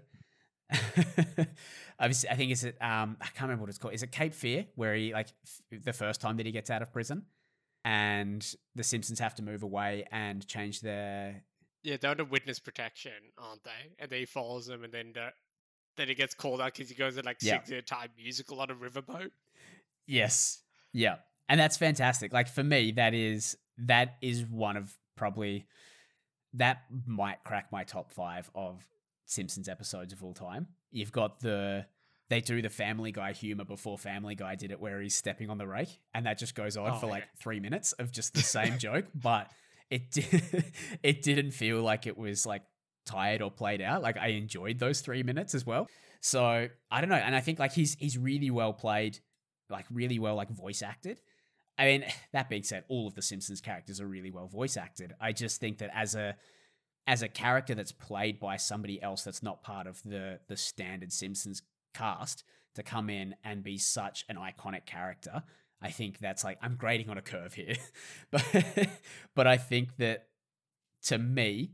I 1.99 2.11
think 2.13 2.51
it's 2.51 2.63
at 2.63 2.81
um 2.81 3.17
I 3.21 3.25
can't 3.25 3.41
remember 3.43 3.61
what 3.61 3.69
it's 3.69 3.77
called. 3.77 3.93
Is 3.93 4.03
it 4.03 4.11
Cape 4.11 4.33
Fear 4.33 4.65
where 4.75 4.95
he 4.95 5.13
like 5.13 5.27
f- 5.45 5.81
the 5.83 5.93
first 5.93 6.21
time 6.21 6.37
that 6.37 6.45
he 6.45 6.51
gets 6.51 6.69
out 6.69 6.81
of 6.81 6.91
prison, 6.93 7.23
and 7.83 8.45
the 8.75 8.83
Simpsons 8.83 9.19
have 9.19 9.35
to 9.35 9.43
move 9.43 9.63
away 9.63 10.05
and 10.11 10.45
change 10.47 10.81
their 10.81 11.43
Yeah, 11.83 11.97
they're 11.99 12.11
under 12.11 12.25
witness 12.25 12.59
protection, 12.59 13.11
aren't 13.37 13.63
they? 13.63 13.93
And 13.99 14.09
then 14.09 14.19
he 14.19 14.25
follows 14.25 14.67
them, 14.67 14.83
and 14.83 14.93
then 14.93 15.11
the, 15.13 15.29
then 15.97 16.07
he 16.07 16.15
gets 16.15 16.33
called 16.35 16.61
out 16.61 16.73
because 16.75 16.89
he 16.89 16.95
goes 16.95 17.17
and 17.17 17.25
like 17.25 17.37
Yeah. 17.41 17.57
sings 17.57 17.69
the 17.69 17.77
entire 17.77 18.07
musical 18.17 18.61
on 18.61 18.69
a 18.69 18.75
riverboat. 18.75 19.31
Yes. 20.07 20.61
Yeah. 20.93 21.17
And 21.49 21.59
that's 21.59 21.77
fantastic. 21.77 22.31
Like 22.31 22.47
for 22.47 22.63
me, 22.63 22.91
that 22.93 23.13
is 23.13 23.57
that 23.79 24.17
is 24.21 24.45
one 24.45 24.77
of 24.77 24.93
probably 25.15 25.65
that 26.53 26.83
might 27.05 27.43
crack 27.43 27.71
my 27.71 27.83
top 27.83 28.11
five 28.11 28.49
of 28.55 28.85
Simpsons 29.29 29.69
episodes 29.69 30.11
of 30.11 30.23
all 30.23 30.33
time. 30.33 30.67
You've 30.91 31.11
got 31.11 31.39
the 31.39 31.85
they 32.29 32.41
do 32.41 32.61
the 32.61 32.69
Family 32.69 33.11
Guy 33.11 33.33
humor 33.33 33.63
before 33.63 33.97
Family 33.97 34.35
Guy 34.35 34.55
did 34.55 34.71
it, 34.71 34.79
where 34.79 35.01
he's 35.01 35.15
stepping 35.15 35.49
on 35.49 35.57
the 35.57 35.67
rake, 35.67 35.99
and 36.13 36.25
that 36.25 36.37
just 36.37 36.55
goes 36.55 36.77
on 36.77 36.91
Oh, 36.91 36.95
for 36.95 37.07
like 37.07 37.23
three 37.39 37.59
minutes 37.59 37.91
of 37.93 38.11
just 38.11 38.33
the 38.33 38.41
same 38.41 38.77
joke, 38.79 39.05
but 39.13 39.51
it 39.89 40.11
did, 40.11 40.65
it 41.03 41.21
didn't 41.21 41.51
feel 41.51 41.81
like 41.81 42.07
it 42.07 42.17
was 42.17 42.45
like 42.45 42.63
tired 43.05 43.41
or 43.41 43.51
played 43.51 43.81
out. 43.81 44.01
Like 44.01 44.17
I 44.17 44.27
enjoyed 44.29 44.79
those 44.79 45.01
three 45.01 45.23
minutes 45.23 45.53
as 45.53 45.65
well. 45.65 45.87
So 46.21 46.67
I 46.91 47.01
don't 47.01 47.09
know, 47.09 47.15
and 47.15 47.35
I 47.35 47.41
think 47.41 47.59
like 47.59 47.73
he's 47.73 47.95
he's 47.99 48.17
really 48.17 48.49
well 48.49 48.73
played 48.73 49.19
like 49.69 49.85
really 49.91 50.17
well 50.17 50.35
like 50.35 50.49
voice 50.49 50.81
acted. 50.81 51.21
I 51.77 51.85
mean, 51.85 52.05
that 52.33 52.49
being 52.49 52.63
said, 52.63 52.83
all 52.89 53.07
of 53.07 53.13
the 53.13 53.21
Simpsons 53.21 53.61
characters 53.61 54.01
are 54.01 54.07
really 54.07 54.31
well 54.31 54.47
voice 54.47 54.75
acted. 54.75 55.13
I 55.21 55.33
just 55.33 55.59
think 55.59 55.77
that 55.79 55.91
as 55.93 56.15
a 56.15 56.35
as 57.09 57.23
a 57.23 57.27
character 57.27 57.73
that's 57.73 57.91
played 57.91 58.39
by 58.39 58.55
somebody 58.55 59.01
else 59.01 59.23
that's 59.23 59.41
not 59.41 59.63
part 59.63 59.87
of 59.87 60.01
the 60.03 60.39
the 60.47 60.55
standard 60.55 61.11
Simpsons 61.11 61.63
cast 61.95 62.43
to 62.75 62.83
come 62.83 63.09
in 63.09 63.33
and 63.43 63.63
be 63.63 63.79
such 63.79 64.25
an 64.29 64.35
iconic 64.37 64.85
character, 64.85 65.41
I 65.81 65.89
think 65.89 66.19
that's 66.19 66.43
like 66.43 66.59
I'm 66.61 66.75
grading 66.75 67.09
on 67.09 67.17
a 67.17 67.21
curve 67.23 67.55
here. 67.55 67.75
but 68.31 68.45
but 69.35 69.47
I 69.47 69.57
think 69.57 69.97
that 69.97 70.27
to 71.05 71.17
me, 71.17 71.71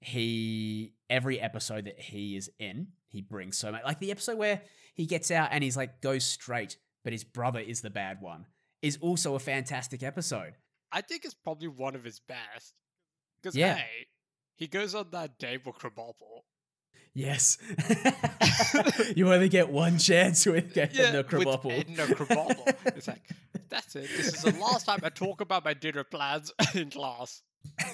he 0.00 0.94
every 1.10 1.38
episode 1.38 1.84
that 1.84 2.00
he 2.00 2.34
is 2.36 2.50
in, 2.58 2.88
he 3.06 3.20
brings 3.20 3.58
so 3.58 3.70
much. 3.70 3.84
Like 3.84 4.00
the 4.00 4.10
episode 4.10 4.38
where 4.38 4.62
he 4.94 5.04
gets 5.04 5.30
out 5.30 5.50
and 5.52 5.62
he's 5.62 5.76
like 5.76 6.00
goes 6.00 6.24
straight, 6.24 6.78
but 7.04 7.12
his 7.12 7.22
brother 7.22 7.60
is 7.60 7.82
the 7.82 7.90
bad 7.90 8.22
one, 8.22 8.46
is 8.80 8.96
also 9.02 9.34
a 9.34 9.38
fantastic 9.40 10.02
episode. 10.02 10.54
I 10.90 11.02
think 11.02 11.26
it's 11.26 11.34
probably 11.34 11.68
one 11.68 11.94
of 11.94 12.02
his 12.02 12.18
best. 12.20 12.72
Because 13.42 13.54
Yeah. 13.54 13.74
hey, 13.74 14.06
he 14.60 14.68
goes 14.68 14.94
on 14.94 15.06
that 15.12 15.32
with 15.40 15.74
Krabappel. 15.78 16.42
Yes, 17.14 17.56
you 19.16 19.32
only 19.32 19.48
get 19.48 19.70
one 19.70 19.96
chance 19.98 20.44
with 20.44 20.74
getting 20.74 21.12
the 21.12 21.24
with 21.32 21.66
Edna 21.66 22.02
Krabappel. 22.04 22.76
it's 22.94 23.08
like, 23.08 23.22
that's 23.70 23.96
it. 23.96 24.08
This 24.16 24.34
is 24.34 24.42
the 24.42 24.52
last 24.60 24.84
time 24.84 25.00
I 25.02 25.08
talk 25.08 25.40
about 25.40 25.64
my 25.64 25.72
dinner 25.72 26.04
plans 26.04 26.52
in 26.74 26.90
class. 26.90 27.40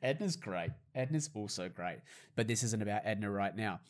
Edna's 0.00 0.36
great. 0.36 0.70
Edna's 0.94 1.28
also 1.34 1.68
great, 1.68 1.98
but 2.36 2.46
this 2.46 2.62
isn't 2.62 2.80
about 2.80 3.02
Edna 3.04 3.28
right 3.30 3.56
now. 3.56 3.80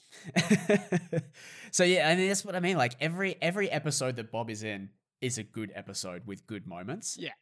so 1.71 1.85
yeah, 1.85 2.09
I 2.09 2.17
mean 2.17 2.29
that's 2.29 2.47
what 2.47 2.57
I 2.57 2.61
mean. 2.61 2.79
Like 2.79 2.97
every 2.99 3.37
every 3.43 3.71
episode 3.71 4.17
that 4.17 4.33
Bob 4.33 4.49
is 4.49 4.63
in 4.63 4.89
is 5.21 5.37
a 5.37 5.43
good 5.43 5.71
episode 5.75 6.23
with 6.27 6.47
good 6.47 6.67
moments. 6.67 7.19
Yeah, 7.21 7.33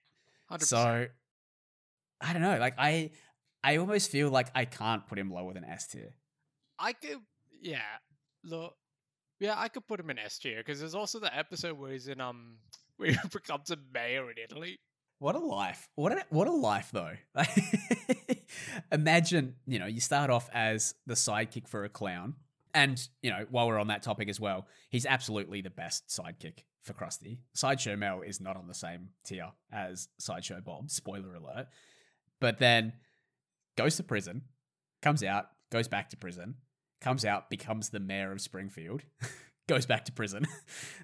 100%. 0.51 0.63
So 0.65 1.07
I 2.25 2.33
don't 2.33 2.43
know. 2.43 2.59
Like 2.59 2.75
I 2.79 3.11
I 3.63 3.77
almost 3.77 4.11
feel 4.11 4.31
like 4.31 4.49
I 4.55 4.65
can't 4.65 5.07
put 5.07 5.19
him 5.19 5.31
lower 5.31 5.53
than 5.53 5.65
S 5.65 5.87
tier. 5.87 6.15
I 6.79 6.93
could, 6.93 7.19
yeah, 7.63 7.79
look, 8.43 8.75
yeah, 9.41 9.55
I 9.57 9.69
could 9.69 9.87
put 9.87 10.01
him 10.01 10.11
in 10.11 10.19
S 10.19 10.39
tier 10.39 10.59
because 10.59 10.81
there's 10.81 10.95
also 10.95 11.21
the 11.21 11.35
episode 11.37 11.79
where 11.79 11.93
he's 11.93 12.09
in 12.09 12.21
um 12.21 12.57
where 12.97 13.11
he 13.11 13.19
becomes 13.31 13.71
a 13.71 13.77
mayor 13.93 14.31
in 14.31 14.37
Italy. 14.43 14.79
What 15.19 15.35
a 15.35 15.39
life. 15.39 15.89
What 15.95 16.13
a 16.13 16.25
what 16.31 16.49
a 16.49 16.53
life 16.53 16.91
though. 16.93 17.13
Imagine, 18.93 19.57
you 19.67 19.79
know, 19.79 19.87
you 19.87 20.01
start 20.01 20.31
off 20.31 20.49
as 20.53 20.95
the 21.07 21.15
sidekick 21.15 21.69
for 21.69 21.85
a 21.85 21.89
clown. 21.89 22.35
And, 22.75 23.01
you 23.23 23.31
know, 23.31 23.47
while 23.51 23.69
we're 23.69 23.79
on 23.79 23.87
that 23.87 24.03
topic 24.03 24.29
as 24.29 24.41
well, 24.41 24.67
he's 24.91 25.07
absolutely 25.07 25.61
the 25.61 25.71
best 25.71 26.09
sidekick 26.09 26.65
for 26.83 26.93
Krusty. 26.93 27.39
Sideshow 27.55 27.95
Mel 27.95 28.23
is 28.23 28.41
not 28.41 28.57
on 28.57 28.67
the 28.67 28.75
same 28.75 29.11
tier 29.25 29.53
as 29.73 30.09
Sideshow 30.19 30.61
Bob, 30.61 30.91
spoiler 30.91 31.37
alert. 31.37 31.69
But 32.41 32.59
then 32.59 32.93
goes 33.77 33.97
to 33.97 34.03
prison, 34.03 34.43
comes 35.03 35.23
out, 35.23 35.47
goes 35.71 35.89
back 35.89 36.11
to 36.11 36.17
prison, 36.17 36.57
comes 37.01 37.25
out, 37.25 37.51
becomes 37.51 37.91
the 37.91 38.01
mayor 38.01 38.33
of 38.33 38.41
Springfield, 38.41 39.03
goes 39.69 39.87
back 39.87 40.05
to 40.07 40.13
prison, 40.13 40.47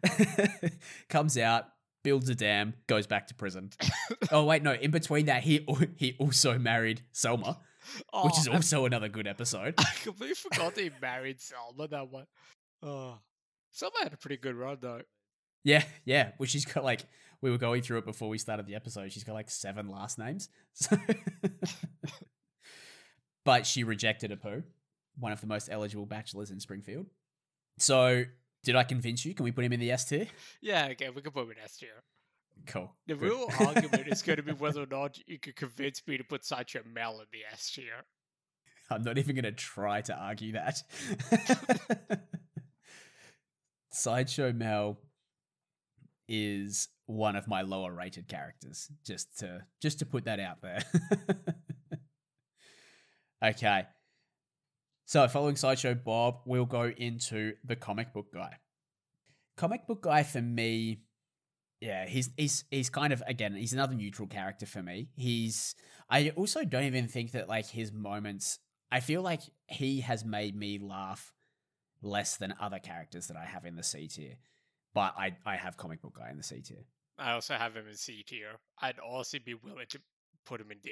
comes 1.08 1.36
out, 1.38 1.66
builds 2.02 2.28
a 2.28 2.34
dam, 2.34 2.74
goes 2.86 3.06
back 3.06 3.26
to 3.28 3.34
prison. 3.34 3.70
oh 4.32 4.44
wait, 4.44 4.62
no. 4.62 4.72
In 4.72 4.90
between 4.90 5.26
that, 5.26 5.42
he 5.42 5.66
he 5.96 6.14
also 6.18 6.58
married 6.58 7.02
Selma, 7.12 7.58
oh, 8.12 8.26
which 8.26 8.38
is 8.38 8.48
Oh, 8.48 8.52
I- 8.52 8.56
also 8.56 8.86
another 8.86 9.08
good 9.08 9.26
episode. 9.26 9.74
I 9.78 9.84
completely 10.02 10.34
forgot 10.34 10.74
that 10.74 10.82
he 10.82 10.90
married 11.00 11.40
Selma 11.40 11.88
that 11.88 12.08
one. 12.10 12.26
Oh, 12.82 13.18
Selma 13.70 13.96
had 14.02 14.12
a 14.12 14.16
pretty 14.16 14.36
good 14.36 14.54
run 14.56 14.78
though. 14.80 15.02
Yeah, 15.64 15.84
yeah. 16.04 16.32
Well, 16.38 16.46
she's 16.46 16.64
got 16.64 16.84
like 16.84 17.02
we 17.42 17.50
were 17.50 17.58
going 17.58 17.82
through 17.82 17.98
it 17.98 18.04
before 18.04 18.28
we 18.28 18.38
started 18.38 18.66
the 18.66 18.74
episode. 18.74 19.12
She's 19.12 19.24
got 19.24 19.34
like 19.34 19.50
seven 19.50 19.88
last 19.88 20.18
names. 20.18 20.48
So 20.74 20.96
but 23.44 23.66
she 23.66 23.84
rejected 23.84 24.30
Apu, 24.30 24.62
one 25.18 25.32
of 25.32 25.40
the 25.40 25.46
most 25.46 25.68
eligible 25.70 26.06
bachelors 26.06 26.50
in 26.50 26.60
Springfield. 26.60 27.06
So 27.78 28.24
did 28.62 28.76
I 28.76 28.84
convince 28.84 29.24
you? 29.24 29.34
Can 29.34 29.44
we 29.44 29.52
put 29.52 29.64
him 29.64 29.72
in 29.72 29.80
the 29.80 29.90
S 29.90 30.04
tier? 30.04 30.26
Yeah, 30.60 30.88
okay, 30.92 31.10
we 31.10 31.22
can 31.22 31.32
put 31.32 31.44
him 31.44 31.52
in 31.52 31.56
S 31.64 31.78
tier. 31.78 32.02
Cool. 32.66 32.92
The 33.06 33.14
Good. 33.14 33.22
real 33.22 33.48
argument 33.58 34.08
is 34.08 34.22
going 34.22 34.36
to 34.36 34.42
be 34.42 34.52
whether 34.52 34.82
or 34.82 34.86
not 34.86 35.18
you 35.26 35.38
can 35.38 35.54
convince 35.54 36.02
me 36.06 36.18
to 36.18 36.24
put 36.24 36.44
Sideshow 36.44 36.80
Mel 36.92 37.20
in 37.20 37.26
the 37.32 37.40
S 37.52 37.70
tier. 37.70 38.04
I'm 38.90 39.02
not 39.02 39.18
even 39.18 39.34
going 39.34 39.44
to 39.44 39.52
try 39.52 40.02
to 40.02 40.14
argue 40.14 40.52
that. 40.52 40.82
Sideshow 43.92 44.52
Mel 44.52 44.98
is 46.30 46.88
one 47.06 47.34
of 47.34 47.48
my 47.48 47.62
lower 47.62 47.92
rated 47.92 48.28
characters. 48.28 48.88
Just 49.04 49.38
to 49.40 49.62
just 49.82 49.98
to 49.98 50.06
put 50.06 50.24
that 50.24 50.40
out 50.40 50.62
there. 50.62 50.82
okay. 53.44 53.82
So 55.04 55.26
following 55.26 55.56
Sideshow 55.56 55.94
Bob, 55.94 56.36
we'll 56.46 56.64
go 56.64 56.84
into 56.84 57.54
the 57.64 57.74
comic 57.74 58.14
book 58.14 58.32
guy. 58.32 58.54
Comic 59.56 59.88
book 59.88 60.02
guy 60.02 60.22
for 60.22 60.40
me, 60.40 61.00
yeah, 61.80 62.06
he's 62.06 62.30
he's 62.36 62.64
he's 62.70 62.90
kind 62.90 63.12
of 63.12 63.22
again, 63.26 63.56
he's 63.56 63.72
another 63.72 63.94
neutral 63.94 64.28
character 64.28 64.66
for 64.66 64.82
me. 64.82 65.08
He's 65.16 65.74
I 66.08 66.30
also 66.36 66.64
don't 66.64 66.84
even 66.84 67.08
think 67.08 67.32
that 67.32 67.48
like 67.48 67.66
his 67.66 67.92
moments 67.92 68.60
I 68.92 69.00
feel 69.00 69.22
like 69.22 69.42
he 69.66 70.00
has 70.00 70.24
made 70.24 70.54
me 70.54 70.78
laugh 70.78 71.32
less 72.02 72.36
than 72.36 72.54
other 72.60 72.78
characters 72.78 73.26
that 73.26 73.36
I 73.36 73.44
have 73.44 73.64
in 73.64 73.76
the 73.76 73.82
C 73.82 74.06
tier. 74.06 74.36
But 74.94 75.14
I, 75.16 75.36
I 75.46 75.56
have 75.56 75.76
comic 75.76 76.02
book 76.02 76.16
guy 76.18 76.30
in 76.30 76.36
the 76.36 76.42
C 76.42 76.60
tier. 76.60 76.84
I 77.18 77.32
also 77.32 77.54
have 77.54 77.74
him 77.76 77.86
in 77.88 77.94
C 77.96 78.24
tier. 78.26 78.52
I'd 78.80 78.98
also 78.98 79.38
be 79.44 79.54
willing 79.54 79.86
to 79.90 80.00
put 80.46 80.60
him 80.60 80.70
in 80.72 80.78
D. 80.82 80.90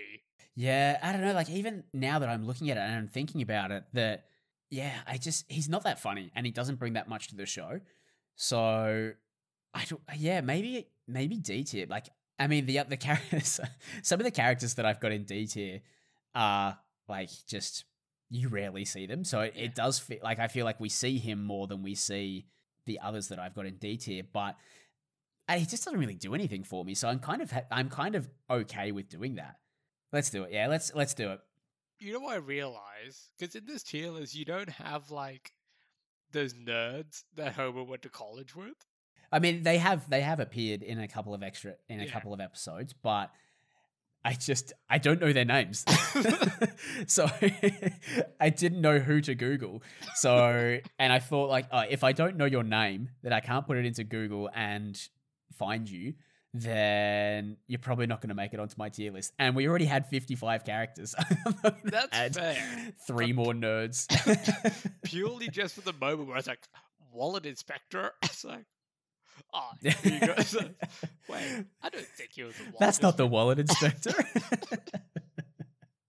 Yeah, 0.55 0.99
I 1.03 1.13
don't 1.13 1.23
know. 1.23 1.33
Like 1.33 1.51
even 1.51 1.85
now 1.93 2.19
that 2.19 2.29
I'm 2.29 2.47
looking 2.47 2.71
at 2.71 2.77
it 2.77 2.81
and 2.81 2.95
I'm 2.95 3.09
thinking 3.09 3.43
about 3.43 3.71
it, 3.71 3.85
that 3.95 4.25
yeah, 4.71 4.93
I 5.07 5.17
just 5.17 5.51
he's 5.51 5.69
not 5.69 5.85
that 5.85 5.99
funny 6.01 6.31
and 6.35 6.45
he 6.47 6.53
doesn't 6.53 6.77
bring 6.79 6.93
that 6.93 7.09
much 7.09 7.29
to 7.29 7.37
the 7.37 7.47
show. 7.47 7.81
So 8.37 9.13
I 9.75 9.85
don't. 9.89 10.01
Yeah, 10.17 10.41
maybe 10.43 10.89
maybe 11.07 11.37
D 11.37 11.65
tier. 11.65 11.87
Like 11.89 12.07
I 12.39 12.47
mean 12.47 12.67
the 12.67 12.81
the 12.89 12.97
characters, 12.97 13.59
some 14.03 14.21
of 14.21 14.25
the 14.25 14.31
characters 14.31 14.75
that 14.75 14.87
I've 14.87 15.01
got 15.01 15.13
in 15.13 15.25
D 15.25 15.47
tier 15.47 15.81
are 16.35 16.79
like 17.09 17.31
just 17.49 17.85
you 18.31 18.49
rarely 18.49 18.85
see 18.85 19.07
them. 19.07 19.25
So 19.25 19.41
it, 19.41 19.55
Yeah. 19.57 19.65
it 19.65 19.75
does 19.75 19.99
feel 19.99 20.19
like 20.23 20.39
I 20.39 20.49
feel 20.49 20.65
like 20.65 20.79
we 20.79 20.89
see 20.89 21.19
him 21.19 21.43
more 21.43 21.67
than 21.67 21.83
we 21.83 21.95
see 21.95 22.47
the 22.89 22.99
others 22.99 23.29
that 23.29 23.39
I've 23.39 23.55
got 23.55 23.67
in 23.67 23.77
D 23.77 23.97
tier, 23.97 24.25
but. 24.33 24.57
He 25.51 25.65
just 25.65 25.83
doesn't 25.87 25.99
really 25.99 26.15
do 26.15 26.35
anything 26.35 26.63
for 26.63 26.85
me, 26.85 26.95
so 26.95 27.09
I'm 27.09 27.21
kind 27.21 27.41
of 27.41 27.51
ha- 27.51 27.63
I'm 27.71 27.89
kind 27.89 28.15
of 28.17 28.29
okay 28.51 28.93
with 28.93 29.09
doing 29.09 29.37
that. 29.37 29.57
Let's 30.13 30.29
do 30.29 30.43
it. 30.43 30.53
Yeah, 30.53 30.67
let's 30.67 30.95
let's 30.95 31.15
do 31.15 31.31
it. 31.31 31.41
You 32.01 32.13
know 32.13 32.21
what 32.21 32.35
I 32.35 32.37
realize? 32.37 33.31
Because 33.39 33.55
in 33.55 33.65
this 33.65 33.83
tier 33.83 34.11
list, 34.11 34.35
you 34.35 34.45
don't 34.45 34.69
have 34.69 35.11
like 35.11 35.53
those 36.33 36.53
nerds 36.53 37.23
that 37.37 37.55
Homer 37.55 37.83
went 37.83 38.03
to 38.03 38.11
college 38.11 38.55
with. 38.55 38.75
I 39.33 39.39
mean, 39.39 39.63
they 39.63 39.79
have 39.79 40.11
they 40.11 40.21
have 40.21 40.39
appeared 40.39 40.83
in 40.83 41.01
a 41.01 41.09
couple 41.09 41.33
of 41.33 41.43
extra 41.43 41.77
in 41.89 41.99
a 42.01 42.05
Yeah. 42.05 42.11
couple 42.11 42.35
of 42.35 42.41
episodes, 42.43 42.93
but 42.93 43.31
I 44.25 44.35
just 44.35 44.73
I 44.89 44.99
don't 44.99 45.21
know 45.21 45.33
their 45.33 45.45
names, 45.45 45.85
so 47.07 47.31
I 48.41 48.51
didn't 48.51 48.81
know 48.81 48.99
who 48.99 49.21
to 49.23 49.35
Google. 49.35 49.83
So 50.17 50.79
and 50.99 51.13
I 51.13 51.19
thought 51.19 51.49
like, 51.49 51.67
oh, 51.73 51.85
if 51.89 52.05
I 52.05 52.13
don't 52.13 52.37
know 52.37 52.45
your 52.45 52.65
name, 52.65 53.11
then 53.23 53.33
I 53.33 53.41
can't 53.41 53.67
put 53.67 53.77
it 53.77 53.87
into 53.87 54.05
Google 54.05 54.51
and 54.55 55.01
find 55.57 55.89
you. 55.89 56.15
Then 56.55 57.59
you're 57.67 57.79
probably 57.79 58.07
not 58.07 58.23
going 58.23 58.31
to 58.31 58.35
make 58.35 58.55
it 58.55 58.59
onto 58.59 58.75
my 58.79 58.89
tier 58.89 59.13
list. 59.13 59.35
And 59.39 59.55
we 59.55 59.69
already 59.69 59.85
had 59.85 60.07
55 60.07 60.65
characters. 60.65 61.15
I'm 61.19 61.37
not 61.63 61.63
gonna 61.63 62.09
That's 62.11 62.39
fair. 62.39 62.93
Three 63.07 63.35
more 63.35 63.53
nerds. 63.53 64.07
Purely 65.05 65.51
just 65.51 65.75
for 65.75 65.83
the 65.83 65.93
moment 65.93 66.27
where 66.27 66.39
it's 66.39 66.49
like, 66.49 66.67
wallet 67.13 67.45
inspector. 67.45 68.13
It's 68.23 68.45
like, 68.45 68.65
oh, 69.53 69.71
here 69.83 69.95
you 70.05 70.21
go. 70.21 70.35
Wait, 71.29 71.65
I 71.83 71.89
don't 71.89 72.07
think 72.07 72.31
he 72.33 72.43
was 72.43 72.55
a 72.59 72.63
wallet 72.65 72.77
That's 72.81 73.03
not 73.03 73.17
the 73.17 73.27
wallet 73.27 73.59
inspector. 73.65 74.13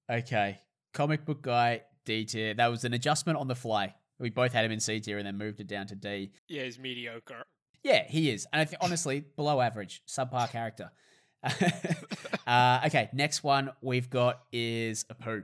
okay. 0.10 0.60
Comic 0.94 1.26
book 1.26 1.42
guy, 1.42 1.82
D 2.06 2.26
tier. 2.26 2.54
That 2.54 2.68
was 2.68 2.84
an 2.84 2.94
adjustment 2.94 3.38
on 3.38 3.48
the 3.48 3.56
fly. 3.56 3.96
We 4.20 4.30
both 4.30 4.52
had 4.52 4.66
him 4.66 4.72
in 4.72 4.80
C 4.80 5.00
tier 5.00 5.18
and 5.18 5.26
then 5.26 5.38
moved 5.38 5.60
it 5.60 5.68
down 5.68 5.88
to 5.88 5.96
D. 5.96 6.32
Yeah, 6.48 6.64
he's 6.64 6.80
mediocre. 6.80 7.46
Yeah, 7.84 8.04
he 8.08 8.30
is. 8.30 8.46
And 8.52 8.62
I 8.62 8.66
think, 8.66 8.82
honestly, 8.82 9.24
below 9.36 9.62
average, 9.62 10.04
subpar 10.08 10.50
character. 10.52 10.92
uh, 12.48 12.82
okay, 12.88 13.10
next 13.14 13.44
one 13.44 13.72
we've 13.82 14.10
got 14.10 14.42
is 14.52 15.06
Apu. 15.06 15.44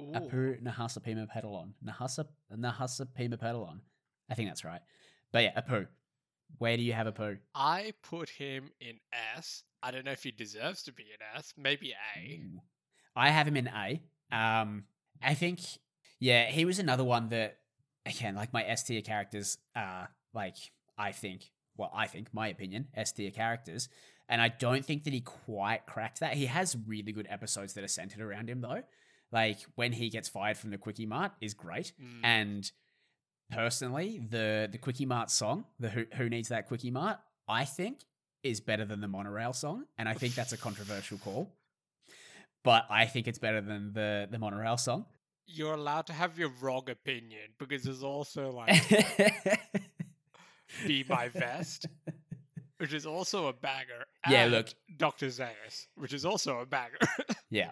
Ooh. 0.00 0.12
Apu 0.12 0.60
Nahasapeemapetilon. 0.62 1.72
Nahasa, 1.84 2.26
Nahasapeemapetilon. 2.52 3.78
I 4.28 4.34
think 4.34 4.48
that's 4.48 4.64
right. 4.64 4.80
But 5.32 5.44
yeah, 5.44 5.60
Apu. 5.60 5.86
Where 6.58 6.76
do 6.76 6.82
you 6.82 6.92
have 6.92 7.06
Apu? 7.06 7.38
I 7.54 7.92
put 8.02 8.28
him 8.28 8.70
in 8.80 8.98
S. 9.36 9.62
I 9.82 9.90
don't 9.90 10.04
know 10.04 10.12
if 10.12 10.22
he 10.22 10.30
deserves 10.30 10.82
to 10.84 10.92
be 10.92 11.04
in 11.04 11.18
S. 11.38 11.54
Maybe 11.56 11.94
A. 12.16 12.40
I 13.16 13.30
have 13.30 13.48
him 13.48 13.56
in 13.56 13.68
A. 13.68 14.02
Um, 14.34 14.84
I 15.22 15.34
think, 15.34 15.60
yeah, 16.18 16.46
he 16.46 16.64
was 16.64 16.78
another 16.78 17.04
one 17.04 17.28
that 17.30 17.58
again, 18.06 18.34
like 18.34 18.52
my 18.52 18.62
S 18.64 18.82
tier 18.84 19.02
characters 19.02 19.58
are 19.74 20.08
like 20.34 20.56
I 20.98 21.12
think, 21.12 21.50
well, 21.76 21.90
I 21.94 22.06
think 22.06 22.28
my 22.32 22.48
opinion, 22.48 22.88
S 22.94 23.12
tier 23.12 23.30
characters, 23.30 23.88
and 24.28 24.40
I 24.42 24.48
don't 24.48 24.84
think 24.84 25.04
that 25.04 25.12
he 25.12 25.20
quite 25.22 25.86
cracked 25.86 26.20
that. 26.20 26.34
He 26.34 26.46
has 26.46 26.76
really 26.86 27.12
good 27.12 27.26
episodes 27.30 27.72
that 27.74 27.84
are 27.84 27.88
centered 27.88 28.20
around 28.20 28.48
him 28.50 28.60
though. 28.60 28.82
Like 29.32 29.58
when 29.76 29.92
he 29.92 30.10
gets 30.10 30.28
fired 30.28 30.56
from 30.58 30.70
the 30.70 30.78
Kwik-E-Mart 30.78 31.32
is 31.40 31.54
great, 31.54 31.92
Mm. 32.00 32.20
and 32.24 32.72
personally, 33.50 34.20
the 34.28 34.68
the 34.70 34.78
Kwik-E-Mart 34.78 35.30
song, 35.30 35.64
the 35.78 35.88
Who, 35.88 36.04
Who 36.14 36.28
Needs 36.28 36.48
That 36.48 36.68
Kwik-E-Mart, 36.68 37.18
I 37.48 37.64
think 37.64 38.00
is 38.42 38.60
better 38.60 38.84
than 38.84 39.00
the 39.00 39.08
monorail 39.08 39.52
song, 39.52 39.84
and 39.98 40.08
I 40.08 40.14
think 40.14 40.34
that's 40.34 40.52
a 40.52 40.56
controversial 40.56 41.18
call. 41.18 41.52
But 42.62 42.86
I 42.90 43.06
think 43.06 43.26
it's 43.28 43.38
better 43.38 43.60
than 43.60 43.92
the 43.92 44.28
the 44.30 44.38
monorail 44.38 44.76
song. 44.76 45.06
You're 45.46 45.74
allowed 45.74 46.06
to 46.06 46.12
have 46.12 46.38
your 46.38 46.50
wrong 46.60 46.88
opinion 46.88 47.54
because 47.58 47.82
there's 47.82 48.04
also 48.04 48.50
like 48.52 48.74
See 50.84 51.04
My 51.08 51.28
Vest, 51.28 51.86
which 52.78 52.94
is 52.94 53.04
also 53.04 53.48
a 53.48 53.52
banger. 53.52 54.04
Yeah, 54.28 54.46
look. 54.46 54.68
Dr. 54.96 55.26
Zaius, 55.26 55.86
which 55.96 56.12
is 56.12 56.24
also 56.24 56.58
a 56.60 56.66
banger. 56.66 56.98
Yeah. 57.52 57.70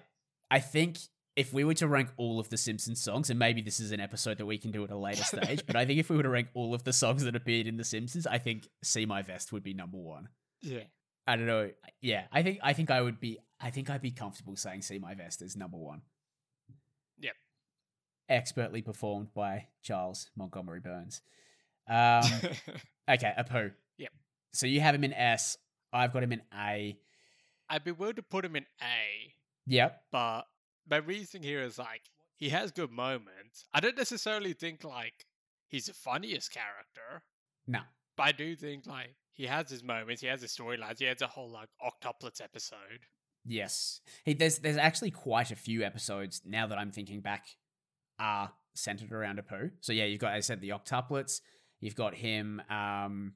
I 0.50 0.58
think 0.58 0.98
if 1.38 1.52
we 1.52 1.62
were 1.64 1.74
to 1.74 1.86
rank 1.86 2.08
all 2.16 2.40
of 2.40 2.48
the 2.48 2.56
Simpsons 2.56 3.00
songs, 3.00 3.30
and 3.30 3.38
maybe 3.38 3.62
this 3.62 3.78
is 3.80 3.92
an 3.92 4.00
episode 4.00 4.38
that 4.38 4.46
we 4.46 4.58
can 4.58 4.72
do 4.72 4.82
at 4.84 4.90
a 4.90 4.96
later 4.98 5.22
stage, 5.22 5.64
but 5.66 5.76
I 5.76 5.84
think 5.86 6.00
if 6.00 6.10
we 6.10 6.16
were 6.16 6.22
to 6.24 6.28
rank 6.28 6.48
all 6.54 6.74
of 6.74 6.82
the 6.84 6.92
songs 6.92 7.22
that 7.24 7.36
appeared 7.36 7.66
in 7.68 7.76
The 7.76 7.84
Simpsons, 7.84 8.26
I 8.26 8.38
think 8.38 8.66
See 8.82 9.06
My 9.06 9.22
Vest 9.22 9.52
would 9.52 9.62
be 9.62 9.72
number 9.74 9.98
one. 9.98 10.28
yeah. 10.62 10.84
I 11.26 11.36
don't 11.36 11.46
know. 11.46 11.70
Yeah, 12.00 12.24
I 12.32 12.42
think 12.42 12.58
I 12.62 12.72
think 12.72 12.90
I 12.90 13.02
would 13.02 13.20
be 13.20 13.38
I 13.60 13.70
think 13.70 13.90
I'd 13.90 14.00
be 14.00 14.10
comfortable 14.12 14.56
saying 14.56 14.80
See 14.80 14.98
My 14.98 15.14
Vest 15.14 15.42
is 15.42 15.56
number 15.56 15.76
one. 15.76 16.00
Yep. 17.20 17.34
Expertly 18.30 18.80
performed 18.82 19.28
by 19.34 19.66
Charles 19.82 20.30
Montgomery 20.36 20.80
Burns. 20.80 21.20
Um 21.86 22.22
okay, 23.10 23.32
Apu. 23.38 23.72
Yep. 23.98 24.12
So 24.54 24.66
you 24.66 24.80
have 24.80 24.94
him 24.94 25.04
in 25.04 25.12
S. 25.12 25.58
I've 25.92 26.12
got 26.14 26.22
him 26.22 26.32
in 26.32 26.40
A. 26.58 26.98
I'd 27.68 27.84
be 27.84 27.92
willing 27.92 28.16
to 28.16 28.22
put 28.22 28.44
him 28.46 28.56
in 28.56 28.64
A, 28.80 29.34
Yep. 29.66 30.00
but 30.10 30.42
my 30.90 30.96
reasoning 30.98 31.42
here 31.42 31.62
is 31.62 31.78
like 31.78 32.02
he 32.36 32.48
has 32.50 32.70
good 32.72 32.90
moments. 32.90 33.64
I 33.72 33.80
don't 33.80 33.96
necessarily 33.96 34.52
think 34.52 34.84
like 34.84 35.26
he's 35.68 35.86
the 35.86 35.94
funniest 35.94 36.52
character, 36.52 37.22
No. 37.66 37.80
but 38.16 38.22
I 38.24 38.32
do 38.32 38.54
think 38.56 38.86
like 38.86 39.14
he 39.32 39.46
has 39.46 39.70
his 39.70 39.82
moments. 39.84 40.20
He 40.22 40.28
has 40.28 40.42
his 40.42 40.52
storylines. 40.56 40.98
He 40.98 41.04
has 41.06 41.22
a 41.22 41.26
whole 41.26 41.50
like 41.50 41.68
octuplets 41.84 42.42
episode. 42.42 43.06
Yes. 43.44 44.00
He, 44.24 44.34
there's 44.34 44.58
there's 44.58 44.76
actually 44.76 45.10
quite 45.10 45.50
a 45.50 45.56
few 45.56 45.82
episodes 45.82 46.42
now 46.44 46.66
that 46.66 46.78
I'm 46.78 46.90
thinking 46.92 47.20
back 47.20 47.46
are 48.18 48.52
centered 48.74 49.12
around 49.12 49.38
a 49.38 49.42
Apu. 49.42 49.70
So 49.80 49.92
yeah, 49.92 50.04
you've 50.04 50.20
got 50.20 50.32
as 50.34 50.44
I 50.44 50.46
said 50.54 50.60
the 50.60 50.70
octuplets. 50.70 51.40
You've 51.80 51.94
got 51.94 52.14
him, 52.16 52.60
um, 52.68 53.34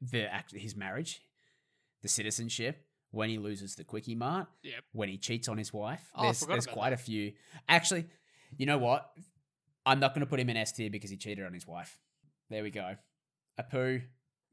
the 0.00 0.24
act 0.32 0.52
his 0.52 0.74
marriage, 0.74 1.22
the 2.02 2.08
citizenship 2.08 2.84
when 3.12 3.28
he 3.28 3.38
loses 3.38 3.76
the 3.76 3.84
Kwik-E-Mart, 3.84 4.48
Yep. 4.64 4.84
when 4.92 5.08
he 5.08 5.16
cheats 5.18 5.46
on 5.48 5.56
his 5.56 5.72
wife. 5.72 6.02
Oh, 6.16 6.24
there's 6.24 6.40
there's 6.40 6.66
quite 6.66 6.90
that. 6.90 7.00
a 7.00 7.02
few. 7.02 7.32
Actually, 7.68 8.06
you 8.58 8.66
know 8.66 8.78
what? 8.78 9.08
I'm 9.86 10.00
not 10.00 10.14
going 10.14 10.20
to 10.20 10.26
put 10.30 10.40
him 10.40 10.48
in 10.50 10.56
S 10.56 10.72
tier 10.72 10.90
because 10.90 11.10
he 11.10 11.16
cheated 11.16 11.44
on 11.46 11.52
his 11.52 11.66
wife. 11.66 11.98
There 12.50 12.62
we 12.62 12.70
go. 12.70 12.96
Apu, 13.60 14.02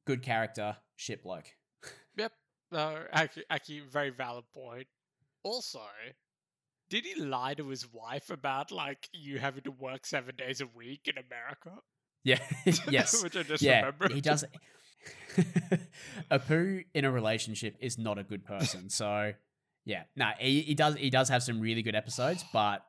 good 0.06 0.22
character, 0.22 0.78
shit 0.96 1.24
bloke. 1.24 1.48
Yep. 2.18 2.32
No, 2.72 2.98
actually, 3.14 3.46
actually, 3.50 3.80
very 3.80 4.10
valid 4.10 4.44
point. 4.54 4.88
Also, 5.44 5.80
did 6.90 7.06
he 7.06 7.16
lie 7.22 7.54
to 7.54 7.68
his 7.70 7.88
wife 7.94 8.30
about 8.30 8.72
like 8.72 9.08
you 9.14 9.40
having 9.40 9.64
to 9.64 9.72
work 9.72 10.06
seven 10.06 10.36
days 10.36 10.60
a 10.60 10.68
week 10.68 11.08
in 11.08 11.16
America? 11.18 11.82
Yeah. 12.26 12.40
yes. 12.92 13.24
Which 13.24 13.38
I 13.38 13.44
just 13.44 13.64
yeah, 13.64 13.78
remembered. 13.80 14.12
he 14.12 14.22
does. 14.22 14.44
Apu 16.32 16.86
in 16.94 17.06
a 17.06 17.12
relationship 17.12 17.76
is 17.80 17.98
not 17.98 18.18
a 18.18 18.24
good 18.24 18.44
person. 18.46 18.90
So, 18.90 19.34
yeah, 19.86 20.04
no, 20.16 20.30
he, 20.40 20.62
he 20.62 20.76
does. 20.76 20.96
He 20.96 21.10
does 21.10 21.30
have 21.30 21.44
some 21.44 21.60
really 21.60 21.82
good 21.82 21.96
episodes, 21.96 22.44
but 22.54 22.84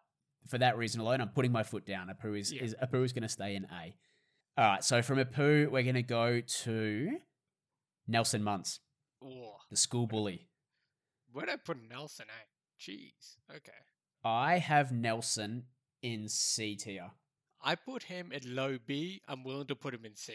for 0.48 0.58
that 0.58 0.76
reason 0.76 1.00
alone, 1.00 1.20
I'm 1.20 1.28
putting 1.28 1.52
my 1.52 1.62
foot 1.62 1.86
down. 1.86 2.08
Apu 2.08 2.38
is, 2.38 2.52
Yeah. 2.52 2.62
is 2.62 2.74
Apu 2.82 3.04
is 3.04 3.12
going 3.12 3.22
to 3.22 3.28
stay 3.28 3.54
in 3.54 3.64
A. 3.64 3.94
All 4.58 4.64
right, 4.72 4.84
so 4.84 5.00
from 5.02 5.18
Apu, 5.18 5.70
we're 5.70 5.82
going 5.82 5.94
to 5.94 6.02
go 6.02 6.40
to 6.40 7.18
Nelson 8.08 8.42
Muntz, 8.42 8.80
Ooh, 9.24 9.52
the 9.70 9.76
school 9.76 10.06
bully. 10.06 10.48
where'd 11.32 11.48
I 11.48 11.56
put 11.56 11.78
Nelson 11.88 12.26
at? 12.28 12.46
Jeez. 12.80 13.36
Okay. 13.54 13.72
I 14.24 14.58
have 14.58 14.90
Nelson 14.92 15.64
in 16.02 16.28
C 16.28 16.76
tier. 16.76 17.10
I 17.62 17.74
put 17.74 18.04
him 18.04 18.32
at 18.34 18.44
low 18.44 18.78
B. 18.84 19.20
I'm 19.28 19.44
willing 19.44 19.66
to 19.68 19.74
put 19.76 19.94
him 19.94 20.04
in 20.04 20.16
C. 20.16 20.32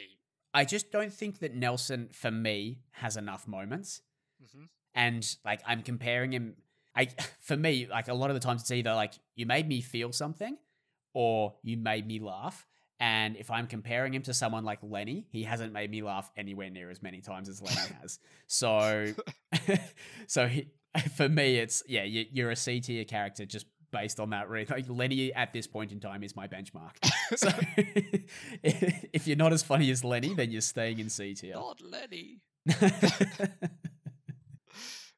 I 0.56 0.64
just 0.66 0.92
don't 0.92 1.14
think 1.14 1.40
that 1.40 1.54
Nelson, 1.54 2.10
for 2.12 2.32
me, 2.32 2.80
has 2.92 3.18
enough 3.18 3.48
moments. 3.48 4.02
Mm-hmm. 4.44 4.66
and 4.94 5.36
like 5.46 5.62
I'm 5.66 5.82
comparing 5.82 6.34
him. 6.34 6.56
I 6.96 7.08
for 7.42 7.56
me, 7.56 7.88
like 7.90 8.08
a 8.08 8.14
lot 8.14 8.30
of 8.30 8.36
the 8.36 8.40
times, 8.40 8.62
it's 8.62 8.72
either 8.72 8.94
like 8.94 9.14
you 9.36 9.46
made 9.46 9.68
me 9.68 9.82
feel 9.82 10.12
something, 10.12 10.58
or 11.14 11.56
you 11.64 11.78
made 11.78 12.08
me 12.08 12.20
laugh. 12.20 12.66
And 13.00 13.36
if 13.36 13.52
I'm 13.52 13.68
comparing 13.68 14.14
him 14.14 14.22
to 14.24 14.34
someone 14.34 14.64
like 14.64 14.80
Lenny, 14.82 15.28
he 15.30 15.44
hasn't 15.44 15.74
made 15.74 15.92
me 15.92 16.02
laugh 16.02 16.32
anywhere 16.38 16.70
near 16.70 16.90
as 16.90 17.04
many 17.04 17.20
times 17.20 17.50
as 17.50 17.62
Lenny 17.62 17.94
has. 18.02 18.20
So, 18.48 19.14
so 20.28 20.48
he, 20.48 20.70
for 21.16 21.28
me, 21.28 21.58
it's 21.58 21.84
yeah, 21.88 22.04
you, 22.04 22.26
you're 22.32 22.52
a 22.52 22.56
C 22.56 22.80
tier 22.80 23.04
character 23.04 23.46
just 23.46 23.66
based 23.96 24.20
on 24.20 24.32
that. 24.32 24.50
Re- 24.50 24.66
like 24.70 24.86
Lenny 24.90 25.34
at 25.34 25.54
this 25.54 25.68
point 25.68 25.92
in 25.92 26.00
time 26.00 26.24
is 26.24 26.36
my 26.36 26.48
benchmark. 26.48 26.96
So, 27.38 27.50
if 28.64 29.26
you're 29.26 29.36
not 29.36 29.52
as 29.52 29.64
funny 29.64 29.90
as 29.90 30.04
Lenny, 30.04 30.36
then 30.36 30.52
you're 30.52 30.62
staying 30.62 31.00
in 31.00 31.10
C 31.10 31.34
tier. 31.34 31.56
Not 31.56 31.82
Lenny. 31.82 32.42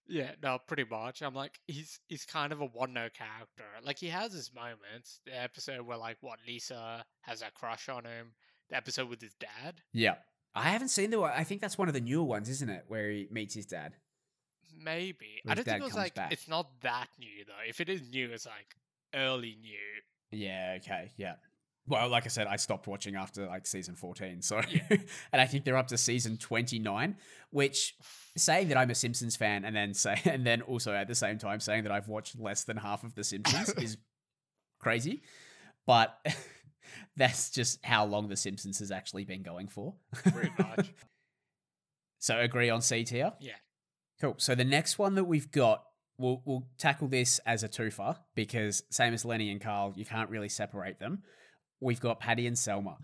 Yeah, 0.09 0.31
no, 0.41 0.57
pretty 0.65 0.85
much. 0.89 1.21
I'm 1.21 1.33
like, 1.33 1.59
he's 1.67 1.99
he's 2.07 2.23
kind 2.23 2.53
of 2.53 2.61
a 2.61 2.65
one 2.65 2.93
note 2.93 3.13
character. 3.13 3.65
Like 3.83 3.99
he 3.99 4.07
has 4.07 4.31
his 4.31 4.53
moments. 4.55 5.19
The 5.25 5.37
episode 5.37 5.85
where 5.85 5.97
like 5.97 6.15
what 6.21 6.39
Lisa 6.47 7.03
has 7.23 7.41
a 7.41 7.51
crush 7.53 7.89
on 7.89 8.05
him. 8.05 8.31
The 8.69 8.77
episode 8.77 9.09
with 9.09 9.21
his 9.21 9.33
dad. 9.33 9.81
Yeah. 9.91 10.15
I 10.55 10.69
haven't 10.69 10.89
seen 10.89 11.09
the 11.09 11.19
one. 11.19 11.33
I 11.35 11.43
think 11.43 11.59
that's 11.59 11.77
one 11.77 11.89
of 11.89 11.93
the 11.93 11.99
newer 11.99 12.23
ones, 12.23 12.47
isn't 12.47 12.69
it? 12.69 12.85
Where 12.87 13.09
he 13.09 13.27
meets 13.29 13.53
his 13.53 13.65
dad. 13.65 13.95
Maybe. 14.81 15.41
I 15.47 15.55
don't 15.55 15.63
think 15.63 15.79
it 15.79 15.83
was 15.83 15.95
like 15.95 16.15
back. 16.15 16.31
it's 16.31 16.47
not 16.47 16.69
that 16.81 17.07
new 17.19 17.45
though. 17.45 17.67
If 17.67 17.81
it 17.81 17.89
is 17.89 18.01
new, 18.09 18.31
it's 18.31 18.45
like 18.45 18.75
early 19.15 19.57
new. 19.61 19.77
Yeah, 20.31 20.77
okay, 20.77 21.11
yeah. 21.17 21.35
Well, 21.87 22.09
like 22.09 22.25
I 22.25 22.27
said, 22.27 22.47
I 22.47 22.57
stopped 22.57 22.85
watching 22.85 23.15
after 23.15 23.47
like 23.47 23.65
season 23.65 23.95
14. 23.95 24.41
So, 24.41 24.61
and 24.89 25.41
I 25.41 25.45
think 25.45 25.63
they're 25.63 25.77
up 25.77 25.87
to 25.87 25.97
season 25.97 26.37
29, 26.37 27.15
which 27.51 27.95
saying 28.35 28.67
that 28.67 28.77
I'm 28.77 28.89
a 28.89 28.95
Simpsons 28.95 29.37
fan 29.37 29.63
and 29.63 29.73
then 29.75 29.93
say, 29.93 30.19
and 30.25 30.45
then 30.45 30.61
also 30.61 30.93
at 30.93 31.07
the 31.07 31.15
same 31.15 31.37
time 31.37 31.61
saying 31.61 31.83
that 31.83 31.91
I've 31.91 32.09
watched 32.09 32.37
less 32.37 32.65
than 32.65 32.77
half 32.77 33.03
of 33.03 33.15
The 33.15 33.23
Simpsons 33.23 33.69
is 33.77 33.97
crazy. 34.79 35.21
But 35.85 36.17
that's 37.15 37.49
just 37.51 37.83
how 37.85 38.05
long 38.05 38.27
The 38.27 38.35
Simpsons 38.35 38.79
has 38.79 38.91
actually 38.91 39.23
been 39.23 39.41
going 39.41 39.69
for. 39.69 39.93
Pretty 40.11 40.51
much. 40.59 40.91
so, 42.19 42.37
agree 42.37 42.69
on 42.69 42.81
C 42.81 43.05
tier? 43.05 43.31
Yeah. 43.39 43.53
Cool. 44.19 44.35
So 44.37 44.55
the 44.55 44.63
next 44.65 44.97
one 44.97 45.15
that 45.15 45.25
we've 45.25 45.51
got, 45.51 45.83
we'll 46.17 46.41
we'll 46.45 46.67
tackle 46.77 47.07
this 47.07 47.39
as 47.45 47.63
a 47.63 47.69
twofer 47.69 48.17
because 48.35 48.83
same 48.89 49.13
as 49.13 49.23
Lenny 49.25 49.51
and 49.51 49.61
Carl, 49.61 49.93
you 49.95 50.05
can't 50.05 50.29
really 50.29 50.49
separate 50.49 50.99
them. 50.99 51.23
We've 51.79 51.99
got 51.99 52.19
Patty 52.19 52.47
and 52.47 52.57
Selma. 52.57 52.97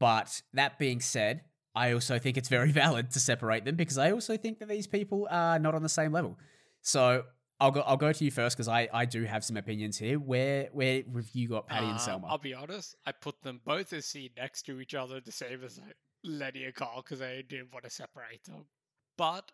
But 0.00 0.42
that 0.54 0.78
being 0.78 1.00
said, 1.00 1.42
I 1.74 1.92
also 1.92 2.18
think 2.18 2.36
it's 2.36 2.48
very 2.48 2.72
valid 2.84 3.10
to 3.12 3.20
separate 3.20 3.64
them 3.64 3.76
because 3.76 3.98
I 3.98 4.10
also 4.10 4.36
think 4.36 4.58
that 4.58 4.68
these 4.68 4.86
people 4.86 5.28
are 5.30 5.58
not 5.58 5.74
on 5.74 5.82
the 5.82 5.88
same 5.88 6.12
level. 6.12 6.38
So 6.82 7.24
I'll 7.60 7.70
go 7.70 7.80
I'll 7.80 7.96
go 7.96 8.12
to 8.12 8.24
you 8.24 8.30
first 8.30 8.56
because 8.56 8.68
I, 8.68 8.88
I 8.92 9.04
do 9.04 9.24
have 9.24 9.44
some 9.44 9.56
opinions 9.56 9.98
here. 9.98 10.18
Where 10.18 10.68
where 10.72 11.02
have 11.14 11.30
you 11.32 11.48
got 11.48 11.68
Patty 11.68 11.86
and 11.86 11.94
Um, 11.94 11.98
Selma? 11.98 12.26
I'll 12.28 12.38
be 12.38 12.54
honest. 12.54 12.96
I 13.06 13.12
put 13.12 13.42
them 13.42 13.60
both 13.64 13.92
as 13.92 14.06
C 14.06 14.30
next 14.36 14.62
to 14.62 14.80
each 14.80 14.94
other, 14.94 15.20
the 15.20 15.32
same 15.32 15.62
as 15.64 15.78
like 15.78 15.96
Lenny 16.24 16.64
and 16.64 16.74
Carl, 16.74 17.02
because 17.02 17.22
I 17.22 17.42
didn't 17.42 17.72
want 17.72 17.84
to 17.84 17.90
separate 17.90 18.44
them. 18.44 18.66
But 19.16 19.50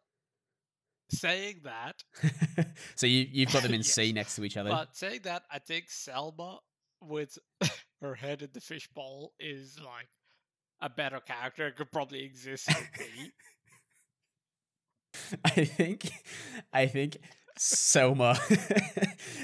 saying 1.11 1.63
that, 1.65 2.03
so 2.95 3.07
you 3.07 3.27
you've 3.31 3.53
got 3.53 3.63
them 3.63 3.75
in 3.75 3.83
C 3.83 4.13
next 4.13 4.37
to 4.37 4.45
each 4.45 4.57
other. 4.57 4.71
But 4.71 4.97
saying 4.97 5.21
that, 5.25 5.43
I 5.51 5.59
think 5.59 5.87
Selma 5.89 6.59
with 7.03 7.39
her 8.01 8.15
head 8.15 8.43
in 8.43 8.51
the 8.53 8.61
fishbowl 8.61 9.33
is 9.39 9.79
like 9.85 10.09
a 10.81 10.89
better 10.89 11.21
character. 11.21 11.67
It 11.67 11.77
could 11.77 11.93
probably 11.93 12.25
exist 12.25 12.69
I 15.45 15.51
think 15.65 16.11
I 16.73 16.87
think 16.87 17.19
Selma 17.57 18.37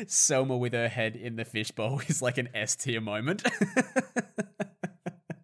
Selma 0.07 0.57
with 0.57 0.73
her 0.73 0.89
head 0.89 1.17
in 1.17 1.37
the 1.37 1.45
fishbowl 1.45 2.01
is 2.09 2.21
like 2.21 2.39
an 2.39 2.49
S 2.55 2.77
tier 2.77 3.01
moment. 3.01 3.43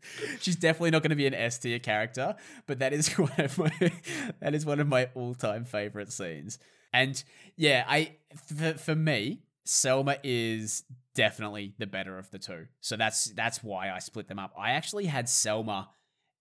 She's 0.41 0.57
definitely 0.57 0.91
not 0.91 1.03
going 1.03 1.11
to 1.11 1.17
be 1.17 1.27
an 1.27 1.35
S 1.35 1.59
tier 1.59 1.79
character, 1.79 2.37
but 2.67 2.79
that 2.81 2.93
is 2.93 3.09
one 3.19 3.33
of 3.39 3.59
my 3.59 3.93
that 4.41 4.55
is 4.55 4.65
one 4.67 4.81
of 4.81 4.89
my 4.89 5.09
all 5.15 5.35
time 5.35 5.65
favorite 5.65 6.13
scenes. 6.13 6.59
And 6.93 7.23
yeah, 7.57 7.85
I 7.89 8.17
for, 8.47 8.75
for 8.75 8.95
me, 8.95 9.43
Selma 9.65 10.17
is 10.23 10.85
definitely 11.15 11.75
the 11.79 11.87
better 11.87 12.19
of 12.19 12.31
the 12.31 12.39
two. 12.39 12.67
So 12.81 12.97
that's 12.97 13.27
that's 13.33 13.63
why 13.65 13.91
I 13.91 13.99
split 13.99 14.29
them 14.29 14.39
up. 14.39 14.53
I 14.59 14.71
actually 14.73 15.07
had 15.07 15.29
Selma 15.29 15.89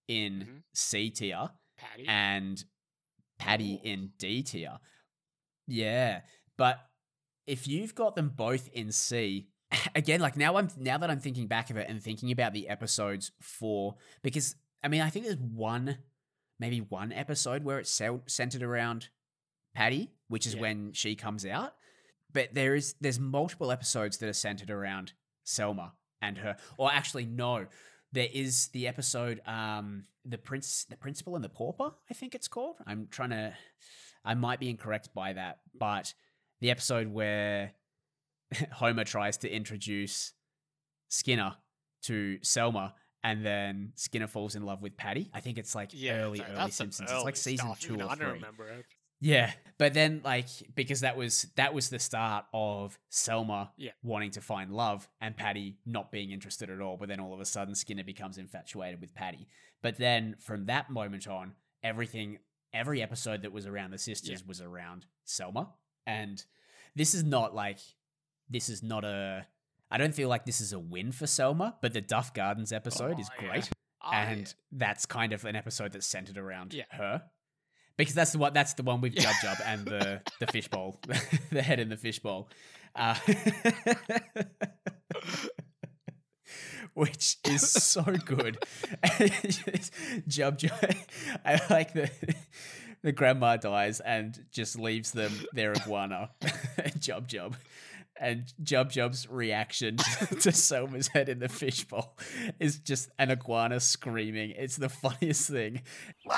in 0.08 0.42
Mhm. 0.42 0.62
C 0.74 1.10
tier 1.10 1.50
Patty. 1.78 2.06
and 2.08 2.64
Patty 3.40 3.82
in 3.84 4.12
D 4.18 4.44
tier. 4.44 4.78
Yeah, 5.68 6.22
but 6.58 6.80
if 7.48 7.68
you've 7.68 7.96
got 7.96 8.16
them 8.16 8.30
both 8.30 8.68
in 8.70 8.92
C, 8.92 9.48
again, 9.96 10.20
like 10.20 10.38
now 10.38 10.58
I'm 10.58 10.70
now 10.78 10.98
that 10.98 11.10
I'm 11.10 11.20
thinking 11.20 11.48
back 11.48 11.70
of 11.70 11.78
it 11.78 11.88
and 11.90 12.02
thinking 12.02 12.32
about 12.32 12.54
the 12.54 12.70
episodes 12.70 13.32
for 13.42 13.96
because 14.22 14.56
I 14.84 14.88
mean 14.88 15.02
I 15.02 15.10
think 15.10 15.26
there's 15.26 15.38
one 15.38 15.98
maybe 16.60 16.80
one 16.80 17.12
episode 17.12 17.64
where 17.64 17.80
it's 17.80 18.02
centered 18.28 18.64
around 18.64 19.10
Patty, 19.74 20.12
which 20.28 20.48
is 20.48 20.56
Yeah. 20.56 20.62
when 20.62 20.94
she 20.94 21.16
comes 21.16 21.46
out. 21.46 21.74
But 22.32 22.54
there 22.54 22.76
is 22.76 22.96
there's 23.02 23.20
multiple 23.20 23.72
episodes 23.72 24.18
that 24.18 24.30
are 24.30 24.34
centered 24.34 24.70
around 24.70 25.14
Selma 25.44 25.94
and 26.22 26.38
her. 26.40 26.58
Or 26.78 26.92
actually, 26.92 27.26
no, 27.26 27.68
there 28.12 28.30
is 28.34 28.68
the 28.70 28.88
episode 28.88 29.42
um 29.46 30.06
the 30.24 30.38
prince 30.38 30.86
the 30.90 30.96
principal 30.98 31.36
and 31.36 31.44
the 31.44 31.50
pauper 31.50 31.92
i 32.10 32.14
think 32.16 32.34
it's 32.34 32.48
called 32.48 32.78
i'm 32.88 33.08
trying 33.12 33.30
to 33.30 33.54
i 34.24 34.34
might 34.34 34.60
be 34.60 34.70
incorrect 34.70 35.10
by 35.14 35.34
that 35.34 35.60
but 35.78 36.14
the 36.62 36.72
episode 36.72 37.08
where 37.08 37.74
homer 38.74 39.04
tries 39.04 39.38
to 39.38 39.50
introduce 39.54 40.34
skinner 41.10 41.56
to 42.04 42.38
selma 42.42 42.94
and 43.24 43.46
then 43.46 43.92
skinner 43.96 44.28
falls 44.28 44.56
in 44.56 44.64
love 44.64 44.82
with 44.82 44.96
patty 44.98 45.30
i 45.34 45.40
think 45.40 45.58
it's 45.58 45.74
like 45.76 45.90
yeah, 45.94 46.14
early 46.22 46.42
early 46.58 46.72
simpsons 46.72 47.10
it's 47.12 47.24
like 47.24 47.36
season 47.36 47.68
stuff, 47.68 47.80
two 47.80 47.94
even 47.94 48.06
or 48.06 48.10
I 48.10 48.16
three 48.16 48.26
don't 48.26 48.34
remember 48.36 48.68
it. 48.68 48.86
yeah, 49.22 49.52
but 49.78 49.94
then 49.94 50.22
like 50.24 50.48
because 50.76 51.02
that 51.02 51.16
was 51.18 51.48
that 51.56 51.74
was 51.74 51.90
the 51.90 52.00
start 52.00 52.46
of 52.54 53.00
Selma 53.10 53.72
Yeah. 53.78 53.92
wanting 54.04 54.32
to 54.32 54.42
find 54.42 54.72
love 54.72 55.08
and 55.22 55.36
Patty 55.36 55.78
not 55.86 56.12
being 56.12 56.32
interested 56.32 56.70
at 56.70 56.82
all. 56.82 56.98
But 56.98 57.08
then 57.08 57.20
all 57.22 57.34
of 57.34 57.40
a 57.40 57.46
sudden 57.46 57.76
Skinner 57.76 58.04
becomes 58.04 58.38
infatuated 58.38 59.00
with 59.02 59.16
Patty. 59.16 59.48
But 59.82 59.98
then 59.98 60.36
from 60.42 60.66
that 60.66 60.90
moment 60.90 61.28
on, 61.28 61.54
everything 61.82 62.40
every 62.74 63.02
episode 63.02 63.42
that 63.44 63.54
was 63.54 63.66
around 63.66 63.92
the 63.92 63.98
sisters 63.98 64.46
was 64.46 64.60
around 64.62 65.06
Selma. 65.24 65.70
And 66.06 66.44
this 66.96 67.14
is 67.16 67.24
not 67.24 67.56
like 67.56 67.80
this 68.50 68.70
is 68.70 68.82
not 68.84 69.04
a 69.04 69.46
I 69.92 69.98
don't 69.98 70.14
feel 70.16 70.30
like 70.30 70.46
this 70.46 70.62
is 70.62 70.74
a 70.74 70.80
win 70.80 71.12
for 71.12 71.28
Selma, 71.28 71.76
but 71.82 71.94
the 71.94 72.02
Duff 72.02 72.34
Gardens 72.34 72.72
episode 72.74 73.20
is 73.20 73.30
Oh, 73.32 73.42
yeah. 73.44 73.50
great 73.52 73.70
Oh, 74.04 74.10
yeah. 74.12 74.30
and 74.32 74.54
that's 74.72 75.06
kind 75.06 75.34
of 75.34 75.46
an 75.46 75.56
episode 75.56 75.94
that's 75.94 76.06
centered 76.08 76.38
around 76.38 76.74
Yeah. 76.74 76.84
her 76.92 77.24
because 77.98 78.14
that's 78.14 78.32
the 78.32 78.38
one 78.40 78.54
that's 78.54 78.74
the 78.74 78.84
one 78.84 79.02
with 79.02 79.14
Yeah. 79.14 79.32
Jub 79.32 79.34
Jub 79.58 79.62
and 79.66 79.86
the 79.86 80.22
the 80.40 80.48
fishbowl, 80.48 81.00
the 81.52 81.62
head 81.62 81.80
in 81.80 81.90
the 81.90 81.98
fishbowl, 81.98 82.50
uh, 82.96 83.16
which 86.94 87.38
is 87.46 87.70
so 87.70 88.04
good. 88.04 88.58
Jub 90.28 90.58
Jub, 90.58 90.96
I 91.46 91.60
like 91.70 91.94
the 91.94 92.10
the 93.02 93.12
grandma 93.12 93.58
dies 93.58 94.00
and 94.00 94.46
just 94.52 94.80
leaves 94.80 95.12
them 95.12 95.32
their 95.54 95.72
iguana, 95.74 96.32
Jub 97.00 97.28
Jub. 97.28 97.54
And 98.20 98.54
Jub 98.64 98.92
Jub's 98.92 99.30
reaction 99.30 99.98
to 100.40 100.52
Selma's 100.52 101.10
head 101.10 101.28
in 101.28 101.40
the 101.40 101.50
fishbowl 101.50 102.18
is 102.60 102.80
just 102.80 103.10
an 103.20 103.30
iguana 103.30 103.80
screaming. 103.80 104.52
It's 104.52 104.78
the 104.78 104.90
funniest 104.90 105.50
thing. 105.50 105.82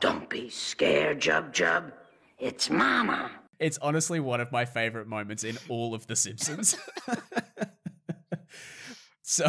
Don't 0.00 0.30
be 0.30 0.48
scared, 0.48 1.20
Jub 1.20 1.52
Jub. 1.52 1.92
It's 2.38 2.70
Mama. 2.70 3.30
It's 3.58 3.78
honestly 3.82 4.20
one 4.20 4.40
of 4.40 4.50
my 4.50 4.64
favorite 4.64 5.06
moments 5.06 5.44
in 5.44 5.58
all 5.68 5.94
of 5.94 6.06
The 6.06 6.16
Simpsons. 6.16 6.76
so, 9.22 9.46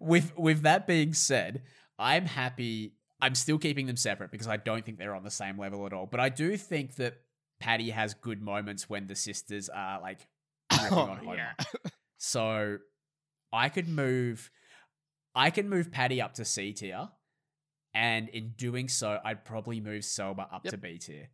with 0.00 0.36
with 0.36 0.62
that 0.62 0.88
being 0.88 1.12
said, 1.12 1.62
I'm 1.98 2.26
happy. 2.26 2.94
I'm 3.20 3.36
still 3.36 3.58
keeping 3.58 3.86
them 3.86 3.96
separate 3.96 4.32
because 4.32 4.48
I 4.48 4.56
don't 4.56 4.84
think 4.84 4.98
they're 4.98 5.14
on 5.14 5.22
the 5.22 5.30
same 5.30 5.58
level 5.58 5.86
at 5.86 5.92
all. 5.92 6.06
But 6.06 6.18
I 6.18 6.28
do 6.28 6.56
think 6.56 6.96
that 6.96 7.18
Patty 7.60 7.90
has 7.90 8.14
good 8.14 8.42
moments 8.42 8.88
when 8.88 9.06
the 9.06 9.14
sisters 9.14 9.68
are 9.68 10.00
like 10.00 10.26
Oh, 10.72 11.18
yeah. 11.34 11.52
So, 12.20 12.78
I 13.52 13.68
could 13.68 13.88
move. 13.88 14.50
I 15.34 15.50
can 15.50 15.68
move 15.68 15.92
Patty 15.92 16.20
up 16.20 16.34
to 16.34 16.44
C 16.44 16.72
tier, 16.72 17.08
and 17.94 18.28
in 18.30 18.54
doing 18.56 18.88
so, 18.88 19.20
I'd 19.24 19.44
probably 19.44 19.80
move 19.80 20.04
Selma 20.04 20.48
up 20.52 20.62
Yep. 20.64 20.72
to 20.72 20.78
B 20.78 20.98
tier. 20.98 21.28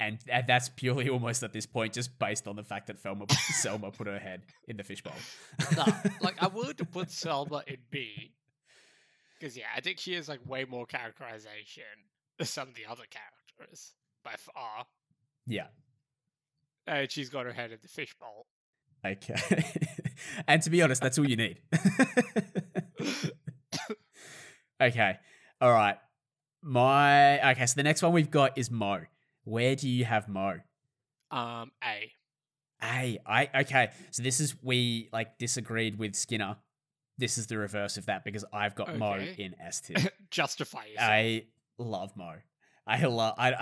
And 0.00 0.18
th- 0.20 0.46
that's 0.48 0.68
purely 0.68 1.08
almost 1.08 1.42
at 1.44 1.52
this 1.52 1.64
point 1.66 1.92
just 1.92 2.18
based 2.18 2.46
on 2.48 2.56
the 2.56 2.64
fact 2.64 2.88
that 2.88 3.00
Selma, 3.00 3.26
Selma 3.32 3.90
put 3.92 4.06
her 4.08 4.18
head 4.18 4.42
in 4.66 4.76
the 4.76 4.82
fishbowl. 4.84 5.12
no, 5.76 5.84
like 6.20 6.42
I 6.42 6.46
would 6.54 6.76
put 6.92 7.10
Selma 7.10 7.62
in 7.68 7.76
B. 7.90 8.32
Because 9.38 9.56
yeah, 9.56 9.66
I 9.76 9.80
think 9.80 9.98
she 10.00 10.14
has 10.14 10.28
like 10.28 10.40
way 10.44 10.64
more 10.64 10.86
characterization 10.86 11.84
than 12.36 12.46
some 12.48 12.66
of 12.68 12.74
the 12.74 12.86
other 12.86 13.04
characters 13.10 13.92
by 14.24 14.34
far. 14.36 14.86
yeah. 15.46 15.68
And 16.88 17.10
she's 17.10 17.28
got 17.28 17.46
her 17.46 17.52
head 17.52 17.70
in 17.70 17.78
the 17.82 17.88
fishbowl. 17.88 18.46
Okay. 19.04 19.64
and 20.48 20.62
to 20.62 20.70
be 20.70 20.82
honest, 20.82 21.02
that's 21.02 21.18
all 21.18 21.28
you 21.28 21.36
need. 21.36 21.60
okay. 24.80 25.18
All 25.60 25.72
right. 25.72 25.96
My 26.62 27.52
okay, 27.52 27.66
so 27.66 27.74
the 27.76 27.84
next 27.84 28.02
one 28.02 28.12
we've 28.12 28.30
got 28.30 28.58
is 28.58 28.70
Moe. 28.70 29.02
Where 29.44 29.76
do 29.76 29.88
you 29.88 30.04
have 30.04 30.28
Moe? 30.28 30.58
Um, 31.30 31.70
A. 31.84 32.10
Hey, 32.80 33.18
I 33.24 33.48
okay. 33.60 33.90
So 34.10 34.22
this 34.22 34.40
is 34.40 34.56
we 34.62 35.08
like 35.12 35.38
disagreed 35.38 35.98
with 35.98 36.16
Skinner. 36.16 36.56
This 37.16 37.38
is 37.38 37.46
the 37.46 37.58
reverse 37.58 37.96
of 37.96 38.06
that 38.06 38.24
because 38.24 38.44
I've 38.52 38.74
got 38.74 38.96
Moe 38.96 39.18
in 39.36 39.54
S 39.60 39.80
tier. 39.80 39.96
Justify 40.30 40.86
yourself. 40.86 41.10
I 41.10 41.44
love 41.78 42.16
Moe. 42.16 42.36
I 42.86 43.04
love. 43.04 43.34
I. 43.38 43.54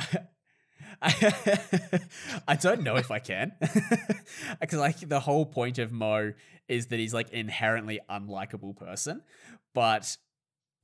I, 1.03 2.57
don't 2.59 2.83
know 2.83 2.97
if 2.97 3.11
I 3.11 3.18
can, 3.18 3.53
because 4.61 4.79
like 4.79 5.09
the 5.09 5.20
whole 5.20 5.47
point 5.47 5.79
of 5.79 5.93
Moe 5.93 6.33
is 6.68 6.87
that 6.87 6.99
he's 6.99 7.14
like 7.14 7.31
inherently 7.31 8.01
unlikable 8.09 8.77
person, 8.77 9.22
but 9.74 10.16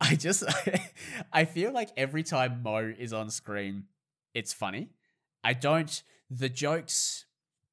I 0.01 0.17
just 0.17 0.45
I 1.33 1.45
feel 1.45 1.73
like 1.73 1.91
every 1.97 2.23
time 2.23 2.63
Moe 2.63 2.93
is 2.99 3.13
on 3.13 3.31
screen, 3.31 3.85
it's 4.35 4.53
funny. 4.53 4.91
I 5.43 5.55
don't 5.55 6.03
the 6.31 6.49
jokes, 6.49 7.27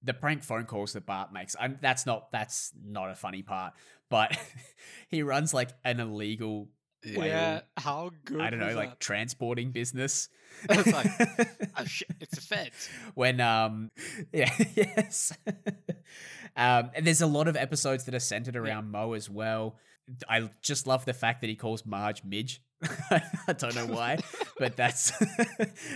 the 0.04 0.14
prank 0.14 0.44
phone 0.44 0.66
calls 0.66 0.94
that 0.94 1.06
Bart 1.06 1.34
makes. 1.34 1.56
I'm, 1.60 1.78
that's 1.82 2.06
not 2.06 2.32
that's 2.32 2.72
not 2.84 3.10
a 3.10 3.16
funny 3.16 3.42
part, 3.42 3.74
but 4.10 4.38
he 5.10 5.24
runs 5.24 5.54
like 5.54 5.72
an 5.84 6.00
illegal 6.00 6.70
whale 7.06 7.26
yeah, 7.28 7.62
how 7.78 8.12
good? 8.26 8.42
I 8.42 8.50
don't 8.50 8.60
know, 8.60 8.74
like 8.76 8.90
that? 8.90 9.00
transporting 9.00 9.72
business. 9.72 10.30
It's 10.70 10.92
like, 10.92 11.08
oh 11.78 11.86
shit, 11.86 12.10
it's 12.20 12.38
a 12.38 12.42
feds. 12.42 12.90
when 13.14 13.40
um 13.40 13.92
yeah 14.34 14.52
yes 14.76 15.32
um 16.58 16.90
and 16.96 17.06
there's 17.06 17.22
a 17.22 17.28
lot 17.28 17.48
of 17.48 17.56
episodes 17.56 18.06
that 18.06 18.16
are 18.16 18.20
centered 18.20 18.56
around 18.56 18.92
Moe 18.92 19.14
as 19.14 19.30
well. 19.30 19.78
I 20.28 20.50
just 20.62 20.88
love 20.88 21.06
the 21.06 21.14
fact 21.14 21.42
that 21.42 21.48
he 21.48 21.56
calls 21.56 21.86
Marge 21.86 22.24
Midge. 22.24 22.62
I 23.12 23.54
don't 23.58 23.76
know 23.76 23.86
why, 23.86 24.18
but 24.58 24.76
that's 24.76 25.12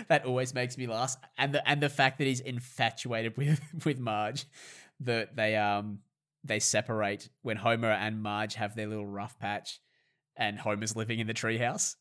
that 0.08 0.26
always 0.26 0.54
makes 0.54 0.78
me 0.78 0.86
laugh. 0.88 1.16
And 1.38 1.54
the 1.56 1.68
and 1.68 1.82
the 1.82 1.90
fact 1.90 2.20
that 2.20 2.28
he's 2.28 2.40
infatuated 2.42 3.36
with 3.36 3.60
with 3.86 4.00
Marge, 4.00 4.46
that 5.00 5.36
they 5.36 5.56
um 5.56 6.00
they 6.44 6.60
separate 6.60 7.30
when 7.42 7.58
Homer 7.58 7.92
and 7.92 8.22
Marge 8.22 8.56
have 8.56 8.76
their 8.76 8.88
little 8.88 9.06
rough 9.08 9.40
patch, 9.40 9.80
and 10.36 10.58
Homer's 10.58 10.96
living 10.96 11.20
in 11.20 11.28
the 11.28 11.34
treehouse. 11.34 11.96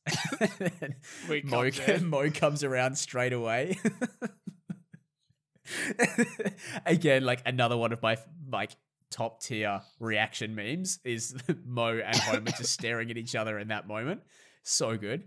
Moe, 1.45 1.71
comes. 1.71 2.03
Moe 2.03 2.31
comes 2.31 2.65
around 2.65 2.97
straight 2.97 3.33
away. 3.33 3.79
Again, 6.87 7.25
like 7.25 7.43
another 7.47 7.77
one 7.77 7.93
of 7.93 8.03
my 8.03 8.17
like 8.51 8.73
top 9.11 9.43
tier 9.43 9.83
reaction 10.01 10.55
memes 10.55 10.99
is 11.05 11.35
Moe 11.67 12.01
and 12.05 12.17
Homer 12.17 12.51
just 12.53 12.73
staring 12.73 13.11
at 13.11 13.17
each 13.17 13.35
other 13.35 13.59
in 13.59 13.69
that 13.69 13.87
moment. 13.87 14.23
So 14.63 14.97
good. 14.97 15.25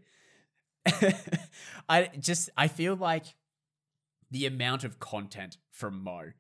I 1.89 2.09
just 2.19 2.49
I 2.55 2.67
feel 2.67 2.95
like 2.95 3.25
the 4.29 4.45
amount 4.45 4.83
of 4.83 4.99
content 4.99 5.57
from 5.71 6.03
Moe 6.03 6.31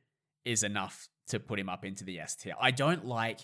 is 0.43 0.63
enough 0.63 1.07
to 1.27 1.39
put 1.39 1.59
him 1.59 1.69
up 1.69 1.83
into 1.85 2.03
the 2.03 2.19
S 2.19 2.35
tier. 2.35 2.53
I 2.59 2.71
don't 2.71 3.05
like 3.05 3.39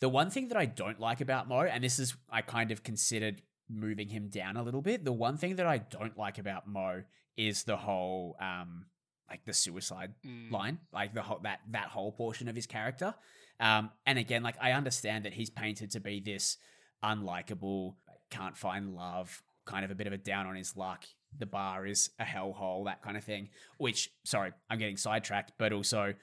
the 0.00 0.08
one 0.08 0.30
thing 0.30 0.48
that 0.48 0.56
I 0.56 0.66
don't 0.66 0.98
like 1.00 1.20
about 1.20 1.48
Moe, 1.48 1.60
and 1.62 1.82
this 1.84 1.98
is 1.98 2.14
I 2.30 2.42
kind 2.42 2.70
of 2.70 2.82
considered 2.82 3.42
moving 3.68 4.08
him 4.08 4.28
down 4.28 4.56
a 4.56 4.62
little 4.62 4.82
bit. 4.82 5.04
The 5.04 5.12
one 5.12 5.36
thing 5.36 5.56
that 5.56 5.66
I 5.66 5.78
don't 5.78 6.16
like 6.16 6.38
about 6.38 6.66
Moe 6.68 7.02
is 7.36 7.64
the 7.64 7.76
whole 7.76 8.36
um 8.40 8.86
like 9.28 9.44
the 9.44 9.52
suicide 9.52 10.14
Mm. 10.24 10.50
line, 10.52 10.78
like 10.92 11.12
the 11.12 11.22
whole 11.22 11.40
that 11.42 11.60
that 11.70 11.88
whole 11.88 12.12
portion 12.12 12.48
of 12.48 12.54
his 12.54 12.66
character. 12.66 13.14
Um, 13.58 13.90
and 14.06 14.18
again, 14.18 14.42
like 14.42 14.56
I 14.60 14.72
understand 14.72 15.24
that 15.24 15.32
he's 15.34 15.50
painted 15.50 15.90
to 15.92 16.00
be 16.00 16.20
this 16.20 16.58
unlikable, 17.02 17.94
can't 18.30 18.56
find 18.56 18.94
love, 18.94 19.42
kind 19.64 19.84
of 19.84 19.90
a 19.90 19.94
bit 19.94 20.06
of 20.06 20.12
a 20.12 20.18
down 20.18 20.46
on 20.46 20.56
his 20.56 20.76
luck. 20.76 21.04
The 21.38 21.46
bar 21.46 21.86
is 21.86 22.10
a 22.18 22.24
hellhole, 22.24 22.84
that 22.86 23.02
kind 23.02 23.16
of 23.16 23.24
thing. 23.24 23.48
Which, 23.78 24.10
sorry, 24.24 24.52
I'm 24.70 24.78
getting 24.78 24.96
sidetracked, 24.96 25.52
but 25.58 25.72
also 25.72 26.14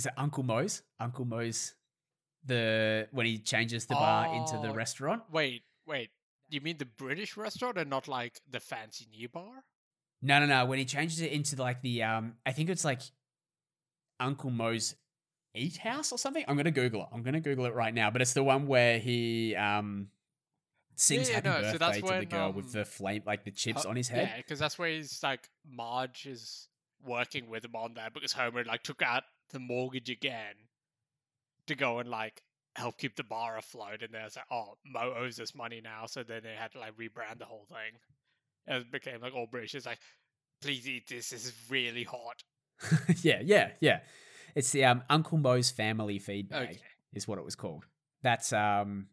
is 0.00 0.06
it 0.06 0.14
Uncle 0.16 0.42
Moe's? 0.42 0.82
Uncle 0.98 1.26
Moe's 1.26 1.74
the 2.46 3.06
when 3.12 3.26
he 3.26 3.36
changes 3.36 3.84
the 3.84 3.94
bar 3.94 4.34
into 4.34 4.56
the 4.62 4.70
Oh, 4.70 4.74
restaurant. 4.74 5.24
Wait, 5.30 5.62
wait. 5.86 6.08
You 6.48 6.62
mean 6.62 6.78
the 6.78 6.86
British 6.86 7.36
restaurant 7.36 7.76
and 7.76 7.90
not 7.90 8.08
like 8.08 8.40
the 8.50 8.60
fancy 8.60 9.06
new 9.12 9.28
bar? 9.28 9.64
No, 10.22 10.40
no, 10.40 10.46
no. 10.46 10.64
When 10.64 10.78
he 10.78 10.86
changes 10.86 11.20
it 11.20 11.32
into 11.32 11.54
like 11.56 11.82
the 11.82 12.02
um, 12.02 12.36
I 12.46 12.52
think 12.52 12.70
it's 12.70 12.82
like 12.82 13.02
Uncle 14.18 14.50
Moe's 14.50 14.96
Eat 15.54 15.76
House 15.76 16.12
or 16.12 16.18
something. 16.18 16.44
I'm 16.48 16.56
gonna 16.56 16.70
Google 16.70 17.02
it. 17.02 17.08
I'm 17.12 17.22
gonna 17.22 17.40
Google 17.40 17.66
it 17.66 17.74
right 17.74 17.92
now. 17.92 18.10
But 18.10 18.22
it's 18.22 18.32
the 18.32 18.42
one 18.42 18.66
where 18.66 18.98
he 18.98 19.54
um 19.54 20.08
sings 20.96 21.28
yeah, 21.28 21.34
"Happy 21.34 21.48
no, 21.50 21.54
so 21.56 21.60
Birthday" 21.60 21.78
that's 21.78 21.96
to 21.96 22.02
the 22.02 22.08
when, 22.08 22.24
girl 22.24 22.52
with 22.54 22.64
um, 22.66 22.72
the 22.72 22.84
flame, 22.86 23.22
like 23.26 23.44
the 23.44 23.50
chips 23.50 23.84
on 23.84 23.96
his 23.96 24.08
head. 24.08 24.30
Yeah, 24.30 24.36
because 24.38 24.58
that's 24.58 24.78
where 24.78 24.88
he's 24.88 25.22
like 25.22 25.46
Marge 25.70 26.24
is 26.24 26.68
working 27.04 27.50
with 27.50 27.66
him 27.66 27.76
on 27.76 27.94
that 27.94 28.14
because 28.14 28.32
Homer 28.32 28.64
like 28.64 28.82
took 28.82 29.02
out 29.02 29.24
the 29.50 29.58
mortgage 29.58 30.10
again 30.10 30.54
to 31.66 31.74
go 31.74 31.98
and 31.98 32.08
like 32.08 32.42
help 32.76 32.98
keep 32.98 33.16
the 33.16 33.24
bar 33.24 33.58
afloat, 33.58 34.02
and 34.02 34.12
there's 34.12 34.36
like, 34.36 34.46
oh, 34.50 34.74
Moe 34.84 35.14
owes 35.16 35.40
us 35.40 35.54
money 35.54 35.80
now, 35.82 36.06
so 36.06 36.22
then 36.22 36.42
they 36.42 36.54
had 36.56 36.72
to 36.72 36.78
like 36.80 36.96
rebrand 36.96 37.38
the 37.38 37.44
whole 37.44 37.66
thing. 37.68 37.98
And 38.66 38.82
it 38.82 38.92
became 38.92 39.20
like 39.20 39.34
all 39.34 39.46
British. 39.50 39.74
It's 39.74 39.86
like, 39.86 39.98
please 40.62 40.88
eat 40.88 41.08
this. 41.08 41.30
This 41.30 41.46
is 41.46 41.52
really 41.68 42.04
hot. 42.04 42.42
yeah, 43.22 43.40
yeah, 43.42 43.70
yeah. 43.80 44.00
It's 44.54 44.70
the 44.70 44.84
um, 44.84 45.02
Uncle 45.10 45.38
Moe's 45.38 45.70
family 45.70 46.18
feed 46.18 46.48
bag 46.48 46.70
Okay. 46.70 46.78
is 47.12 47.26
what 47.28 47.38
it 47.38 47.44
was 47.44 47.54
called. 47.56 47.84
That's 48.22 48.52
um, 48.52 49.06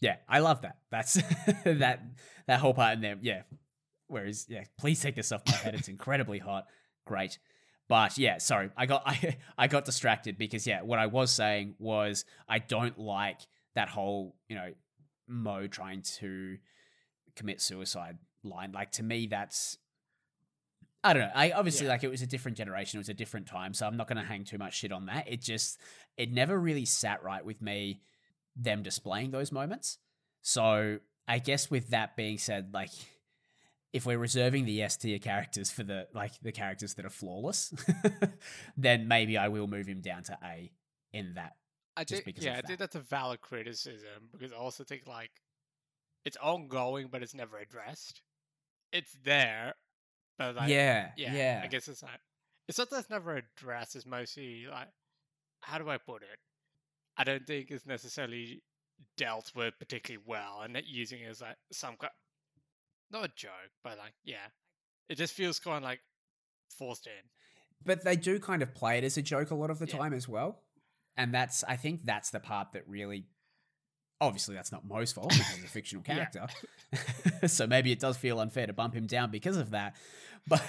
yeah, 0.00 0.16
I 0.28 0.40
love 0.40 0.62
that. 0.62 0.78
That's 0.90 1.14
that 1.64 2.02
that 2.46 2.60
whole 2.60 2.74
part 2.74 2.94
in 2.94 3.00
there. 3.00 3.16
Yeah. 3.20 3.42
Whereas, 4.08 4.46
yeah, 4.48 4.62
please 4.78 5.00
take 5.00 5.16
this 5.16 5.32
off 5.32 5.42
my 5.46 5.54
head. 5.54 5.74
It's 5.74 5.88
incredibly 5.88 6.38
hot. 6.38 6.66
Great. 7.06 7.38
But 7.88 8.18
yeah, 8.18 8.38
sorry, 8.38 8.70
I 8.76 8.86
got 8.86 9.02
I 9.06 9.36
I 9.56 9.66
got 9.68 9.84
distracted 9.84 10.38
because 10.38 10.66
yeah, 10.66 10.82
what 10.82 10.98
I 10.98 11.06
was 11.06 11.30
saying 11.30 11.74
was 11.78 12.24
I 12.48 12.58
don't 12.58 12.98
like 12.98 13.40
that 13.74 13.88
whole 13.88 14.34
you 14.48 14.56
know 14.56 14.72
Moe 15.28 15.66
trying 15.66 16.02
to 16.18 16.58
commit 17.36 17.60
suicide 17.60 18.18
line. 18.42 18.72
Like 18.72 18.92
to 18.92 19.02
me, 19.02 19.26
that's 19.26 19.78
I 21.04 21.12
don't 21.12 21.22
know. 21.22 21.32
I 21.34 21.52
obviously 21.52 21.86
Yeah. 21.86 21.92
like 21.92 22.04
it 22.04 22.08
was 22.10 22.22
a 22.22 22.26
different 22.26 22.56
generation, 22.56 22.98
it 22.98 23.00
was 23.00 23.08
a 23.08 23.14
different 23.14 23.46
time, 23.46 23.74
so 23.74 23.86
I'm 23.86 23.96
not 23.96 24.08
going 24.08 24.16
to 24.18 24.24
hang 24.24 24.44
too 24.44 24.58
much 24.58 24.74
shit 24.74 24.90
on 24.92 25.06
that. 25.06 25.28
It 25.28 25.40
just 25.40 25.78
it 26.16 26.32
never 26.32 26.58
really 26.58 26.84
sat 26.84 27.22
right 27.22 27.44
with 27.44 27.62
me 27.62 28.00
them 28.56 28.82
displaying 28.82 29.30
those 29.30 29.52
moments. 29.52 29.98
So 30.42 30.98
I 31.28 31.38
guess 31.38 31.70
with 31.70 31.90
that 31.90 32.16
being 32.16 32.38
said, 32.38 32.70
like 32.72 32.90
if 33.92 34.04
we're 34.04 34.18
reserving 34.18 34.64
the 34.64 34.82
S 34.82 34.96
tier 34.96 35.18
characters 35.18 35.70
for 35.70 35.82
the 35.82 36.08
like 36.12 36.32
the 36.42 36.52
characters 36.52 36.94
that 36.94 37.04
are 37.04 37.10
flawless, 37.10 37.72
then 38.76 39.08
maybe 39.08 39.38
I 39.38 39.48
will 39.48 39.66
move 39.66 39.86
him 39.86 40.00
down 40.00 40.22
to 40.24 40.38
A 40.44 40.70
in 41.12 41.34
that. 41.34 41.56
I 41.96 42.04
Just 42.04 42.24
think 42.24 42.42
yeah, 42.42 42.58
I 42.58 42.60
think 42.66 42.78
that's 42.78 42.94
a 42.94 43.00
valid 43.00 43.40
criticism 43.40 44.28
because 44.32 44.52
I 44.52 44.56
also 44.56 44.84
think 44.84 45.06
like 45.06 45.30
it's 46.26 46.36
ongoing, 46.36 47.08
but 47.10 47.22
it's 47.22 47.34
never 47.34 47.56
addressed. 47.56 48.20
It's 48.92 49.16
there, 49.24 49.74
but 50.38 50.56
like 50.56 50.68
yeah, 50.68 51.10
yeah, 51.16 51.34
yeah. 51.34 51.60
I 51.64 51.68
guess 51.68 51.88
it's 51.88 52.02
not. 52.02 52.20
It's 52.68 52.78
not 52.78 52.90
that 52.90 52.98
it's 52.98 53.10
never 53.10 53.36
addressed. 53.36 53.96
It's 53.96 54.04
mostly 54.04 54.66
like, 54.70 54.88
how 55.60 55.78
do 55.78 55.88
I 55.88 55.98
put 55.98 56.22
it? 56.22 56.38
I 57.16 57.24
don't 57.24 57.46
think 57.46 57.70
it's 57.70 57.86
necessarily 57.86 58.62
dealt 59.16 59.52
with 59.54 59.78
particularly 59.78 60.22
well, 60.26 60.60
and 60.62 60.74
that 60.74 60.86
using 60.86 61.20
it 61.20 61.30
as 61.30 61.40
like 61.40 61.56
some 61.72 61.96
kind, 61.96 62.12
not 63.10 63.24
a 63.24 63.28
joke, 63.34 63.70
but 63.84 63.98
like 63.98 64.14
yeah, 64.24 64.46
it 65.08 65.16
just 65.16 65.34
feels 65.34 65.58
kind 65.58 65.78
of 65.78 65.82
like 65.82 66.00
forced 66.78 67.06
in. 67.06 67.12
But 67.84 68.04
they 68.04 68.16
do 68.16 68.38
kind 68.40 68.62
of 68.62 68.74
play 68.74 68.98
it 68.98 69.04
as 69.04 69.16
a 69.16 69.22
joke 69.22 69.50
a 69.50 69.54
lot 69.54 69.70
of 69.70 69.78
the 69.78 69.86
Yeah. 69.86 69.98
time 69.98 70.12
as 70.12 70.28
well. 70.28 70.62
And 71.16 71.32
that's 71.32 71.64
I 71.64 71.76
think 71.76 72.04
that's 72.04 72.30
the 72.30 72.40
part 72.40 72.72
that 72.72 72.86
really 72.88 73.26
obviously 74.20 74.54
that's 74.54 74.72
not 74.72 74.84
Moe's 74.86 75.12
fault 75.12 75.28
because 75.30 75.46
he's 75.54 75.64
a 75.64 75.68
fictional 75.68 76.02
character. 76.10 76.46
so 77.46 77.66
maybe 77.66 77.92
it 77.92 78.00
does 78.00 78.16
feel 78.16 78.40
unfair 78.40 78.66
to 78.66 78.72
bump 78.72 78.94
him 78.94 79.06
down 79.06 79.30
because 79.30 79.56
of 79.56 79.70
that. 79.70 79.94
But 80.48 80.62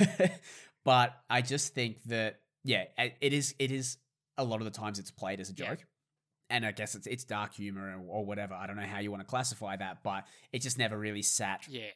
but 0.83 1.13
I 1.29 1.41
just 1.41 1.75
think 1.75 2.01
that 2.05 2.39
yeah, 2.63 2.85
it 2.97 3.31
is 3.33 3.53
it 3.59 3.71
is 3.71 3.97
a 4.37 4.43
lot 4.43 4.59
of 4.59 4.65
the 4.65 4.71
times 4.71 4.97
it's 4.99 5.11
played 5.11 5.39
as 5.39 5.49
a 5.51 5.53
Yeah. 5.55 5.69
joke. 5.69 5.85
And 6.49 6.65
I 6.65 6.71
guess 6.71 6.95
it's 6.95 7.05
it's 7.05 7.23
dark 7.25 7.53
humor 7.53 7.95
or, 7.97 8.19
or 8.21 8.25
whatever. 8.25 8.53
I 8.55 8.65
don't 8.67 8.75
know 8.77 8.87
how 8.87 8.99
you 8.99 9.11
want 9.11 9.21
to 9.21 9.27
classify 9.27 9.75
that, 9.75 10.01
but 10.01 10.25
it 10.51 10.59
just 10.63 10.77
never 10.79 10.97
really 10.97 11.21
sat 11.21 11.67
Yeah, 11.69 11.89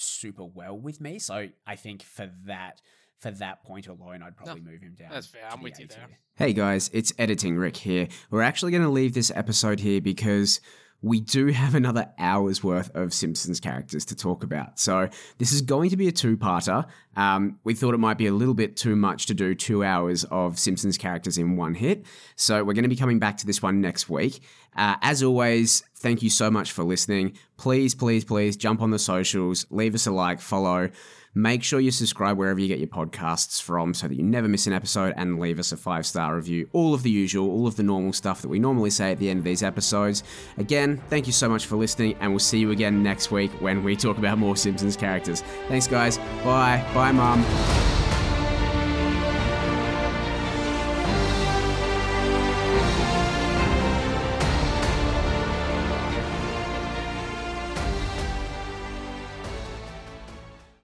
super 0.00 0.44
well 0.44 0.76
with 0.78 1.00
me. 1.00 1.18
So 1.18 1.48
I 1.66 1.76
think 1.76 2.02
for 2.02 2.30
that 2.46 2.80
for 3.18 3.30
that 3.32 3.64
point 3.64 3.88
alone, 3.88 4.22
I'd 4.22 4.36
probably 4.36 4.60
move 4.60 4.80
him 4.80 4.94
down. 4.96 5.08
that's 5.10 5.26
fair. 5.26 5.42
to 5.42 5.52
I'm 5.52 5.58
the 5.58 5.64
with 5.64 5.80
you 5.80 5.88
there. 5.88 6.08
Hey 6.36 6.52
guys, 6.52 6.88
it's 6.92 7.12
Editing 7.18 7.56
Rick 7.56 7.76
here. 7.76 8.06
We're 8.30 8.42
actually 8.42 8.70
going 8.70 8.84
to 8.84 8.88
leave 8.88 9.12
this 9.12 9.32
episode 9.34 9.80
here 9.80 10.00
because 10.00 10.60
we 11.00 11.20
do 11.20 11.46
have 11.46 11.74
another 11.74 12.10
hour's 12.18 12.64
worth 12.64 12.94
of 12.96 13.14
Simpsons 13.14 13.60
characters 13.60 14.04
to 14.06 14.16
talk 14.16 14.42
about. 14.42 14.80
So 14.80 15.08
this 15.38 15.52
is 15.52 15.62
going 15.62 15.90
to 15.90 15.96
be 15.96 16.08
a 16.08 16.12
two-parter. 16.12 16.86
Um, 17.16 17.58
we 17.62 17.74
thought 17.74 17.94
it 17.94 17.98
might 17.98 18.18
be 18.18 18.26
a 18.26 18.32
little 18.32 18.54
bit 18.54 18.76
too 18.76 18.96
much 18.96 19.26
to 19.26 19.34
do 19.34 19.54
two 19.54 19.84
hours 19.84 20.24
of 20.24 20.58
Simpsons 20.58 20.98
characters 20.98 21.38
in 21.38 21.56
one 21.56 21.74
hit. 21.74 22.04
So 22.34 22.64
we're 22.64 22.74
going 22.74 22.82
to 22.82 22.88
be 22.88 22.96
coming 22.96 23.18
back 23.18 23.36
to 23.38 23.46
this 23.46 23.62
one 23.62 23.80
next 23.80 24.08
week. 24.08 24.40
Uh, 24.76 24.96
as 25.02 25.22
always, 25.22 25.82
thank 25.96 26.22
you 26.22 26.30
so 26.30 26.50
much 26.50 26.72
for 26.72 26.82
listening. 26.82 27.36
Please, 27.56 27.94
please, 27.94 28.24
please 28.24 28.56
jump 28.56 28.82
on 28.82 28.90
the 28.90 28.98
socials, 28.98 29.66
leave 29.70 29.94
us 29.94 30.06
a 30.06 30.10
like, 30.10 30.40
follow. 30.40 30.90
Make 31.38 31.62
sure 31.62 31.78
you 31.78 31.92
subscribe 31.92 32.36
wherever 32.36 32.58
you 32.58 32.66
get 32.66 32.80
your 32.80 32.88
podcasts 32.88 33.62
from 33.62 33.94
so 33.94 34.08
that 34.08 34.16
you 34.16 34.24
never 34.24 34.48
miss 34.48 34.66
an 34.66 34.72
episode 34.72 35.14
and 35.16 35.38
leave 35.38 35.60
us 35.60 35.70
a 35.70 35.76
five 35.76 36.04
star 36.04 36.34
review. 36.34 36.68
All 36.72 36.94
of 36.94 37.04
the 37.04 37.10
usual, 37.10 37.48
all 37.48 37.68
of 37.68 37.76
the 37.76 37.84
normal 37.84 38.12
stuff 38.12 38.42
that 38.42 38.48
we 38.48 38.58
normally 38.58 38.90
say 38.90 39.12
at 39.12 39.18
the 39.20 39.30
end 39.30 39.38
of 39.38 39.44
these 39.44 39.62
episodes. 39.62 40.24
Again, 40.56 41.00
thank 41.08 41.28
you 41.28 41.32
so 41.32 41.48
much 41.48 41.66
for 41.66 41.76
listening, 41.76 42.16
and 42.18 42.32
we'll 42.32 42.40
see 42.40 42.58
you 42.58 42.72
again 42.72 43.04
next 43.04 43.30
week 43.30 43.52
when 43.60 43.84
we 43.84 43.94
talk 43.94 44.18
about 44.18 44.36
more 44.36 44.56
Simpsons 44.56 44.96
characters. 44.96 45.42
Thanks, 45.68 45.86
guys. 45.86 46.18
Bye. 46.42 46.84
Bye, 46.92 47.12
Mum. 47.12 48.07